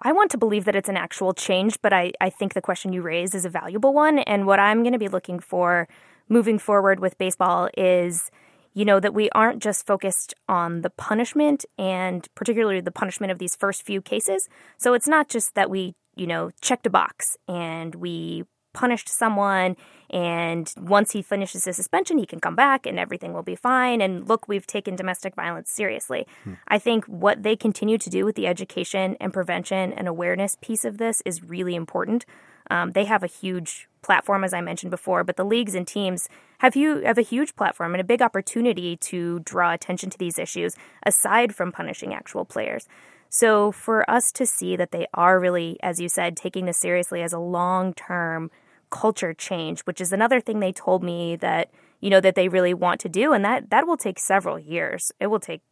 I 0.00 0.12
want 0.12 0.30
to 0.30 0.38
believe 0.38 0.64
that 0.66 0.76
it's 0.76 0.88
an 0.88 0.96
actual 0.96 1.34
change, 1.34 1.80
but 1.82 1.92
I, 1.92 2.12
I 2.20 2.30
think 2.30 2.54
the 2.54 2.60
question 2.60 2.92
you 2.92 3.02
raise 3.02 3.34
is 3.34 3.44
a 3.44 3.48
valuable 3.48 3.92
one. 3.92 4.20
And 4.20 4.46
what 4.46 4.60
I'm 4.60 4.84
going 4.84 4.92
to 4.92 4.98
be 4.98 5.08
looking 5.08 5.40
for 5.40 5.88
moving 6.28 6.58
forward 6.58 7.00
with 7.00 7.18
baseball 7.18 7.68
is 7.76 8.30
you 8.78 8.84
know, 8.84 9.00
that 9.00 9.12
we 9.12 9.28
aren't 9.30 9.60
just 9.60 9.84
focused 9.84 10.34
on 10.48 10.82
the 10.82 10.90
punishment 10.90 11.64
and 11.76 12.28
particularly 12.36 12.80
the 12.80 12.92
punishment 12.92 13.32
of 13.32 13.40
these 13.40 13.56
first 13.56 13.82
few 13.82 14.00
cases. 14.00 14.48
So 14.76 14.94
it's 14.94 15.08
not 15.08 15.28
just 15.28 15.56
that 15.56 15.68
we, 15.68 15.96
you 16.14 16.28
know, 16.28 16.52
checked 16.60 16.86
a 16.86 16.90
box 16.90 17.36
and 17.48 17.96
we 17.96 18.44
punished 18.74 19.08
someone 19.08 19.74
and 20.10 20.72
once 20.78 21.10
he 21.10 21.22
finishes 21.22 21.64
his 21.64 21.74
suspension 21.74 22.18
he 22.18 22.26
can 22.26 22.38
come 22.38 22.54
back 22.54 22.86
and 22.86 23.00
everything 23.00 23.32
will 23.32 23.42
be 23.42 23.56
fine 23.56 24.00
and 24.00 24.28
look 24.28 24.46
we've 24.46 24.66
taken 24.66 24.94
domestic 24.94 25.34
violence 25.34 25.70
seriously 25.70 26.26
hmm. 26.44 26.52
i 26.68 26.78
think 26.78 27.04
what 27.06 27.42
they 27.42 27.56
continue 27.56 27.96
to 27.96 28.10
do 28.10 28.26
with 28.26 28.36
the 28.36 28.46
education 28.46 29.16
and 29.20 29.32
prevention 29.32 29.92
and 29.94 30.06
awareness 30.06 30.56
piece 30.60 30.84
of 30.84 30.98
this 30.98 31.22
is 31.24 31.42
really 31.42 31.74
important 31.74 32.26
um, 32.70 32.92
they 32.92 33.04
have 33.04 33.22
a 33.22 33.28
huge 33.28 33.88
platform, 34.02 34.44
as 34.44 34.54
I 34.54 34.60
mentioned 34.60 34.90
before, 34.90 35.24
but 35.24 35.36
the 35.36 35.44
leagues 35.44 35.74
and 35.74 35.86
teams 35.86 36.28
have, 36.58 36.74
have 36.74 37.18
a 37.18 37.22
huge 37.22 37.56
platform 37.56 37.94
and 37.94 38.00
a 38.00 38.04
big 38.04 38.22
opportunity 38.22 38.96
to 38.96 39.40
draw 39.40 39.72
attention 39.72 40.10
to 40.10 40.18
these 40.18 40.38
issues 40.38 40.76
aside 41.04 41.54
from 41.54 41.72
punishing 41.72 42.14
actual 42.14 42.44
players. 42.44 42.86
So 43.30 43.72
for 43.72 44.08
us 44.10 44.32
to 44.32 44.46
see 44.46 44.76
that 44.76 44.90
they 44.90 45.06
are 45.12 45.38
really, 45.38 45.78
as 45.82 46.00
you 46.00 46.08
said, 46.08 46.36
taking 46.36 46.64
this 46.64 46.78
seriously 46.78 47.22
as 47.22 47.32
a 47.32 47.38
long 47.38 47.92
term 47.94 48.50
culture 48.90 49.34
change, 49.34 49.80
which 49.80 50.00
is 50.00 50.12
another 50.12 50.40
thing 50.40 50.60
they 50.60 50.72
told 50.72 51.02
me 51.02 51.36
that 51.36 51.70
you 52.00 52.10
know 52.10 52.20
that 52.20 52.36
they 52.36 52.48
really 52.48 52.72
want 52.72 53.00
to 53.00 53.08
do, 53.08 53.32
and 53.32 53.44
that 53.44 53.70
that 53.70 53.86
will 53.86 53.96
take 53.96 54.18
several 54.18 54.58
years. 54.58 55.12
It 55.20 55.26
will 55.26 55.40
take 55.40 55.62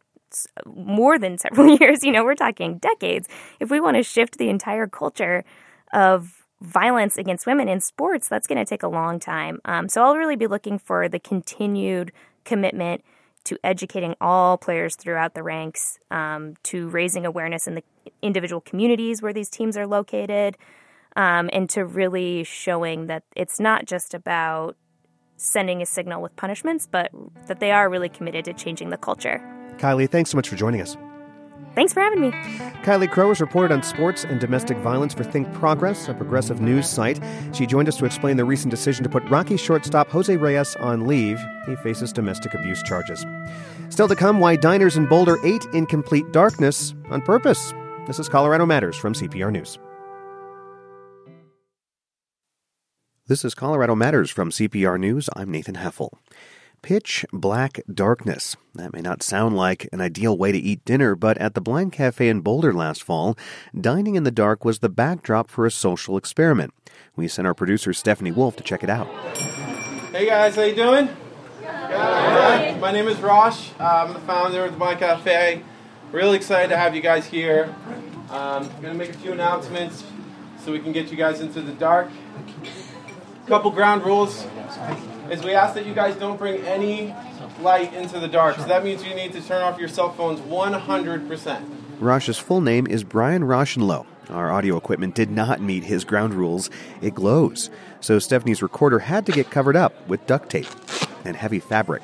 more 0.65 1.17
than 1.17 1.37
several 1.37 1.77
years. 1.79 2.03
You 2.03 2.11
know, 2.11 2.23
we're 2.23 2.35
talking 2.35 2.77
decades. 2.77 3.27
If 3.59 3.71
we 3.71 3.79
want 3.79 3.97
to 3.97 4.03
shift 4.03 4.37
the 4.37 4.49
entire 4.49 4.87
culture 4.87 5.43
of 5.93 6.36
violence 6.61 7.17
against 7.17 7.45
women 7.45 7.67
in 7.67 7.79
sports, 7.79 8.27
that's 8.27 8.47
going 8.47 8.57
to 8.57 8.65
take 8.65 8.83
a 8.83 8.87
long 8.87 9.19
time. 9.19 9.59
Um, 9.65 9.89
so 9.89 10.03
I'll 10.03 10.15
really 10.15 10.35
be 10.35 10.47
looking 10.47 10.79
for 10.79 11.07
the 11.07 11.19
continued 11.19 12.11
commitment 12.45 13.03
to 13.45 13.57
educating 13.63 14.15
all 14.19 14.57
players 14.57 14.95
throughout 14.95 15.33
the 15.33 15.43
ranks, 15.43 15.99
um, 16.11 16.55
to 16.63 16.89
raising 16.89 17.25
awareness 17.25 17.67
in 17.67 17.75
the 17.75 17.83
individual 18.21 18.59
communities 18.59 19.21
where 19.21 19.33
these 19.33 19.49
teams 19.49 19.77
are 19.77 19.87
located, 19.87 20.57
um, 21.15 21.49
and 21.53 21.69
to 21.69 21.85
really 21.85 22.43
showing 22.43 23.07
that 23.07 23.23
it's 23.35 23.59
not 23.59 23.85
just 23.85 24.13
about 24.13 24.75
sending 25.37 25.81
a 25.81 25.85
signal 25.85 26.21
with 26.21 26.35
punishments, 26.35 26.87
but 26.91 27.11
that 27.47 27.59
they 27.59 27.71
are 27.71 27.89
really 27.89 28.09
committed 28.09 28.43
to 28.45 28.53
changing 28.53 28.89
the 28.89 28.97
culture. 28.97 29.39
Kylie, 29.77 30.09
thanks 30.09 30.31
so 30.31 30.37
much 30.37 30.49
for 30.49 30.55
joining 30.55 30.81
us. 30.81 30.97
Thanks 31.77 31.93
for 31.93 31.99
having 31.99 32.21
me. 32.21 32.31
Kylie 32.81 33.07
Crow 33.07 33.27
has 33.27 33.39
reported 33.39 33.71
on 33.71 33.83
sports 33.83 34.23
and 34.23 34.39
domestic 34.39 34.79
violence 34.79 35.13
for 35.13 35.23
Think 35.23 35.53
Progress, 35.53 36.07
a 36.07 36.13
progressive 36.15 36.59
news 36.59 36.89
site. 36.89 37.19
She 37.53 37.67
joined 37.67 37.87
us 37.87 37.97
to 37.97 38.05
explain 38.05 38.35
the 38.35 38.45
recent 38.45 38.71
decision 38.71 39.03
to 39.03 39.09
put 39.11 39.23
Rocky 39.29 39.57
shortstop 39.57 40.09
Jose 40.09 40.35
Reyes 40.35 40.75
on 40.77 41.05
leave. 41.05 41.39
He 41.67 41.75
faces 41.75 42.11
domestic 42.11 42.55
abuse 42.55 42.81
charges. 42.81 43.23
Still 43.89 44.07
to 44.07 44.15
come, 44.15 44.39
why 44.39 44.55
diners 44.55 44.97
in 44.97 45.05
Boulder 45.05 45.37
ate 45.45 45.65
in 45.65 45.85
complete 45.85 46.31
darkness 46.31 46.95
on 47.11 47.21
purpose. 47.21 47.75
This 48.07 48.17
is 48.17 48.27
Colorado 48.27 48.65
Matters 48.65 48.97
from 48.97 49.13
CPR 49.13 49.51
News. 49.51 49.77
This 53.27 53.45
is 53.45 53.53
Colorado 53.53 53.93
Matters 53.93 54.31
from 54.31 54.49
CPR 54.49 54.99
News. 54.99 55.29
I'm 55.35 55.51
Nathan 55.51 55.75
Heffel. 55.75 56.09
Pitch 56.81 57.25
black 57.33 57.81
darkness. 57.91 58.55
That 58.75 58.93
may 58.93 59.01
not 59.01 59.23
sound 59.23 59.57
like 59.57 59.89
an 59.91 59.99
ideal 59.99 60.37
way 60.37 60.51
to 60.51 60.57
eat 60.57 60.85
dinner, 60.85 61.15
but 61.15 61.37
at 61.39 61.53
the 61.53 61.61
Blind 61.61 61.91
Cafe 61.91 62.29
in 62.29 62.41
Boulder 62.41 62.71
last 62.71 63.03
fall, 63.03 63.37
dining 63.79 64.15
in 64.15 64.23
the 64.23 64.31
dark 64.31 64.63
was 64.63 64.79
the 64.79 64.89
backdrop 64.89 65.49
for 65.49 65.65
a 65.65 65.71
social 65.71 66.15
experiment. 66.17 66.73
We 67.15 67.27
sent 67.27 67.47
our 67.47 67.53
producer 67.53 67.93
Stephanie 67.93 68.31
Wolf 68.31 68.55
to 68.57 68.63
check 68.63 68.83
it 68.83 68.89
out. 68.89 69.07
Hey 70.11 70.27
guys, 70.27 70.55
how 70.55 70.61
you 70.61 70.75
doing? 70.75 71.09
Good. 71.59 72.79
My 72.79 72.91
name 72.91 73.07
is 73.07 73.19
Rosh. 73.19 73.71
I'm 73.79 74.13
the 74.13 74.19
founder 74.19 74.65
of 74.65 74.71
the 74.71 74.77
Blind 74.77 74.99
Cafe. 74.99 75.63
Really 76.11 76.37
excited 76.37 76.69
to 76.69 76.77
have 76.77 76.95
you 76.95 77.01
guys 77.01 77.25
here. 77.25 77.75
Um, 78.29 78.69
I'm 78.69 78.81
gonna 78.81 78.93
make 78.93 79.09
a 79.09 79.17
few 79.17 79.33
announcements 79.33 80.03
so 80.63 80.71
we 80.71 80.79
can 80.79 80.91
get 80.91 81.09
you 81.09 81.17
guys 81.17 81.41
into 81.41 81.61
the 81.61 81.73
dark. 81.73 82.09
A 83.43 83.47
Couple 83.47 83.71
ground 83.71 84.05
rules 84.05 84.45
is 85.31 85.43
we 85.43 85.53
ask 85.53 85.73
that 85.75 85.85
you 85.85 85.93
guys 85.93 86.15
don't 86.15 86.37
bring 86.37 86.61
any 86.61 87.13
light 87.61 87.93
into 87.93 88.19
the 88.19 88.27
dark. 88.27 88.57
So 88.57 88.63
that 88.65 88.83
means 88.83 89.03
you 89.03 89.15
need 89.15 89.33
to 89.33 89.41
turn 89.41 89.61
off 89.61 89.79
your 89.79 89.89
cell 89.89 90.11
phones 90.11 90.39
100%. 90.41 91.69
Rosh's 91.99 92.37
full 92.37 92.61
name 92.61 92.85
is 92.87 93.03
Brian 93.03 93.43
Rauschenloh. 93.43 94.05
Our 94.29 94.51
audio 94.51 94.75
equipment 94.77 95.15
did 95.15 95.31
not 95.31 95.61
meet 95.61 95.85
his 95.85 96.03
ground 96.03 96.33
rules. 96.33 96.69
It 97.01 97.15
glows. 97.15 97.69
So 98.01 98.19
Stephanie's 98.19 98.61
recorder 98.61 98.99
had 98.99 99.25
to 99.25 99.31
get 99.31 99.49
covered 99.49 99.75
up 99.75 100.07
with 100.07 100.25
duct 100.27 100.49
tape 100.49 100.67
and 101.25 101.35
heavy 101.35 101.59
fabric. 101.59 102.03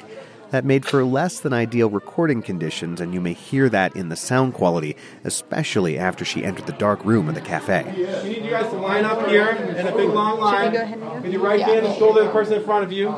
That 0.53 0.65
made 0.65 0.85
for 0.85 1.03
less 1.03 1.39
than 1.39 1.51
ideal 1.51 1.89
recording 1.89 2.43
conditions, 2.43 3.01
and 3.01 3.11
you 3.11 3.19
may 3.19 3.33
hear 3.33 3.69
that 3.69 3.95
in 3.95 4.09
the 4.09 4.15
sound 4.15 4.53
quality, 4.53 4.95
especially 5.23 5.97
after 5.97 6.23
she 6.23 6.45
entered 6.45 6.67
the 6.67 6.73
dark 6.73 7.03
room 7.03 7.27
of 7.27 7.33
the 7.33 7.41
cafe. 7.41 7.83
We 8.21 8.29
need 8.29 8.45
you 8.45 8.51
guys 8.51 8.69
to 8.69 8.77
line 8.77 9.03
up 9.03 9.27
here 9.27 9.47
in 9.49 9.87
a 9.87 9.95
big 9.95 10.09
long 10.11 10.39
line 10.39 10.71
with 11.23 11.33
your 11.33 11.41
right 11.41 11.59
hand 11.59 11.87
and 11.87 11.97
shoulder 11.97 12.25
the 12.25 12.29
person 12.29 12.59
in 12.59 12.63
front 12.63 12.83
of 12.83 12.91
you. 12.91 13.11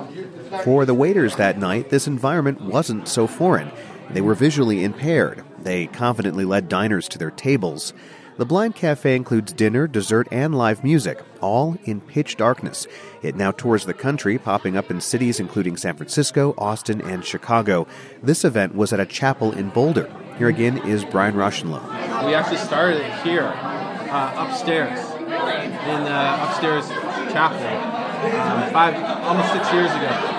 For 0.63 0.85
the 0.85 0.93
waiters 0.93 1.35
that 1.35 1.59
night, 1.59 1.89
this 1.89 2.07
environment 2.07 2.61
wasn't 2.61 3.09
so 3.09 3.27
foreign. 3.27 3.69
They 4.11 4.21
were 4.21 4.33
visually 4.33 4.85
impaired. 4.85 5.43
They 5.59 5.87
confidently 5.87 6.45
led 6.45 6.69
diners 6.69 7.09
to 7.09 7.17
their 7.17 7.31
tables. 7.31 7.93
The 8.37 8.45
Blind 8.45 8.75
Cafe 8.75 9.15
includes 9.15 9.53
dinner, 9.53 9.87
dessert, 9.87 10.27
and 10.29 10.53
live 10.53 10.83
music, 10.83 11.23
all 11.39 11.77
in 11.85 12.01
pitch 12.01 12.35
darkness. 12.35 12.85
It 13.21 13.37
now 13.37 13.51
tours 13.51 13.85
the 13.85 13.93
country, 13.93 14.37
popping 14.37 14.75
up 14.75 14.91
in 14.91 14.99
cities 14.99 15.39
including 15.39 15.77
San 15.77 15.95
Francisco, 15.95 16.53
Austin, 16.57 16.99
and 16.99 17.23
Chicago. 17.23 17.87
This 18.21 18.43
event 18.43 18.75
was 18.75 18.91
at 18.91 18.99
a 18.99 19.05
chapel 19.05 19.53
in 19.53 19.69
Boulder. 19.69 20.13
Here 20.37 20.49
again 20.49 20.85
is 20.85 21.05
Brian 21.05 21.35
Rauschenloh. 21.35 21.81
We 22.25 22.33
actually 22.33 22.57
started 22.57 22.97
it 23.05 23.13
here, 23.23 23.53
uh, 23.55 24.45
upstairs, 24.49 24.99
in 24.99 26.03
the 26.03 26.43
upstairs 26.43 26.89
chapel, 27.31 27.65
uh, 27.65 28.69
five, 28.71 28.95
almost 29.23 29.53
six 29.53 29.71
years 29.71 29.91
ago. 29.91 30.34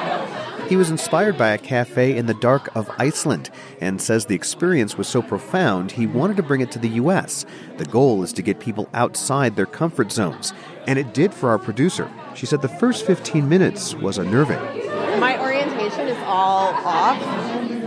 He 0.69 0.75
was 0.75 0.91
inspired 0.91 1.39
by 1.39 1.51
a 1.51 1.59
cafe 1.59 2.17
in 2.17 2.27
the 2.27 2.35
dark 2.35 2.75
of 2.75 2.91
Iceland 2.99 3.51
and 3.81 4.03
says 4.03 4.27
the 4.27 4.35
experience 4.35 4.99
was 4.99 5.07
so 5.07 5.23
profound 5.23 5.93
he 5.93 6.09
wanted 6.09 6.37
to 6.39 6.43
bring 6.43 6.61
it 6.61 6.73
to 6.73 6.81
the 6.81 6.89
U.S. 6.89 7.47
The 7.77 7.85
goal 7.85 8.25
is 8.25 8.33
to 8.33 8.43
get 8.43 8.59
people 8.59 8.89
outside 8.93 9.55
their 9.55 9.67
comfort 9.67 10.11
zones. 10.11 10.53
And 10.89 10.99
it 10.99 11.15
did 11.15 11.33
for 11.33 11.51
our 11.51 11.59
producer. 11.59 12.11
She 12.35 12.47
said 12.47 12.63
the 12.63 12.69
first 12.69 13.07
15 13.07 13.49
minutes 13.49 13.95
was 13.95 14.19
unnerving. 14.19 14.59
My 15.21 15.41
orientation 15.41 16.09
is 16.09 16.19
all 16.25 16.75
off. 16.75 17.23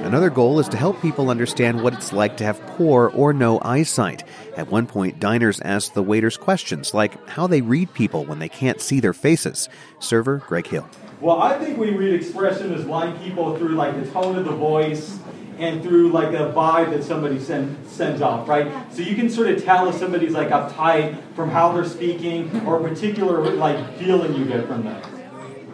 Another 0.05 0.29
goal 0.29 0.59
is 0.59 0.69
to 0.69 0.77
help 0.77 1.01
people 1.01 1.29
understand 1.29 1.83
what 1.83 1.93
it's 1.93 2.13
like 2.13 2.37
to 2.37 2.45
have 2.45 2.65
poor 2.65 3.09
or 3.09 3.33
no 3.33 3.59
eyesight. 3.61 4.23
At 4.55 4.71
one 4.71 4.87
point, 4.87 5.19
diners 5.19 5.59
asked 5.61 5.95
the 5.95 6.01
waiters 6.01 6.37
questions 6.37 6.93
like 6.93 7.27
how 7.27 7.45
they 7.45 7.59
read 7.59 7.93
people 7.93 8.23
when 8.23 8.39
they 8.39 8.49
can't 8.49 8.79
see 8.79 9.01
their 9.01 9.13
faces. 9.13 9.67
Server 9.99 10.37
Greg 10.47 10.65
Hill. 10.65 10.89
Well, 11.21 11.41
I 11.41 11.59
think 11.59 11.77
we 11.77 11.91
read 11.91 12.13
expression 12.13 12.73
as 12.73 12.85
blind 12.85 13.19
people 13.21 13.57
through 13.57 13.75
like 13.75 14.01
the 14.01 14.09
tone 14.09 14.37
of 14.37 14.45
the 14.45 14.55
voice 14.55 15.19
and 15.57 15.83
through 15.83 16.13
like 16.13 16.29
a 16.29 16.53
vibe 16.53 16.91
that 16.91 17.03
somebody 17.03 17.41
send, 17.41 17.85
sends 17.85 18.21
off, 18.21 18.47
right? 18.47 18.71
So 18.93 19.01
you 19.01 19.17
can 19.17 19.29
sort 19.29 19.49
of 19.49 19.61
tell 19.61 19.89
if 19.89 19.95
somebody's 19.95 20.31
like 20.31 20.47
uptight 20.47 21.21
from 21.33 21.49
how 21.49 21.73
they're 21.73 21.83
speaking 21.83 22.65
or 22.65 22.79
a 22.79 22.89
particular 22.89 23.53
like 23.53 23.97
feeling 23.97 24.33
you 24.33 24.45
get 24.45 24.65
from 24.65 24.85
them. 24.85 25.01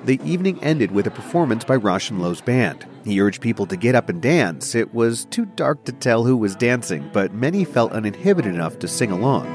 The 0.06 0.20
evening 0.24 0.64
ended 0.64 0.92
with 0.92 1.06
a 1.06 1.12
performance 1.12 1.64
by 1.64 1.78
Rauschenloh's 1.78 2.42
band. 2.42 2.88
He 3.04 3.22
urged 3.22 3.42
people 3.42 3.68
to 3.68 3.78
get 3.78 3.94
up 3.94 4.10
and 4.10 4.20
dance. 4.20 4.74
It 4.74 4.96
was 4.96 5.26
too 5.26 5.46
dark 5.46 5.84
to 5.86 5.92
tell 5.92 6.24
who 6.24 6.38
was 6.38 6.56
dancing, 6.56 7.08
but 7.14 7.34
many 7.34 7.66
felt 7.66 7.92
uninhibited 7.92 8.54
enough 8.54 8.80
to 8.80 8.88
sing 8.88 9.12
along. 9.12 9.46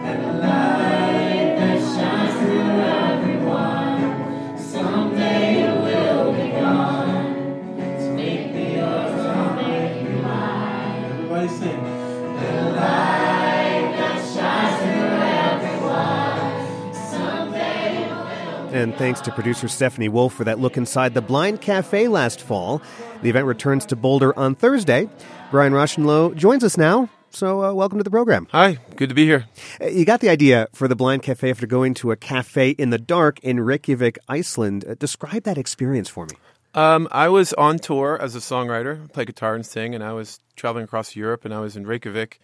And 18.81 18.95
thanks 18.95 19.21
to 19.23 19.31
producer 19.31 19.69
Stephanie 19.69 20.09
Wolf 20.09 20.33
for 20.33 20.45
that 20.45 20.59
look 20.59 20.79
inside 20.79 21.13
the 21.13 21.21
Blind 21.21 21.61
Cafe 21.61 22.09
last 22.09 22.41
fall. 22.41 22.81
The 23.21 23.29
event 23.29 23.45
returns 23.45 23.85
to 23.87 23.97
Boulder 23.97 24.37
on 24.39 24.55
Thursday. 24.55 25.11
Brian 25.51 25.75
Rauschenloh 25.75 26.35
joins 26.35 26.65
us 26.65 26.79
now. 26.79 27.11
So, 27.29 27.63
uh, 27.63 27.75
welcome 27.75 27.99
to 27.99 28.05
the 28.05 28.11
program. 28.11 28.49
Hi, 28.53 28.79
good 28.97 29.11
to 29.11 29.15
be 29.15 29.27
here. 29.27 29.45
Uh, 29.83 29.89
You 29.89 30.07
got 30.07 30.21
the 30.21 30.31
idea 30.31 30.67
for 30.73 30.89
the 30.89 30.97
Blind 30.97 31.23
Cafe 31.23 31.51
after 31.51 31.67
going 31.67 31.93
to 31.95 32.11
a 32.11 32.17
cafe 32.17 32.71
in 32.71 32.89
the 32.89 32.97
dark 32.99 33.39
in 33.41 33.61
Reykjavik, 33.61 34.19
Iceland. 34.29 34.87
Uh, 34.89 34.95
describe 34.99 35.43
that 35.43 35.59
experience 35.59 36.09
for 36.09 36.25
me. 36.25 36.33
Um, 36.75 37.07
I 37.13 37.29
was 37.29 37.53
on 37.53 37.79
tour 37.81 38.17
as 38.19 38.35
a 38.35 38.39
songwriter, 38.39 39.13
play 39.13 39.27
guitar 39.27 39.55
and 39.55 39.67
sing, 39.67 39.95
and 39.95 40.03
I 40.03 40.15
was 40.15 40.41
traveling 40.57 40.85
across 40.85 41.15
Europe, 41.15 41.45
and 41.45 41.53
I 41.53 41.61
was 41.61 41.77
in 41.77 41.87
Reykjavik 41.87 42.41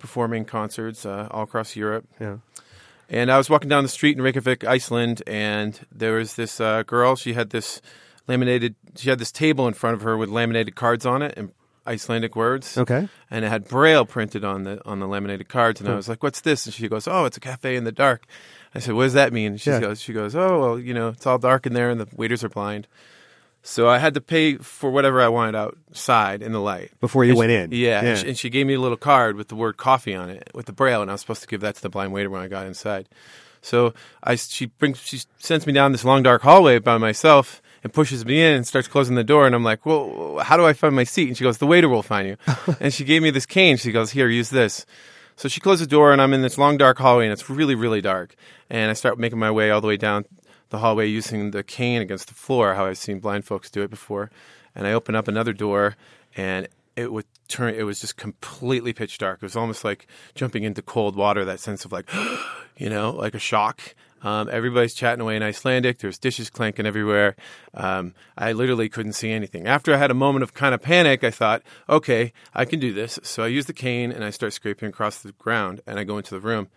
performing 0.00 0.46
concerts 0.46 1.06
uh, 1.06 1.28
all 1.30 1.44
across 1.44 1.76
Europe. 1.76 2.06
Yeah. 2.20 2.38
And 3.08 3.30
I 3.30 3.38
was 3.38 3.48
walking 3.48 3.68
down 3.68 3.82
the 3.84 3.88
street 3.88 4.16
in 4.16 4.22
Reykjavik, 4.22 4.64
Iceland, 4.64 5.22
and 5.26 5.78
there 5.92 6.14
was 6.14 6.34
this 6.34 6.60
uh, 6.60 6.82
girl. 6.82 7.14
She 7.16 7.34
had 7.34 7.50
this 7.50 7.80
laminated. 8.26 8.74
She 8.96 9.10
had 9.10 9.18
this 9.18 9.30
table 9.30 9.68
in 9.68 9.74
front 9.74 9.94
of 9.94 10.02
her 10.02 10.16
with 10.16 10.28
laminated 10.28 10.74
cards 10.74 11.06
on 11.06 11.22
it 11.22 11.34
and 11.36 11.52
Icelandic 11.86 12.34
words. 12.34 12.76
Okay. 12.76 13.08
And 13.30 13.44
it 13.44 13.48
had 13.48 13.68
Braille 13.68 14.04
printed 14.04 14.44
on 14.44 14.64
the 14.64 14.84
on 14.84 14.98
the 14.98 15.06
laminated 15.06 15.48
cards. 15.48 15.80
And 15.80 15.88
I 15.88 15.94
was 15.94 16.08
like, 16.08 16.22
"What's 16.22 16.40
this?" 16.40 16.66
And 16.66 16.74
she 16.74 16.88
goes, 16.88 17.06
"Oh, 17.06 17.26
it's 17.26 17.36
a 17.36 17.40
cafe 17.40 17.76
in 17.76 17.84
the 17.84 17.92
dark." 17.92 18.26
I 18.74 18.80
said, 18.80 18.94
"What 18.94 19.04
does 19.04 19.12
that 19.12 19.32
mean?" 19.32 19.52
And 19.52 19.60
she 19.60 19.70
Yeah. 19.70 19.80
goes, 19.80 20.00
"She 20.00 20.12
goes, 20.12 20.34
oh 20.34 20.60
well, 20.60 20.78
you 20.80 20.92
know, 20.92 21.08
it's 21.10 21.26
all 21.26 21.38
dark 21.38 21.64
in 21.66 21.74
there, 21.74 21.88
and 21.90 22.00
the 22.00 22.08
waiters 22.16 22.42
are 22.42 22.48
blind." 22.48 22.88
So 23.68 23.88
I 23.88 23.98
had 23.98 24.14
to 24.14 24.20
pay 24.20 24.58
for 24.58 24.90
whatever 24.92 25.20
I 25.20 25.26
wanted 25.26 25.56
outside 25.56 26.40
in 26.40 26.52
the 26.52 26.60
light 26.60 26.92
Before 27.00 27.24
you 27.24 27.30
And 27.32 27.38
went 27.38 27.50
she- 27.50 27.54
in. 27.56 27.70
Yeah, 27.72 28.02
Yeah. 28.02 28.08
And, 28.10 28.18
she, 28.18 28.28
and 28.28 28.38
she 28.38 28.48
gave 28.48 28.64
me 28.64 28.74
a 28.74 28.80
little 28.80 28.96
card 28.96 29.34
with 29.34 29.48
the 29.48 29.56
word 29.56 29.76
coffee 29.76 30.14
on 30.14 30.30
it 30.30 30.48
with 30.54 30.66
the 30.66 30.72
braille, 30.72 31.02
and 31.02 31.10
I 31.10 31.14
was 31.14 31.20
supposed 31.20 31.42
to 31.42 31.48
give 31.48 31.62
that 31.62 31.74
to 31.74 31.82
the 31.82 31.88
blind 31.88 32.12
waiter 32.12 32.30
when 32.30 32.40
I 32.42 32.46
got 32.48 32.64
inside. 32.66 33.08
So 33.62 33.92
I 34.22 34.36
she 34.36 34.66
brings 34.66 35.00
she 35.00 35.20
sends 35.38 35.66
me 35.66 35.72
down 35.72 35.90
this 35.90 36.04
long 36.04 36.22
dark 36.22 36.42
hallway 36.42 36.78
by 36.78 36.96
myself 36.98 37.60
and 37.82 37.92
pushes 37.92 38.24
me 38.24 38.40
in 38.40 38.54
and 38.54 38.64
starts 38.66 38.86
closing 38.86 39.16
the 39.16 39.24
door, 39.24 39.46
and 39.46 39.54
I'm 39.54 39.64
like, 39.64 39.84
well, 39.84 40.38
how 40.44 40.56
do 40.56 40.64
I 40.64 40.72
find 40.72 40.94
my 40.94 41.02
seat? 41.04 41.26
And 41.26 41.36
she 41.36 41.42
goes, 41.42 41.58
the 41.58 41.66
waiter 41.66 41.88
will 41.88 42.04
find 42.04 42.28
you. 42.28 42.36
and 42.80 42.94
she 42.94 43.02
gave 43.04 43.20
me 43.22 43.30
this 43.30 43.46
cane. 43.46 43.76
She 43.78 43.90
goes, 43.90 44.12
here, 44.12 44.28
use 44.28 44.50
this. 44.50 44.86
So 45.34 45.48
she 45.48 45.60
closed 45.60 45.82
the 45.82 45.86
door, 45.88 46.12
and 46.12 46.22
I'm 46.22 46.32
in 46.32 46.42
this 46.42 46.56
long 46.56 46.78
dark 46.78 46.98
hallway, 46.98 47.24
and 47.24 47.32
it's 47.32 47.50
really, 47.50 47.74
really 47.74 48.00
dark. 48.00 48.36
And 48.70 48.90
I 48.90 48.94
start 48.94 49.18
making 49.18 49.38
my 49.40 49.50
way 49.50 49.70
all 49.72 49.80
the 49.80 49.86
way 49.88 49.96
down 49.96 50.24
the 50.70 50.78
hallway 50.78 51.06
using 51.06 51.50
the 51.50 51.62
cane 51.62 52.02
against 52.02 52.28
the 52.28 52.34
floor, 52.34 52.74
how 52.74 52.86
I've 52.86 52.98
seen 52.98 53.20
blind 53.20 53.44
folks 53.44 53.70
do 53.70 53.82
it 53.82 53.90
before. 53.90 54.30
And 54.74 54.86
I 54.86 54.92
open 54.92 55.14
up 55.14 55.28
another 55.28 55.52
door, 55.52 55.96
and 56.36 56.68
it 56.96 57.12
would 57.12 57.26
turn. 57.48 57.74
It 57.74 57.84
was 57.84 58.00
just 58.00 58.16
completely 58.16 58.92
pitch 58.92 59.18
dark. 59.18 59.38
It 59.38 59.42
was 59.42 59.56
almost 59.56 59.84
like 59.84 60.06
jumping 60.34 60.64
into 60.64 60.82
cold 60.82 61.16
water. 61.16 61.44
That 61.44 61.60
sense 61.60 61.84
of 61.84 61.92
like, 61.92 62.10
you 62.76 62.90
know, 62.90 63.10
like 63.10 63.34
a 63.34 63.38
shock. 63.38 63.94
Um, 64.22 64.48
everybody's 64.50 64.94
chatting 64.94 65.20
away 65.20 65.36
in 65.36 65.42
Icelandic. 65.42 65.98
There's 65.98 66.18
dishes 66.18 66.50
clanking 66.50 66.86
everywhere. 66.86 67.36
Um, 67.74 68.14
I 68.36 68.52
literally 68.52 68.88
couldn't 68.88 69.12
see 69.12 69.30
anything. 69.30 69.66
After 69.66 69.94
I 69.94 69.98
had 69.98 70.10
a 70.10 70.14
moment 70.14 70.42
of 70.42 70.54
kind 70.54 70.74
of 70.74 70.82
panic, 70.82 71.22
I 71.22 71.30
thought, 71.30 71.62
okay, 71.88 72.32
I 72.54 72.64
can 72.64 72.80
do 72.80 72.92
this. 72.92 73.20
So 73.22 73.42
I 73.42 73.48
use 73.48 73.66
the 73.66 73.72
cane 73.72 74.10
and 74.10 74.24
I 74.24 74.30
start 74.30 74.52
scraping 74.52 74.88
across 74.88 75.18
the 75.18 75.32
ground 75.32 75.80
and 75.86 75.98
I 75.98 76.04
go 76.04 76.16
into 76.16 76.34
the 76.34 76.40
room. 76.40 76.68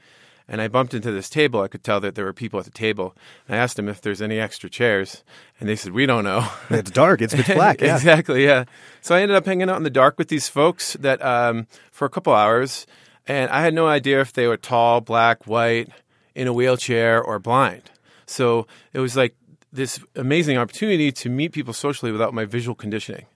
And 0.52 0.62
I 0.62 0.68
bumped 0.68 0.96
into 0.96 1.12
this 1.12 1.30
table. 1.30 1.62
I 1.62 1.68
could 1.68 1.84
tell 1.84 2.00
that 2.00 2.16
there 2.16 2.26
were 2.26 2.34
people 2.34 2.60
at 2.60 2.66
the 2.66 2.72
table. 2.72 3.16
I 3.48 3.56
asked 3.56 3.76
them 3.76 3.88
if 3.88 4.02
there's 4.02 4.20
any 4.20 4.40
extra 4.40 4.68
chairs. 4.68 5.24
And 5.60 5.70
they 5.70 5.76
said, 5.76 5.94
we 5.94 6.08
don't 6.08 6.24
know. 6.24 6.48
It's 6.72 6.90
dark. 6.90 7.22
It's 7.22 7.36
pitch 7.36 7.46
black. 7.46 7.82
Yeah. 7.82 7.96
exactly, 7.96 8.44
yeah. 8.44 8.64
So 9.02 9.16
I 9.16 9.22
ended 9.22 9.38
up 9.38 9.46
hanging 9.46 9.70
out 9.70 9.78
in 9.78 9.84
the 9.84 9.92
dark 9.92 10.18
with 10.18 10.28
these 10.28 10.50
folks 10.50 10.94
that 11.02 11.24
um, 11.24 11.68
for 11.92 12.06
a 12.06 12.10
couple 12.10 12.34
hours. 12.34 12.88
And 13.28 13.52
I 13.52 13.62
had 13.62 13.76
no 13.76 13.86
idea 13.86 14.22
if 14.22 14.34
they 14.34 14.48
were 14.48 14.58
tall, 14.58 15.02
black, 15.02 15.46
white, 15.46 15.90
in 16.34 16.48
a 16.48 16.54
wheelchair, 16.54 17.22
or 17.22 17.38
blind. 17.38 17.84
So 18.26 18.66
it 18.92 19.00
was 19.00 19.16
like 19.16 19.36
this 19.72 20.00
amazing 20.16 20.58
opportunity 20.58 21.12
to 21.12 21.30
meet 21.30 21.52
people 21.52 21.74
socially 21.74 22.12
without 22.12 22.34
my 22.34 22.46
visual 22.46 22.74
conditioning. 22.74 23.28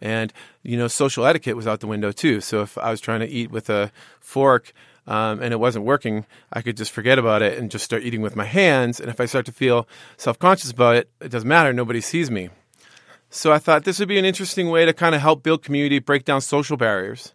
And, 0.00 0.32
you 0.62 0.76
know, 0.76 0.88
social 0.88 1.24
etiquette 1.24 1.56
was 1.56 1.68
out 1.68 1.80
the 1.80 1.86
window 1.86 2.10
too. 2.10 2.40
So 2.40 2.62
if 2.62 2.76
I 2.78 2.90
was 2.90 3.00
trying 3.00 3.20
to 3.20 3.28
eat 3.28 3.50
with 3.50 3.70
a 3.70 3.92
fork 4.20 4.72
um, 5.08 5.42
and 5.42 5.54
it 5.54 5.56
wasn't 5.58 5.86
working, 5.86 6.26
I 6.52 6.60
could 6.60 6.76
just 6.76 6.92
forget 6.92 7.18
about 7.18 7.40
it 7.40 7.58
and 7.58 7.70
just 7.70 7.84
start 7.84 8.02
eating 8.02 8.20
with 8.20 8.36
my 8.36 8.44
hands. 8.44 9.00
And 9.00 9.08
if 9.08 9.20
I 9.20 9.24
start 9.24 9.46
to 9.46 9.52
feel 9.52 9.88
self 10.18 10.38
conscious 10.38 10.70
about 10.70 10.96
it, 10.96 11.10
it 11.20 11.30
doesn't 11.30 11.48
matter. 11.48 11.72
Nobody 11.72 12.02
sees 12.02 12.30
me. 12.30 12.50
So 13.30 13.50
I 13.50 13.58
thought 13.58 13.84
this 13.84 13.98
would 13.98 14.08
be 14.08 14.18
an 14.18 14.26
interesting 14.26 14.68
way 14.68 14.84
to 14.84 14.92
kind 14.92 15.14
of 15.14 15.22
help 15.22 15.42
build 15.42 15.62
community, 15.62 15.98
break 15.98 16.26
down 16.26 16.42
social 16.42 16.76
barriers. 16.76 17.32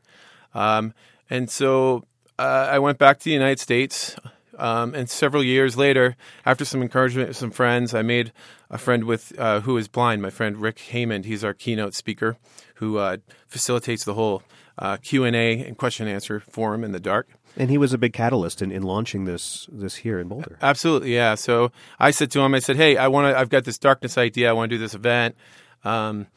Um, 0.53 0.93
and 1.31 1.49
so 1.49 2.05
uh, 2.37 2.69
I 2.71 2.77
went 2.77 2.99
back 2.99 3.17
to 3.19 3.25
the 3.25 3.31
United 3.31 3.59
States. 3.59 4.15
Um, 4.55 4.93
and 4.93 5.09
several 5.09 5.43
years 5.43 5.75
later, 5.75 6.15
after 6.45 6.63
some 6.63 6.83
encouragement 6.83 7.29
with 7.29 7.37
some 7.37 7.49
friends, 7.49 7.95
I 7.95 8.03
made 8.03 8.31
a 8.69 8.77
friend 8.77 9.05
with 9.05 9.33
uh, 9.39 9.61
who 9.61 9.77
is 9.77 9.87
blind. 9.87 10.21
My 10.21 10.29
friend 10.29 10.57
Rick 10.57 10.77
Haymond. 10.79 11.25
He's 11.25 11.43
our 11.43 11.55
keynote 11.55 11.95
speaker, 11.95 12.37
who 12.75 12.99
uh, 12.99 13.17
facilitates 13.47 14.05
the 14.05 14.13
whole 14.13 14.43
uh, 14.77 14.97
Q 14.97 15.23
and 15.23 15.35
A 15.35 15.65
and 15.65 15.75
question 15.75 16.05
and 16.05 16.13
answer 16.13 16.39
forum 16.39 16.83
in 16.83 16.91
the 16.91 16.99
dark. 16.99 17.29
And 17.55 17.69
he 17.69 17.77
was 17.77 17.93
a 17.93 17.97
big 17.97 18.13
catalyst 18.13 18.61
in, 18.61 18.71
in 18.71 18.83
launching 18.83 19.25
this 19.25 19.67
this 19.71 19.95
here 19.95 20.19
in 20.19 20.27
Boulder. 20.27 20.57
Absolutely, 20.61 21.13
yeah. 21.13 21.35
So 21.35 21.71
I 21.99 22.11
said 22.11 22.31
to 22.31 22.41
him, 22.41 22.53
I 22.53 22.59
said, 22.59 22.75
"Hey, 22.75 22.97
I 22.97 23.07
want 23.07 23.31
to. 23.31 23.39
I've 23.39 23.49
got 23.49 23.63
this 23.63 23.77
darkness 23.77 24.17
idea. 24.17 24.49
I 24.49 24.53
want 24.53 24.71
to 24.71 24.75
do 24.75 24.79
this 24.79 24.95
event. 24.95 25.35
Um, 25.83 26.27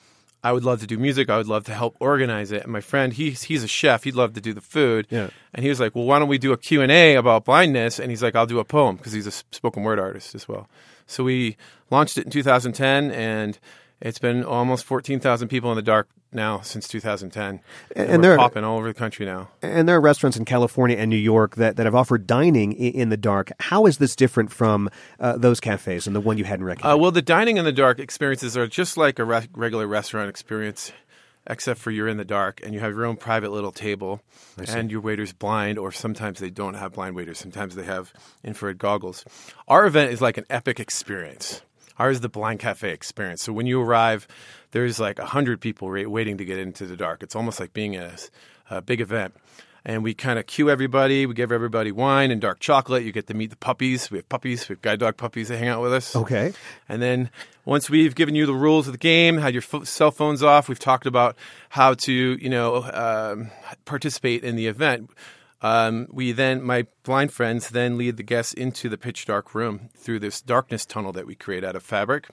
I 0.44 0.52
would 0.52 0.64
love 0.64 0.80
to 0.80 0.86
do 0.86 0.98
music. 0.98 1.30
I 1.30 1.38
would 1.38 1.48
love 1.48 1.64
to 1.64 1.74
help 1.74 1.96
organize 2.00 2.52
it." 2.52 2.64
And 2.64 2.72
my 2.72 2.82
friend, 2.82 3.12
he's 3.12 3.44
he's 3.44 3.64
a 3.64 3.68
chef. 3.68 4.04
He'd 4.04 4.14
love 4.14 4.34
to 4.34 4.40
do 4.40 4.52
the 4.52 4.60
food. 4.60 5.06
Yeah. 5.10 5.30
And 5.54 5.62
he 5.62 5.70
was 5.70 5.80
like, 5.80 5.94
"Well, 5.94 6.04
why 6.04 6.18
don't 6.18 6.28
we 6.28 6.38
do 6.38 6.52
a 6.52 6.58
Q 6.58 6.82
and 6.82 6.92
A 6.92 7.14
about 7.14 7.46
blindness?" 7.46 7.98
And 7.98 8.10
he's 8.10 8.22
like, 8.22 8.36
"I'll 8.36 8.46
do 8.46 8.58
a 8.58 8.64
poem 8.64 8.96
because 8.96 9.12
he's 9.12 9.26
a 9.26 9.32
spoken 9.32 9.84
word 9.84 9.98
artist 9.98 10.34
as 10.34 10.46
well." 10.46 10.68
So 11.06 11.24
we 11.24 11.56
launched 11.90 12.18
it 12.18 12.24
in 12.24 12.30
2010, 12.30 13.10
and 13.12 13.58
It's 14.01 14.18
been 14.18 14.44
almost 14.44 14.84
14,000 14.84 15.49
people 15.49 15.70
in 15.72 15.76
the 15.76 15.82
dark 15.82 16.09
now 16.32 16.61
since 16.61 16.86
2010. 16.86 17.61
And, 17.94 18.09
And 18.11 18.22
there- 18.24 18.36
popping 18.36 18.62
all 18.62 18.76
over 18.76 18.88
the 18.88 18.94
country 18.94 19.24
now. 19.24 19.49
And 19.62 19.88
there 19.88 19.97
are 19.97 20.01
restaurants 20.01 20.36
in 20.36 20.44
California 20.44 20.97
and 20.99 21.09
New 21.09 21.16
York 21.16 21.57
that, 21.57 21.76
that 21.76 21.86
have 21.86 21.94
offered 21.94 22.26
dining 22.26 22.72
in 22.72 23.09
the 23.09 23.16
dark. 23.16 23.53
How 23.59 23.86
is 23.86 23.97
this 23.99 24.14
different 24.14 24.53
from 24.53 24.90
uh, 25.18 25.38
those 25.38 25.61
cafes 25.61 26.07
and 26.07 26.14
the 26.14 26.20
one 26.20 26.36
you 26.36 26.44
had 26.44 26.59
in 26.61 26.64
Reykjavik? 26.64 26.94
Uh, 26.94 26.99
well, 26.99 27.11
the 27.11 27.22
dining 27.22 27.57
in 27.57 27.64
the 27.64 27.72
dark 27.72 27.99
experiences 27.99 28.55
are 28.57 28.66
just 28.66 28.97
like 28.99 29.18
a 29.18 29.24
re- 29.24 29.49
regular 29.55 29.86
restaurant 29.86 30.28
experience, 30.28 30.92
except 31.47 31.80
for 31.80 31.90
you're 31.90 32.09
in 32.09 32.18
the 32.18 32.24
dark 32.24 32.61
and 32.62 32.74
you 32.74 32.80
have 32.80 32.90
your 32.92 33.07
own 33.07 33.16
private 33.16 33.51
little 33.51 33.72
table, 33.72 34.20
and 34.68 34.90
your 34.90 35.01
waiter's 35.01 35.32
blind, 35.32 35.78
or 35.78 35.90
sometimes 35.90 36.38
they 36.38 36.51
don't 36.51 36.74
have 36.74 36.92
blind 36.92 37.16
waiters. 37.16 37.38
Sometimes 37.38 37.74
they 37.74 37.84
have 37.84 38.12
infrared 38.44 38.76
goggles. 38.76 39.24
Our 39.68 39.86
event 39.86 40.12
is 40.12 40.20
like 40.20 40.36
an 40.36 40.44
epic 40.51 40.80
experience. 40.80 41.62
Ours 41.99 42.16
is 42.16 42.20
the 42.20 42.28
blind 42.28 42.61
cafe 42.61 42.92
experience. 42.92 43.42
So 43.42 43.53
when 43.53 43.66
you 43.66 43.80
arrive, 43.80 44.28
there's 44.72 45.01
like 45.01 45.18
a 45.18 45.26
hundred 45.26 45.61
people 45.61 45.88
waiting 45.88 46.38
to 46.38 46.44
get 46.44 46.59
into 46.59 46.86
the 46.86 46.97
dark. 46.97 47.22
It's 47.22 47.36
almost 47.36 47.61
like 47.61 47.72
being 47.72 47.97
a, 47.97 48.12
a 48.70 48.82
big 48.82 49.01
event. 49.01 49.34
And 49.88 50.03
we 50.03 50.14
kind 50.14 50.36
of 50.36 50.47
queue 50.49 50.68
everybody. 50.68 51.26
We 51.26 51.34
give 51.34 51.53
everybody 51.53 51.92
wine 51.92 52.32
and 52.32 52.40
dark 52.40 52.59
chocolate. 52.59 53.05
You 53.05 53.12
get 53.12 53.28
to 53.28 53.34
meet 53.34 53.51
the 53.51 53.57
puppies. 53.57 54.11
We 54.11 54.18
have 54.18 54.28
puppies. 54.28 54.68
We 54.68 54.72
have 54.72 54.82
guide 54.82 54.99
dog 54.99 55.16
puppies 55.16 55.47
that 55.47 55.59
hang 55.59 55.68
out 55.68 55.80
with 55.80 55.92
us. 55.92 56.16
Okay. 56.16 56.53
And 56.88 57.01
then 57.01 57.30
once 57.64 57.88
we've 57.88 58.16
given 58.16 58.34
you 58.34 58.47
the 58.47 58.53
rules 58.55 58.88
of 58.88 58.92
the 58.92 58.99
game, 58.99 59.38
had 59.38 59.55
your 59.55 59.62
cell 59.84 60.11
phones 60.11 60.42
off, 60.42 60.68
we've 60.68 60.78
talked 60.80 61.07
about 61.07 61.36
how 61.68 61.94
to, 61.94 62.12
you 62.12 62.49
know, 62.49 62.82
um, 62.82 63.53
participate 63.84 64.42
in 64.42 64.57
the 64.57 64.66
event. 64.66 65.09
Um, 65.62 66.07
we 66.11 66.32
then, 66.32 66.62
my 66.62 66.86
blind 67.02 67.32
friends, 67.32 67.70
then 67.70 67.96
lead 67.96 68.16
the 68.16 68.22
guests 68.22 68.52
into 68.52 68.88
the 68.88 68.98
pitch 68.98 69.24
dark 69.24 69.54
room 69.54 69.88
through 69.96 70.18
this 70.18 70.40
darkness 70.40 70.84
tunnel 70.84 71.12
that 71.12 71.26
we 71.26 71.34
create 71.34 71.64
out 71.64 71.76
of 71.76 71.82
fabric. 71.82 72.28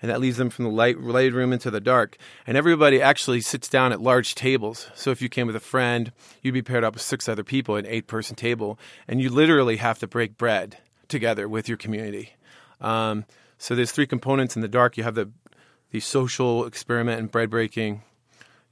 And 0.00 0.10
that 0.10 0.20
leads 0.20 0.36
them 0.36 0.50
from 0.50 0.64
the 0.64 0.70
light, 0.72 1.00
lighted 1.00 1.32
room 1.32 1.52
into 1.52 1.70
the 1.70 1.80
dark. 1.80 2.16
And 2.44 2.56
everybody 2.56 3.00
actually 3.00 3.40
sits 3.40 3.68
down 3.68 3.92
at 3.92 4.00
large 4.00 4.34
tables. 4.34 4.90
So 4.96 5.12
if 5.12 5.22
you 5.22 5.28
came 5.28 5.46
with 5.46 5.54
a 5.54 5.60
friend, 5.60 6.10
you'd 6.42 6.54
be 6.54 6.62
paired 6.62 6.82
up 6.82 6.94
with 6.94 7.02
six 7.02 7.28
other 7.28 7.44
people 7.44 7.76
an 7.76 7.86
eight 7.86 8.08
person 8.08 8.34
table. 8.34 8.80
And 9.06 9.20
you 9.20 9.30
literally 9.30 9.76
have 9.76 10.00
to 10.00 10.08
break 10.08 10.36
bread 10.36 10.78
together 11.06 11.48
with 11.48 11.68
your 11.68 11.78
community. 11.78 12.34
Um, 12.80 13.26
so 13.58 13.76
there's 13.76 13.92
three 13.92 14.08
components 14.08 14.56
in 14.56 14.62
the 14.62 14.68
dark. 14.68 14.96
You 14.96 15.04
have 15.04 15.14
the 15.14 15.30
the 15.92 16.00
social 16.00 16.64
experiment 16.64 17.20
and 17.20 17.30
bread 17.30 17.50
breaking. 17.50 18.02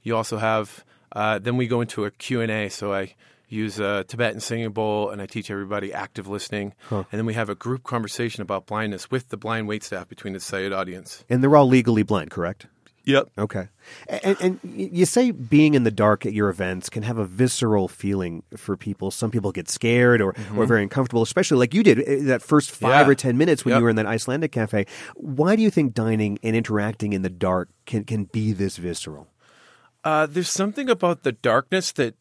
You 0.03 0.17
also 0.17 0.37
have 0.37 0.83
uh, 1.13 1.39
then 1.39 1.55
we 1.55 1.67
go 1.67 1.79
into 1.79 2.03
a 2.03 2.11
Q 2.11 2.41
and 2.41 2.51
A. 2.51 2.67
So 2.69 2.93
I 2.93 3.15
use 3.51 3.79
a 3.79 4.03
Tibetan 4.07 4.39
singing 4.39 4.71
bowl 4.71 5.09
and 5.09 5.21
I 5.21 5.25
teach 5.25 5.51
everybody 5.51 5.93
active 5.93 6.27
listening. 6.27 6.73
Huh. 6.89 7.03
And 7.11 7.19
then 7.19 7.25
we 7.25 7.33
have 7.33 7.49
a 7.49 7.55
group 7.55 7.83
conversation 7.83 8.41
about 8.41 8.65
blindness 8.65 9.11
with 9.11 9.29
the 9.29 9.37
blind 9.37 9.67
wait 9.67 9.83
staff 9.83 10.07
between 10.07 10.33
the 10.33 10.39
sighted 10.39 10.73
audience. 10.73 11.23
and 11.29 11.43
they're 11.43 11.55
all 11.55 11.67
legally 11.67 12.03
blind, 12.03 12.31
correct? 12.31 12.67
Yep. 13.03 13.29
Okay. 13.35 13.67
And, 14.07 14.37
and 14.39 14.59
you 14.63 15.07
say 15.07 15.31
being 15.31 15.73
in 15.73 15.83
the 15.85 15.89
dark 15.91 16.23
at 16.27 16.33
your 16.33 16.49
events 16.49 16.87
can 16.87 17.01
have 17.01 17.17
a 17.17 17.25
visceral 17.25 17.87
feeling 17.87 18.43
for 18.55 18.77
people. 18.77 19.09
Some 19.09 19.31
people 19.31 19.51
get 19.51 19.67
scared 19.69 20.21
or, 20.21 20.29
or 20.29 20.33
Mhm. 20.33 20.67
very 20.67 20.83
uncomfortable, 20.83 21.23
especially 21.23 21.57
like 21.57 21.73
you 21.73 21.81
did 21.81 21.97
uh, 21.99 22.27
that 22.27 22.43
first 22.43 22.69
five 22.69 23.07
Yeah. 23.07 23.11
or 23.11 23.15
ten 23.15 23.39
minutes 23.39 23.65
when 23.65 23.71
Yep. 23.71 23.79
you 23.79 23.83
were 23.85 23.89
in 23.89 23.95
that 23.95 24.05
Icelandic 24.05 24.51
cafe. 24.51 24.85
Why 25.15 25.55
do 25.55 25.63
you 25.63 25.71
think 25.71 25.95
dining 25.95 26.37
and 26.43 26.55
interacting 26.55 27.13
in 27.13 27.23
the 27.23 27.29
dark 27.31 27.69
can, 27.87 28.03
can 28.03 28.25
be 28.25 28.53
this 28.53 28.77
visceral? 28.77 29.27
Uh, 30.03 30.27
there's 30.27 30.49
something 30.49 30.87
about 30.87 31.23
the 31.23 31.31
darkness 31.31 31.91
that 31.93 32.13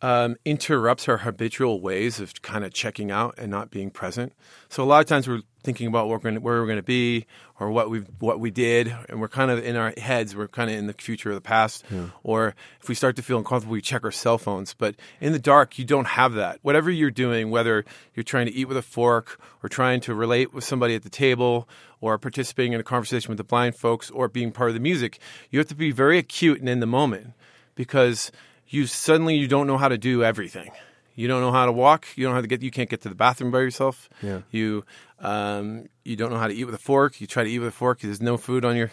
um, 0.00 0.36
interrupts 0.44 1.08
our 1.08 1.18
habitual 1.18 1.80
ways 1.80 2.20
of 2.20 2.40
kind 2.42 2.64
of 2.64 2.72
checking 2.72 3.10
out 3.10 3.34
and 3.38 3.50
not 3.50 3.70
being 3.70 3.90
present. 3.90 4.32
So 4.68 4.82
a 4.82 4.86
lot 4.86 5.00
of 5.00 5.06
times 5.06 5.26
we're 5.26 5.42
thinking 5.64 5.88
about 5.88 6.06
where 6.06 6.16
we're 6.16 6.22
going 6.22 6.34
to, 6.36 6.40
where 6.40 6.60
we're 6.60 6.66
going 6.66 6.76
to 6.76 6.82
be 6.82 7.26
or 7.58 7.70
what 7.70 7.90
we 7.90 8.00
what 8.20 8.38
we 8.38 8.50
did, 8.50 8.94
and 9.08 9.20
we're 9.20 9.28
kind 9.28 9.50
of 9.50 9.64
in 9.64 9.74
our 9.74 9.92
heads. 9.96 10.36
We're 10.36 10.46
kind 10.46 10.70
of 10.70 10.76
in 10.76 10.86
the 10.86 10.92
future 10.92 11.32
or 11.32 11.34
the 11.34 11.40
past. 11.40 11.84
Yeah. 11.90 12.10
Or 12.22 12.54
if 12.80 12.88
we 12.88 12.94
start 12.94 13.16
to 13.16 13.22
feel 13.22 13.38
uncomfortable, 13.38 13.72
we 13.72 13.80
check 13.80 14.04
our 14.04 14.12
cell 14.12 14.38
phones. 14.38 14.74
But 14.74 14.94
in 15.20 15.32
the 15.32 15.38
dark, 15.40 15.78
you 15.78 15.84
don't 15.84 16.06
have 16.06 16.34
that. 16.34 16.60
Whatever 16.62 16.90
you're 16.90 17.10
doing, 17.10 17.50
whether 17.50 17.84
you're 18.14 18.24
trying 18.24 18.46
to 18.46 18.52
eat 18.52 18.66
with 18.66 18.76
a 18.76 18.82
fork 18.82 19.40
or 19.62 19.68
trying 19.68 20.00
to 20.02 20.14
relate 20.14 20.54
with 20.54 20.62
somebody 20.62 20.94
at 20.94 21.02
the 21.02 21.10
table 21.10 21.68
or 22.00 22.16
participating 22.18 22.72
in 22.72 22.80
a 22.80 22.84
conversation 22.84 23.28
with 23.30 23.38
the 23.38 23.44
blind 23.44 23.74
folks 23.74 24.10
or 24.10 24.28
being 24.28 24.52
part 24.52 24.70
of 24.70 24.74
the 24.74 24.80
music, 24.80 25.18
you 25.50 25.58
have 25.58 25.68
to 25.68 25.74
be 25.74 25.90
very 25.90 26.18
acute 26.18 26.60
and 26.60 26.68
in 26.68 26.78
the 26.78 26.86
moment 26.86 27.32
because 27.74 28.30
you 28.68 28.86
suddenly 28.86 29.36
you 29.36 29.48
don't 29.48 29.66
know 29.66 29.78
how 29.78 29.88
to 29.88 29.98
do 29.98 30.22
everything. 30.22 30.70
You 31.14 31.26
don't 31.26 31.40
know 31.40 31.50
how 31.50 31.66
to 31.66 31.72
walk. 31.72 32.06
You 32.14 32.26
don't 32.26 32.34
have 32.34 32.44
to 32.44 32.48
get. 32.48 32.62
You 32.62 32.70
can't 32.70 32.88
get 32.88 33.00
to 33.02 33.08
the 33.08 33.14
bathroom 33.14 33.50
by 33.50 33.60
yourself. 33.60 34.08
Yeah. 34.22 34.42
You 34.50 34.84
um, 35.18 35.88
you 36.04 36.14
don't 36.14 36.30
know 36.30 36.38
how 36.38 36.46
to 36.46 36.54
eat 36.54 36.64
with 36.64 36.74
a 36.74 36.78
fork. 36.78 37.20
You 37.20 37.26
try 37.26 37.42
to 37.42 37.50
eat 37.50 37.58
with 37.58 37.68
a 37.68 37.72
fork. 37.72 37.98
Because 37.98 38.18
there's 38.18 38.22
no 38.24 38.36
food 38.36 38.64
on 38.64 38.76
your 38.76 38.92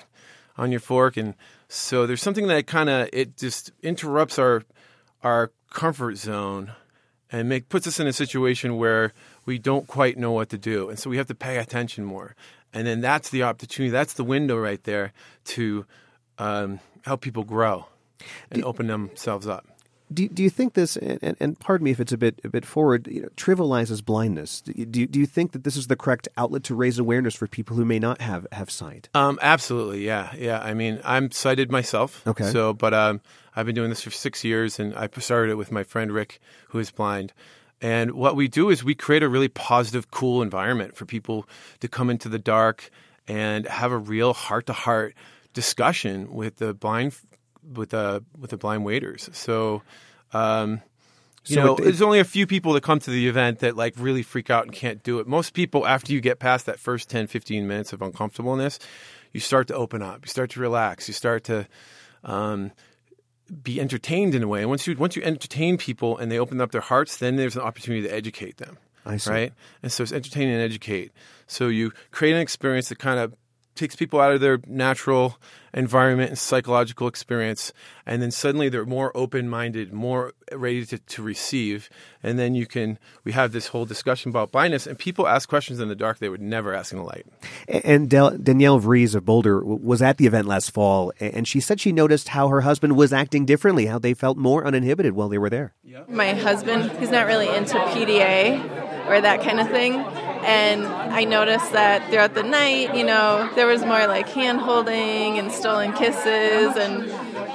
on 0.57 0.71
your 0.71 0.79
fork, 0.79 1.17
and 1.17 1.35
so 1.67 2.07
there's 2.07 2.21
something 2.21 2.47
that 2.47 2.65
kind 2.65 2.89
of 2.89 3.09
it 3.13 3.37
just 3.37 3.71
interrupts 3.83 4.39
our 4.39 4.63
our 5.23 5.51
comfort 5.69 6.17
zone 6.17 6.71
and 7.31 7.47
make 7.47 7.69
puts 7.69 7.85
us 7.85 7.99
in 7.99 8.07
a 8.07 8.13
situation 8.13 8.77
where 8.77 9.13
we 9.45 9.59
don't 9.59 9.85
quite 9.85 10.17
know 10.17 10.31
what 10.31 10.49
to 10.49 10.57
do, 10.57 10.89
and 10.89 10.97
so 10.97 11.09
we 11.11 11.17
have 11.17 11.27
to 11.27 11.35
pay 11.35 11.57
attention 11.57 12.05
more. 12.05 12.35
And 12.73 12.87
then 12.87 13.01
that's 13.01 13.29
the 13.29 13.43
opportunity. 13.43 13.91
That's 13.91 14.13
the 14.13 14.23
window 14.23 14.57
right 14.57 14.83
there 14.83 15.13
to 15.45 15.85
um, 16.39 16.79
help 17.03 17.21
people 17.21 17.43
grow 17.43 17.85
and 18.51 18.63
open 18.63 18.87
themselves 18.87 19.47
up. 19.47 19.65
Do, 20.13 20.29
do 20.29 20.43
you 20.43 20.51
think 20.51 20.75
this, 20.75 20.97
and, 20.97 21.35
and, 21.39 21.59
pardon 21.59 21.83
me 21.83 21.89
if 21.89 21.99
it's 21.99 22.11
a 22.11 22.17
bit 22.17 22.39
a 22.43 22.49
bit 22.49 22.63
forward, 22.63 23.07
you 23.07 23.23
know, 23.23 23.27
trivializes 23.35 24.05
blindness? 24.05 24.61
Do 24.61 24.71
you, 24.75 24.85
do 24.85 24.99
you- 24.99 25.07
do 25.07 25.25
think 25.25 25.51
that 25.53 25.63
this 25.63 25.75
is 25.75 25.87
the 25.87 25.95
correct 25.95 26.27
outlet 26.37 26.63
to 26.65 26.75
raise 26.75 26.99
awareness 26.99 27.33
for 27.33 27.47
people 27.47 27.75
who 27.75 27.85
may 27.85 27.97
not 27.97 28.21
have, 28.21 28.45
have 28.51 28.69
sight? 28.69 29.09
Um, 29.15 29.39
absolutely, 29.41 30.05
yeah, 30.05 30.31
yeah. 30.37 30.59
I 30.59 30.75
mean, 30.75 31.01
I'm 31.03 31.31
sighted 31.31 31.71
myself. 31.71 32.21
Okay. 32.27 32.51
So, 32.51 32.71
but 32.71 32.93
um, 32.93 33.19
I've 33.55 33.65
been 33.65 33.73
doing 33.73 33.89
this 33.89 34.01
for 34.01 34.11
six 34.11 34.43
years, 34.43 34.79
and 34.79 34.93
I 34.95 35.09
started 35.17 35.51
it 35.51 35.55
with 35.55 35.71
my 35.71 35.83
friend 35.83 36.11
Rick, 36.11 36.39
who 36.69 36.77
is 36.77 36.91
blind. 36.91 37.33
And 37.81 38.11
what 38.11 38.35
we 38.35 38.47
do 38.47 38.69
is 38.69 38.83
we 38.83 38.95
create 38.95 39.23
a 39.23 39.29
really 39.29 39.49
positive, 39.49 40.11
cool 40.11 40.43
environment 40.43 40.95
for 40.95 41.05
people 41.05 41.47
to 41.79 41.87
come 41.87 42.11
into 42.11 42.29
the 42.29 42.39
dark 42.39 42.91
and 43.27 43.67
have 43.67 43.91
a 43.91 43.97
real 43.97 44.33
heart-to-heart 44.33 45.15
discussion 45.53 46.31
with 46.31 46.57
the 46.57 46.73
blind, 46.73 47.15
with 47.73 47.89
the 47.91 48.23
with 48.37 48.51
the 48.51 48.57
blind 48.57 48.85
waiters. 48.85 49.29
So. 49.33 49.81
Um, 50.33 50.81
you 51.47 51.55
So 51.55 51.63
know, 51.63 51.75
it- 51.75 51.79
it- 51.79 51.83
there's 51.83 52.01
only 52.01 52.19
a 52.19 52.23
few 52.25 52.47
people 52.47 52.73
that 52.73 52.81
come 52.81 52.97
to 52.99 53.11
the 53.11 53.27
event 53.27 53.59
that 53.59 53.75
like 53.77 53.93
really 53.97 54.23
freak 54.23 54.49
out 54.49 54.63
and 54.65 54.73
can't 54.73 55.03
do 55.03 55.19
it. 55.19 55.27
Most 55.27 55.53
people, 55.53 55.85
after 55.85 56.11
you 56.11 56.19
get 56.19 56.39
past 56.39 56.65
that 56.65 56.79
first 56.79 57.07
10, 57.07 57.27
15 57.27 57.67
minutes 57.67 57.93
of 57.93 58.01
uncomfortableness, 58.01 58.79
you 59.31 59.39
start 59.39 59.67
to 59.67 59.75
open 59.75 60.01
up, 60.01 60.25
you 60.25 60.29
start 60.29 60.49
to 60.51 60.59
relax, 60.59 61.07
you 61.07 61.13
start 61.13 61.43
to 61.43 61.67
um, 62.23 62.71
be 63.61 63.79
entertained 63.79 64.33
in 64.33 64.41
a 64.41 64.47
way. 64.47 64.61
And 64.61 64.69
once 64.69 64.87
you 64.87 64.95
once 64.97 65.15
you 65.15 65.21
entertain 65.21 65.77
people 65.77 66.17
and 66.17 66.31
they 66.31 66.39
open 66.39 66.59
up 66.59 66.71
their 66.71 66.81
hearts, 66.81 67.17
then 67.17 67.35
there's 67.35 67.55
an 67.55 67.61
opportunity 67.61 68.01
to 68.07 68.13
educate 68.13 68.57
them. 68.57 68.77
I 69.05 69.17
see. 69.17 69.29
Right? 69.29 69.53
And 69.83 69.91
so 69.91 70.01
it's 70.01 70.11
entertain 70.11 70.47
and 70.49 70.59
educate. 70.61 71.11
So 71.45 71.67
you 71.67 71.91
create 72.09 72.33
an 72.33 72.41
experience 72.41 72.89
that 72.89 72.97
kind 72.97 73.19
of 73.19 73.35
takes 73.75 73.95
people 73.95 74.19
out 74.19 74.31
of 74.33 74.41
their 74.41 74.59
natural 74.67 75.37
environment 75.73 76.29
and 76.29 76.39
psychological 76.39 77.07
experience 77.07 77.73
and 78.05 78.21
then 78.21 78.31
suddenly 78.31 78.69
they're 78.69 78.85
more 78.85 79.11
open-minded 79.15 79.91
more 79.91 80.31
ready 80.53 80.85
to, 80.85 80.97
to 80.99 81.21
receive 81.21 81.89
and 82.23 82.39
then 82.39 82.55
you 82.55 82.65
can 82.65 82.97
we 83.25 83.33
have 83.33 83.51
this 83.51 83.67
whole 83.67 83.83
discussion 83.85 84.29
about 84.29 84.53
blindness 84.53 84.87
and 84.87 84.97
people 84.97 85.27
ask 85.27 85.49
questions 85.49 85.81
in 85.81 85.89
the 85.89 85.95
dark 85.95 86.19
they 86.19 86.29
would 86.29 86.41
never 86.41 86.73
ask 86.73 86.93
in 86.93 86.99
the 86.99 87.03
light 87.03 87.25
And 87.67 88.09
Del- 88.09 88.37
Danielle 88.37 88.79
Vries 88.79 89.15
of 89.15 89.25
Boulder 89.25 89.59
w- 89.59 89.79
was 89.83 90.01
at 90.01 90.17
the 90.17 90.25
event 90.27 90.47
last 90.47 90.71
fall, 90.71 91.11
and 91.19 91.47
she 91.47 91.59
said 91.59 91.79
she 91.81 91.91
noticed 91.91 92.29
how 92.29 92.47
her 92.47 92.61
husband 92.61 92.95
was 92.95 93.11
acting 93.11 93.45
differently, 93.45 93.87
how 93.87 93.99
they 93.99 94.13
felt 94.13 94.37
more 94.37 94.65
uninhibited 94.65 95.13
while 95.13 95.29
they 95.29 95.37
were 95.37 95.49
there. 95.49 95.73
My 96.07 96.33
husband, 96.33 96.91
he's 96.99 97.09
not 97.09 97.25
really 97.25 97.49
into 97.49 97.73
PDA 97.75 98.84
or 99.07 99.21
that 99.21 99.41
kind 99.41 99.59
of 99.59 99.69
thing. 99.69 99.93
And 100.45 100.85
I 100.85 101.23
noticed 101.23 101.71
that 101.71 102.07
throughout 102.09 102.33
the 102.33 102.43
night, 102.43 102.95
you 102.95 103.03
know, 103.03 103.49
there 103.55 103.67
was 103.67 103.81
more 103.81 104.07
like 104.07 104.29
hand 104.29 104.59
holding 104.59 105.39
and 105.39 105.51
stolen 105.51 105.93
kisses 105.93 106.75
and 106.75 107.05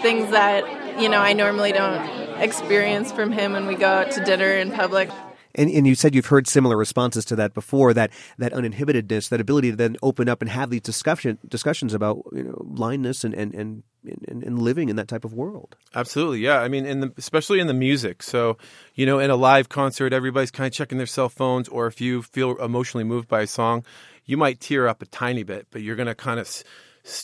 things 0.03 0.30
that, 0.30 1.01
you 1.01 1.09
know, 1.09 1.20
I 1.20 1.32
normally 1.32 1.72
don't 1.72 2.20
experience 2.40 3.12
from 3.12 3.32
him 3.32 3.53
when 3.53 3.66
we 3.66 3.76
go 3.76 3.86
out 3.86 4.11
to 4.12 4.24
dinner 4.24 4.51
in 4.53 4.72
public. 4.72 5.11
And, 5.55 5.68
and 5.70 5.86
you 5.86 5.94
said 5.94 6.14
you've 6.14 6.26
heard 6.26 6.46
similar 6.46 6.76
responses 6.76 7.24
to 7.26 7.36
that 7.36 7.55
before 7.55 7.92
that 7.94 8.11
that 8.38 8.53
uninhibitedness, 8.53 9.28
that 9.30 9.40
ability 9.40 9.70
to 9.70 9.76
then 9.76 9.96
open 10.03 10.28
up 10.28 10.42
and 10.42 10.51
have 10.51 10.70
these 10.70 10.80
discussion 10.80 11.38
discussions 11.48 11.92
about 11.92 12.22
you 12.32 12.44
know 12.44 12.62
blindness 12.64 13.24
and 13.24 13.34
and, 13.34 13.55
and, 13.55 13.82
and 14.05 14.42
and 14.42 14.59
living 14.62 14.88
in 14.88 14.96
that 14.96 15.09
type 15.09 15.24
of 15.24 15.32
world. 15.34 15.76
Absolutely, 15.94 16.40
yeah. 16.40 16.61
I 16.61 16.68
mean, 16.68 16.86
in 16.86 17.01
the, 17.01 17.12
especially 17.18 17.61
in 17.61 17.66
the 17.66 17.74
music. 17.74 18.22
So, 18.22 18.57
you 18.94 19.05
know, 19.07 19.18
in 19.18 19.30
a 19.30 19.36
live 19.36 19.68
concert, 19.68 20.12
everybody's 20.12 20.51
kind 20.51 20.66
of 20.66 20.72
checking 20.72 20.98
their 20.98 21.07
cell 21.07 21.28
phones, 21.28 21.68
or 21.68 21.86
if 21.86 22.01
you 22.01 22.22
feel 22.22 22.57
emotionally 22.62 23.05
moved 23.05 23.28
by 23.28 23.42
a 23.42 23.46
song, 23.46 23.84
you 24.24 24.36
might 24.36 24.61
tear 24.61 24.88
up 24.88 25.03
a 25.03 25.07
tiny 25.07 25.42
bit, 25.42 25.66
but 25.70 25.82
you're 25.82 25.96
going 25.96 26.07
to 26.07 26.14
kind 26.14 26.40
of, 26.40 26.62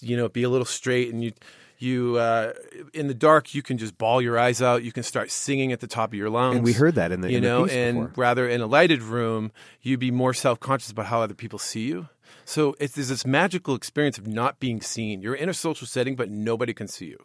you 0.00 0.16
know, 0.16 0.28
be 0.28 0.42
a 0.42 0.48
little 0.48 0.64
straight, 0.66 1.12
and 1.12 1.22
you, 1.22 1.32
you, 1.78 2.16
uh, 2.16 2.52
in 2.94 3.06
the 3.06 3.14
dark, 3.14 3.54
you 3.54 3.62
can 3.62 3.78
just 3.78 3.96
ball 3.98 4.20
your 4.22 4.38
eyes 4.38 4.62
out. 4.62 4.82
You 4.82 4.92
can 4.92 5.02
start 5.02 5.30
singing 5.30 5.72
at 5.72 5.80
the 5.80 5.86
top 5.86 6.10
of 6.10 6.14
your 6.14 6.30
lungs. 6.30 6.56
And 6.56 6.64
we 6.64 6.72
heard 6.72 6.94
that 6.94 7.12
in 7.12 7.20
the- 7.20 7.30
you 7.30 7.36
in 7.36 7.42
the 7.42 7.48
know, 7.48 7.64
piece 7.64 7.74
and 7.74 7.98
before. 8.08 8.12
rather 8.16 8.48
in 8.48 8.60
a 8.60 8.66
lighted 8.66 9.02
room, 9.02 9.52
you'd 9.82 10.00
be 10.00 10.10
more 10.10 10.32
self 10.34 10.58
conscious 10.58 10.90
about 10.90 11.06
how 11.06 11.20
other 11.22 11.34
people 11.34 11.58
see 11.58 11.86
you. 11.86 12.08
So 12.44 12.76
it's 12.78 12.94
there's 12.94 13.08
this 13.08 13.26
magical 13.26 13.74
experience 13.74 14.18
of 14.18 14.26
not 14.26 14.60
being 14.60 14.80
seen. 14.80 15.22
You're 15.22 15.34
in 15.34 15.48
a 15.48 15.54
social 15.54 15.86
setting, 15.86 16.16
but 16.16 16.30
nobody 16.30 16.74
can 16.74 16.88
see 16.88 17.06
you. 17.06 17.24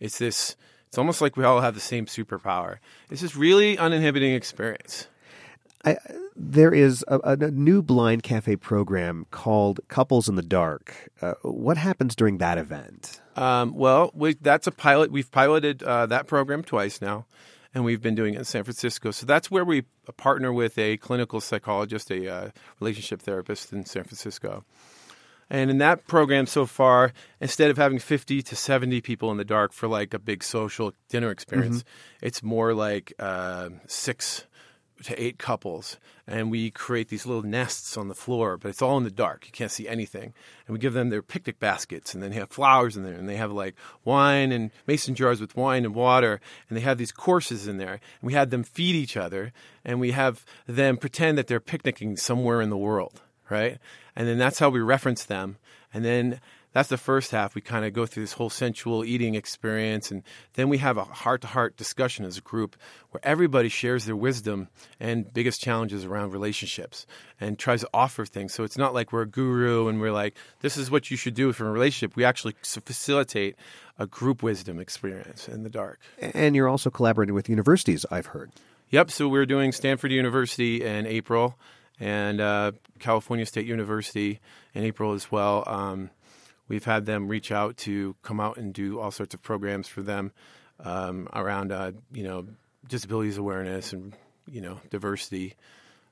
It's 0.00 0.18
this. 0.18 0.56
It's 0.86 0.98
almost 0.98 1.20
like 1.20 1.36
we 1.36 1.44
all 1.44 1.60
have 1.60 1.74
the 1.74 1.80
same 1.80 2.06
superpower. 2.06 2.78
It's 3.10 3.20
this 3.20 3.36
really 3.36 3.76
uninhibiting 3.76 4.32
experience. 4.32 5.06
I, 5.84 5.96
there 6.34 6.72
is 6.72 7.04
a, 7.08 7.18
a, 7.20 7.36
new 7.50 7.82
blind 7.82 8.22
cafe 8.22 8.56
program 8.56 9.26
called 9.30 9.80
Couples 9.88 10.28
in 10.28 10.34
the 10.34 10.42
Dark. 10.42 11.10
Uh, 11.20 11.34
what 11.42 11.76
happens 11.76 12.16
during 12.16 12.38
that 12.38 12.58
event? 12.58 13.20
Um, 13.36 13.74
well, 13.74 14.10
we, 14.14 14.34
that's 14.34 14.66
a 14.66 14.72
pilot. 14.72 15.12
We've 15.12 15.30
piloted 15.30 15.82
uh, 15.82 16.06
that 16.06 16.26
program 16.26 16.64
twice 16.64 17.00
now, 17.00 17.26
and 17.74 17.84
we've 17.84 18.02
been 18.02 18.14
doing 18.14 18.34
it 18.34 18.38
in 18.38 18.44
San 18.44 18.64
Francisco. 18.64 19.10
So 19.10 19.26
that's 19.26 19.50
where 19.50 19.64
we 19.64 19.82
partner 20.16 20.52
with 20.52 20.78
a 20.78 20.96
clinical 20.96 21.40
psychologist, 21.40 22.10
a 22.10 22.28
uh, 22.28 22.50
relationship 22.80 23.22
therapist 23.22 23.72
in 23.72 23.84
San 23.84 24.04
Francisco. 24.04 24.64
And 25.50 25.70
in 25.70 25.78
that 25.78 26.06
program 26.06 26.46
so 26.46 26.66
far, 26.66 27.12
instead 27.40 27.70
of 27.70 27.78
having 27.78 27.98
50 27.98 28.42
to 28.42 28.56
70 28.56 29.00
people 29.00 29.30
in 29.30 29.38
the 29.38 29.44
dark 29.44 29.72
for 29.72 29.88
like 29.88 30.12
a 30.12 30.18
big 30.18 30.44
social 30.44 30.92
dinner 31.08 31.30
experience, 31.30 31.78
mm-hmm. 31.78 32.26
it's 32.26 32.42
more 32.42 32.74
like 32.74 33.12
uh, 33.18 33.70
six 33.86 34.46
to 35.04 35.22
eight 35.22 35.38
couples, 35.38 35.96
and 36.26 36.50
we 36.50 36.70
create 36.70 37.08
these 37.08 37.26
little 37.26 37.42
nests 37.42 37.96
on 37.96 38.08
the 38.08 38.14
floor, 38.14 38.56
but 38.56 38.68
it's 38.68 38.82
all 38.82 38.98
in 38.98 39.04
the 39.04 39.10
dark. 39.10 39.46
You 39.46 39.52
can't 39.52 39.70
see 39.70 39.88
anything. 39.88 40.34
And 40.66 40.72
we 40.74 40.78
give 40.78 40.92
them 40.92 41.10
their 41.10 41.22
picnic 41.22 41.58
baskets, 41.58 42.14
and 42.14 42.22
then 42.22 42.30
they 42.30 42.36
have 42.36 42.50
flowers 42.50 42.96
in 42.96 43.04
there, 43.04 43.14
and 43.14 43.28
they 43.28 43.36
have 43.36 43.52
like 43.52 43.74
wine 44.04 44.52
and 44.52 44.70
mason 44.86 45.14
jars 45.14 45.40
with 45.40 45.56
wine 45.56 45.84
and 45.84 45.94
water, 45.94 46.40
and 46.68 46.76
they 46.76 46.82
have 46.82 46.98
these 46.98 47.12
courses 47.12 47.66
in 47.66 47.78
there. 47.78 48.00
And 48.20 48.22
we 48.22 48.32
had 48.32 48.50
them 48.50 48.64
feed 48.64 48.94
each 48.94 49.16
other, 49.16 49.52
and 49.84 50.00
we 50.00 50.10
have 50.12 50.44
them 50.66 50.96
pretend 50.96 51.38
that 51.38 51.46
they're 51.46 51.60
picnicking 51.60 52.16
somewhere 52.16 52.60
in 52.60 52.70
the 52.70 52.76
world, 52.76 53.20
right? 53.50 53.78
And 54.16 54.26
then 54.26 54.38
that's 54.38 54.58
how 54.58 54.68
we 54.68 54.80
reference 54.80 55.24
them. 55.24 55.56
And 55.94 56.04
then 56.04 56.40
that's 56.72 56.88
the 56.88 56.98
first 56.98 57.30
half. 57.30 57.54
We 57.54 57.60
kind 57.60 57.84
of 57.84 57.92
go 57.92 58.06
through 58.06 58.24
this 58.24 58.34
whole 58.34 58.50
sensual 58.50 59.04
eating 59.04 59.34
experience, 59.34 60.10
and 60.10 60.22
then 60.54 60.68
we 60.68 60.78
have 60.78 60.96
a 60.96 61.04
heart 61.04 61.40
to 61.42 61.46
heart 61.46 61.76
discussion 61.76 62.24
as 62.24 62.38
a 62.38 62.42
group 62.42 62.76
where 63.10 63.20
everybody 63.24 63.68
shares 63.68 64.04
their 64.04 64.16
wisdom 64.16 64.68
and 65.00 65.32
biggest 65.32 65.60
challenges 65.60 66.04
around 66.04 66.32
relationships 66.32 67.06
and 67.40 67.58
tries 67.58 67.80
to 67.80 67.88
offer 67.94 68.26
things. 68.26 68.52
So 68.52 68.64
it's 68.64 68.78
not 68.78 68.94
like 68.94 69.12
we're 69.12 69.22
a 69.22 69.26
guru 69.26 69.88
and 69.88 70.00
we're 70.00 70.12
like, 70.12 70.36
this 70.60 70.76
is 70.76 70.90
what 70.90 71.10
you 71.10 71.16
should 71.16 71.34
do 71.34 71.52
for 71.52 71.66
a 71.66 71.70
relationship. 71.70 72.16
We 72.16 72.24
actually 72.24 72.54
facilitate 72.62 73.56
a 73.98 74.06
group 74.06 74.42
wisdom 74.42 74.78
experience 74.78 75.48
in 75.48 75.62
the 75.62 75.70
dark. 75.70 75.98
And 76.20 76.54
you're 76.54 76.68
also 76.68 76.90
collaborating 76.90 77.34
with 77.34 77.48
universities, 77.48 78.04
I've 78.10 78.26
heard. 78.26 78.52
Yep. 78.90 79.10
So 79.10 79.28
we're 79.28 79.46
doing 79.46 79.72
Stanford 79.72 80.12
University 80.12 80.84
in 80.84 81.06
April 81.06 81.58
and 82.00 82.40
uh, 82.40 82.72
California 82.98 83.44
State 83.44 83.66
University 83.66 84.40
in 84.74 84.84
April 84.84 85.12
as 85.12 85.30
well. 85.30 85.64
Um, 85.66 86.10
We've 86.68 86.84
had 86.84 87.06
them 87.06 87.28
reach 87.28 87.50
out 87.50 87.76
to 87.78 88.14
come 88.22 88.40
out 88.40 88.56
and 88.56 88.72
do 88.72 89.00
all 89.00 89.10
sorts 89.10 89.34
of 89.34 89.42
programs 89.42 89.88
for 89.88 90.02
them 90.02 90.32
um, 90.80 91.28
around, 91.32 91.72
uh, 91.72 91.92
you 92.12 92.24
know, 92.24 92.46
disabilities 92.88 93.38
awareness 93.38 93.92
and 93.92 94.14
you 94.46 94.60
know 94.60 94.80
diversity. 94.90 95.54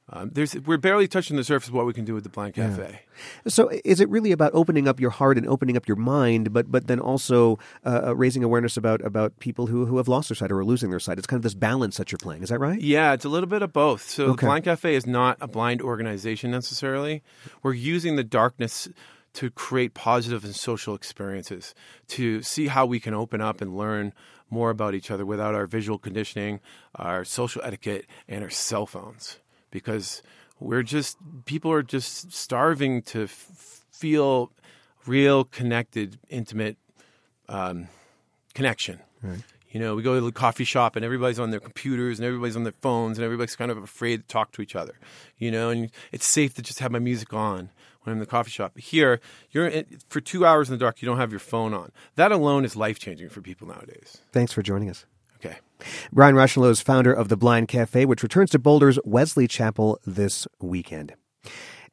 Um, 0.08 0.30
there's 0.32 0.54
we're 0.60 0.76
barely 0.76 1.08
touching 1.08 1.36
the 1.36 1.42
surface 1.42 1.68
of 1.68 1.74
what 1.74 1.84
we 1.84 1.92
can 1.92 2.04
do 2.04 2.14
with 2.14 2.22
the 2.22 2.30
Blind 2.30 2.54
Cafe. 2.54 3.00
Yeah. 3.44 3.50
So, 3.50 3.72
is 3.84 3.98
it 3.98 4.08
really 4.08 4.30
about 4.30 4.52
opening 4.54 4.86
up 4.86 5.00
your 5.00 5.10
heart 5.10 5.36
and 5.36 5.48
opening 5.48 5.76
up 5.76 5.88
your 5.88 5.96
mind, 5.96 6.52
but 6.52 6.70
but 6.70 6.86
then 6.86 7.00
also 7.00 7.58
uh, 7.84 8.02
uh, 8.06 8.16
raising 8.16 8.44
awareness 8.44 8.76
about 8.76 9.00
about 9.04 9.36
people 9.40 9.66
who 9.66 9.84
who 9.84 9.96
have 9.96 10.06
lost 10.06 10.28
their 10.28 10.36
sight 10.36 10.52
or 10.52 10.60
are 10.60 10.64
losing 10.64 10.90
their 10.90 11.00
sight? 11.00 11.18
It's 11.18 11.26
kind 11.26 11.38
of 11.38 11.42
this 11.42 11.54
balance 11.54 11.96
that 11.96 12.12
you're 12.12 12.20
playing. 12.20 12.44
Is 12.44 12.50
that 12.50 12.60
right? 12.60 12.80
Yeah, 12.80 13.14
it's 13.14 13.24
a 13.24 13.28
little 13.28 13.48
bit 13.48 13.62
of 13.62 13.72
both. 13.72 14.08
So, 14.08 14.26
okay. 14.26 14.42
the 14.42 14.46
Blind 14.46 14.64
Cafe 14.64 14.94
is 14.94 15.06
not 15.06 15.38
a 15.40 15.48
blind 15.48 15.82
organization 15.82 16.52
necessarily. 16.52 17.24
We're 17.64 17.74
using 17.74 18.14
the 18.14 18.24
darkness 18.24 18.88
to 19.36 19.50
create 19.50 19.92
positive 19.92 20.44
and 20.44 20.54
social 20.54 20.94
experiences, 20.94 21.74
to 22.08 22.42
see 22.42 22.68
how 22.68 22.86
we 22.86 22.98
can 22.98 23.12
open 23.12 23.42
up 23.42 23.60
and 23.60 23.76
learn 23.76 24.14
more 24.48 24.70
about 24.70 24.94
each 24.94 25.10
other 25.10 25.26
without 25.26 25.54
our 25.54 25.66
visual 25.66 25.98
conditioning, 25.98 26.60
our 26.94 27.22
social 27.24 27.60
etiquette, 27.62 28.06
and 28.28 28.42
our 28.42 28.50
cell 28.50 28.86
phones. 28.86 29.38
Because 29.70 30.22
we're 30.58 30.82
just, 30.82 31.18
people 31.44 31.70
are 31.70 31.82
just 31.82 32.32
starving 32.32 33.02
to 33.02 33.24
f- 33.24 33.84
feel 33.90 34.52
real, 35.06 35.44
connected, 35.44 36.18
intimate 36.30 36.78
um, 37.48 37.88
connection. 38.54 39.00
Right. 39.22 39.40
You 39.70 39.80
know, 39.80 39.94
we 39.94 40.02
go 40.02 40.14
to 40.14 40.24
the 40.24 40.32
coffee 40.32 40.64
shop 40.64 40.96
and 40.96 41.04
everybody's 41.04 41.38
on 41.38 41.50
their 41.50 41.60
computers 41.60 42.18
and 42.18 42.24
everybody's 42.26 42.56
on 42.56 42.62
their 42.62 42.72
phones 42.80 43.18
and 43.18 43.24
everybody's 43.26 43.56
kind 43.56 43.70
of 43.70 43.76
afraid 43.76 44.22
to 44.22 44.26
talk 44.28 44.52
to 44.52 44.62
each 44.62 44.74
other. 44.74 44.94
You 45.36 45.50
know, 45.50 45.68
and 45.68 45.90
it's 46.12 46.24
safe 46.24 46.54
to 46.54 46.62
just 46.62 46.78
have 46.78 46.90
my 46.90 46.98
music 46.98 47.34
on 47.34 47.68
when 48.06 48.12
I'm 48.12 48.16
in 48.18 48.20
the 48.20 48.26
coffee 48.26 48.50
shop. 48.50 48.78
Here, 48.78 49.20
you're 49.50 49.66
in, 49.66 49.98
for 50.08 50.20
two 50.20 50.46
hours 50.46 50.68
in 50.68 50.72
the 50.72 50.78
dark. 50.78 51.02
You 51.02 51.06
don't 51.06 51.18
have 51.18 51.32
your 51.32 51.40
phone 51.40 51.74
on. 51.74 51.90
That 52.14 52.32
alone 52.32 52.64
is 52.64 52.76
life 52.76 52.98
changing 52.98 53.28
for 53.28 53.40
people 53.40 53.66
nowadays. 53.66 54.18
Thanks 54.32 54.52
for 54.52 54.62
joining 54.62 54.88
us. 54.88 55.04
Okay. 55.36 55.56
Brian 56.12 56.34
Rushlow 56.34 56.70
is 56.70 56.80
founder 56.80 57.12
of 57.12 57.28
the 57.28 57.36
Blind 57.36 57.68
Cafe, 57.68 58.06
which 58.06 58.22
returns 58.22 58.50
to 58.50 58.58
Boulder's 58.58 58.98
Wesley 59.04 59.46
Chapel 59.46 59.98
this 60.06 60.46
weekend. 60.60 61.14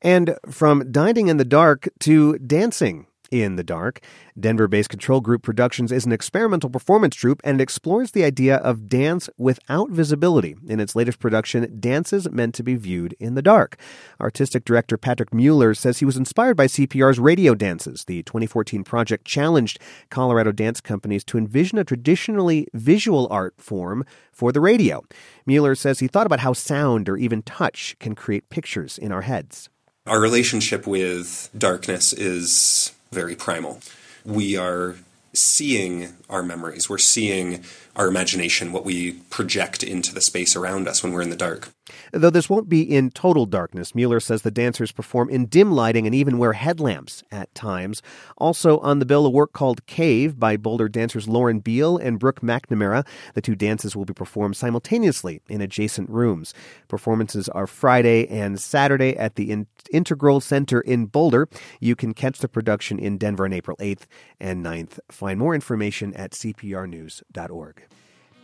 And 0.01 0.37
from 0.49 0.91
dining 0.91 1.27
in 1.27 1.37
the 1.37 1.45
dark 1.45 1.89
to 2.01 2.37
dancing 2.37 3.07
in 3.33 3.55
the 3.55 3.63
Dark. 3.63 3.99
Denver 4.39 4.67
based 4.67 4.89
Control 4.89 5.19
Group 5.19 5.41
Productions 5.41 5.91
is 5.91 6.05
an 6.05 6.11
experimental 6.11 6.69
performance 6.69 7.15
troupe 7.15 7.41
and 7.43 7.59
it 7.59 7.63
explores 7.63 8.11
the 8.11 8.23
idea 8.23 8.57
of 8.57 8.87
dance 8.87 9.27
without 9.37 9.89
visibility. 9.89 10.55
In 10.67 10.79
its 10.79 10.95
latest 10.95 11.19
production, 11.19 11.75
Dances 11.79 12.29
Meant 12.29 12.53
to 12.55 12.63
be 12.63 12.75
Viewed 12.75 13.15
in 13.19 13.33
the 13.33 13.41
Dark. 13.41 13.77
Artistic 14.21 14.65
director 14.65 14.97
Patrick 14.97 15.33
Mueller 15.33 15.73
says 15.73 15.97
he 15.97 16.05
was 16.05 16.15
inspired 16.15 16.55
by 16.55 16.67
CPR's 16.67 17.19
Radio 17.19 17.55
Dances. 17.55 18.05
The 18.05 18.21
2014 18.23 18.83
project 18.83 19.25
challenged 19.25 19.79
Colorado 20.11 20.51
dance 20.51 20.79
companies 20.79 21.23
to 21.25 21.39
envision 21.39 21.79
a 21.79 21.83
traditionally 21.83 22.67
visual 22.73 23.27
art 23.31 23.55
form 23.57 24.05
for 24.31 24.51
the 24.51 24.61
radio. 24.61 25.03
Mueller 25.47 25.73
says 25.73 25.99
he 25.99 26.07
thought 26.07 26.27
about 26.27 26.41
how 26.41 26.53
sound 26.53 27.09
or 27.09 27.17
even 27.17 27.41
touch 27.41 27.95
can 27.99 28.13
create 28.13 28.49
pictures 28.49 28.99
in 28.99 29.11
our 29.11 29.21
heads. 29.21 29.69
Our 30.05 30.19
relationship 30.19 30.85
with 30.85 31.49
darkness 31.57 32.11
is 32.11 32.91
very 33.13 33.35
primal. 33.35 33.79
We 34.25 34.57
are 34.57 34.95
seeing 35.33 36.13
our 36.29 36.43
memories, 36.43 36.89
we're 36.89 36.97
seeing 36.97 37.63
our 37.95 38.07
imagination, 38.07 38.71
what 38.71 38.85
we 38.85 39.13
project 39.29 39.83
into 39.83 40.13
the 40.13 40.21
space 40.21 40.55
around 40.55 40.87
us 40.87 41.01
when 41.01 41.11
we're 41.11 41.21
in 41.21 41.31
the 41.31 41.35
dark. 41.35 41.69
Though 42.13 42.29
this 42.29 42.49
won't 42.49 42.69
be 42.69 42.81
in 42.81 43.11
total 43.11 43.45
darkness, 43.45 43.93
Mueller 43.93 44.19
says 44.19 44.41
the 44.41 44.51
dancers 44.51 44.91
perform 44.91 45.29
in 45.29 45.47
dim 45.47 45.71
lighting 45.71 46.05
and 46.05 46.15
even 46.15 46.37
wear 46.37 46.53
headlamps 46.53 47.23
at 47.31 47.53
times. 47.53 48.01
Also 48.37 48.79
on 48.79 48.99
the 48.99 49.05
bill, 49.05 49.25
a 49.25 49.29
work 49.29 49.51
called 49.53 49.85
Cave 49.85 50.39
by 50.39 50.55
Boulder 50.55 50.87
dancers 50.87 51.27
Lauren 51.27 51.59
Beal 51.59 51.97
and 51.97 52.19
Brooke 52.19 52.41
McNamara. 52.41 53.05
The 53.33 53.41
two 53.41 53.55
dances 53.55 53.95
will 53.95 54.05
be 54.05 54.13
performed 54.13 54.55
simultaneously 54.55 55.41
in 55.49 55.61
adjacent 55.61 56.09
rooms. 56.09 56.53
Performances 56.87 57.49
are 57.49 57.67
Friday 57.67 58.27
and 58.27 58.59
Saturday 58.59 59.15
at 59.17 59.35
the 59.35 59.51
in- 59.51 59.67
Integral 59.91 60.39
Center 60.39 60.79
in 60.79 61.07
Boulder. 61.07 61.49
You 61.79 61.95
can 61.95 62.13
catch 62.13 62.39
the 62.39 62.47
production 62.47 62.97
in 62.97 63.17
Denver 63.17 63.45
on 63.45 63.53
April 63.53 63.77
8th 63.77 64.05
and 64.39 64.63
9th. 64.65 64.99
Find 65.11 65.37
more 65.37 65.53
information 65.53 66.13
at 66.13 66.31
cprnews.org. 66.31 67.83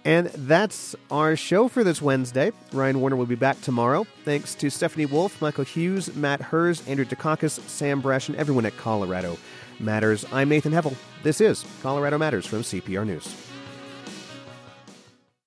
And 0.06 0.28
that's 0.28 0.96
our 1.12 1.36
show 1.36 1.68
for 1.68 1.84
this 1.84 2.02
Wednesday. 2.02 2.52
Ryan 2.72 3.02
Warner 3.02 3.16
will 3.16 3.26
be 3.26 3.36
back 3.36 3.60
tomorrow. 3.62 4.06
Thanks 4.24 4.56
to 4.56 4.70
Stephanie 4.70 5.06
Wolf, 5.06 5.42
Michael 5.42 5.66
Hughes, 5.66 6.16
Matt 6.16 6.42
Hers, 6.42 6.88
Andrea 6.88 7.06
Dukakis, 7.08 7.60
Sam 7.68 8.02
Brasch, 8.02 8.30
and 8.30 8.38
everyone 8.38 8.66
at 8.66 8.78
Colorado 8.78 9.38
Matters. 9.80 10.26
I'm 10.32 10.50
Nathan 10.50 10.72
Heffel. 10.72 10.96
This 11.24 11.42
is 11.42 11.66
Colorado 11.82 12.18
Matters 12.18 12.46
from 12.46 12.62
CPR 12.62 13.06
News. 13.06 13.49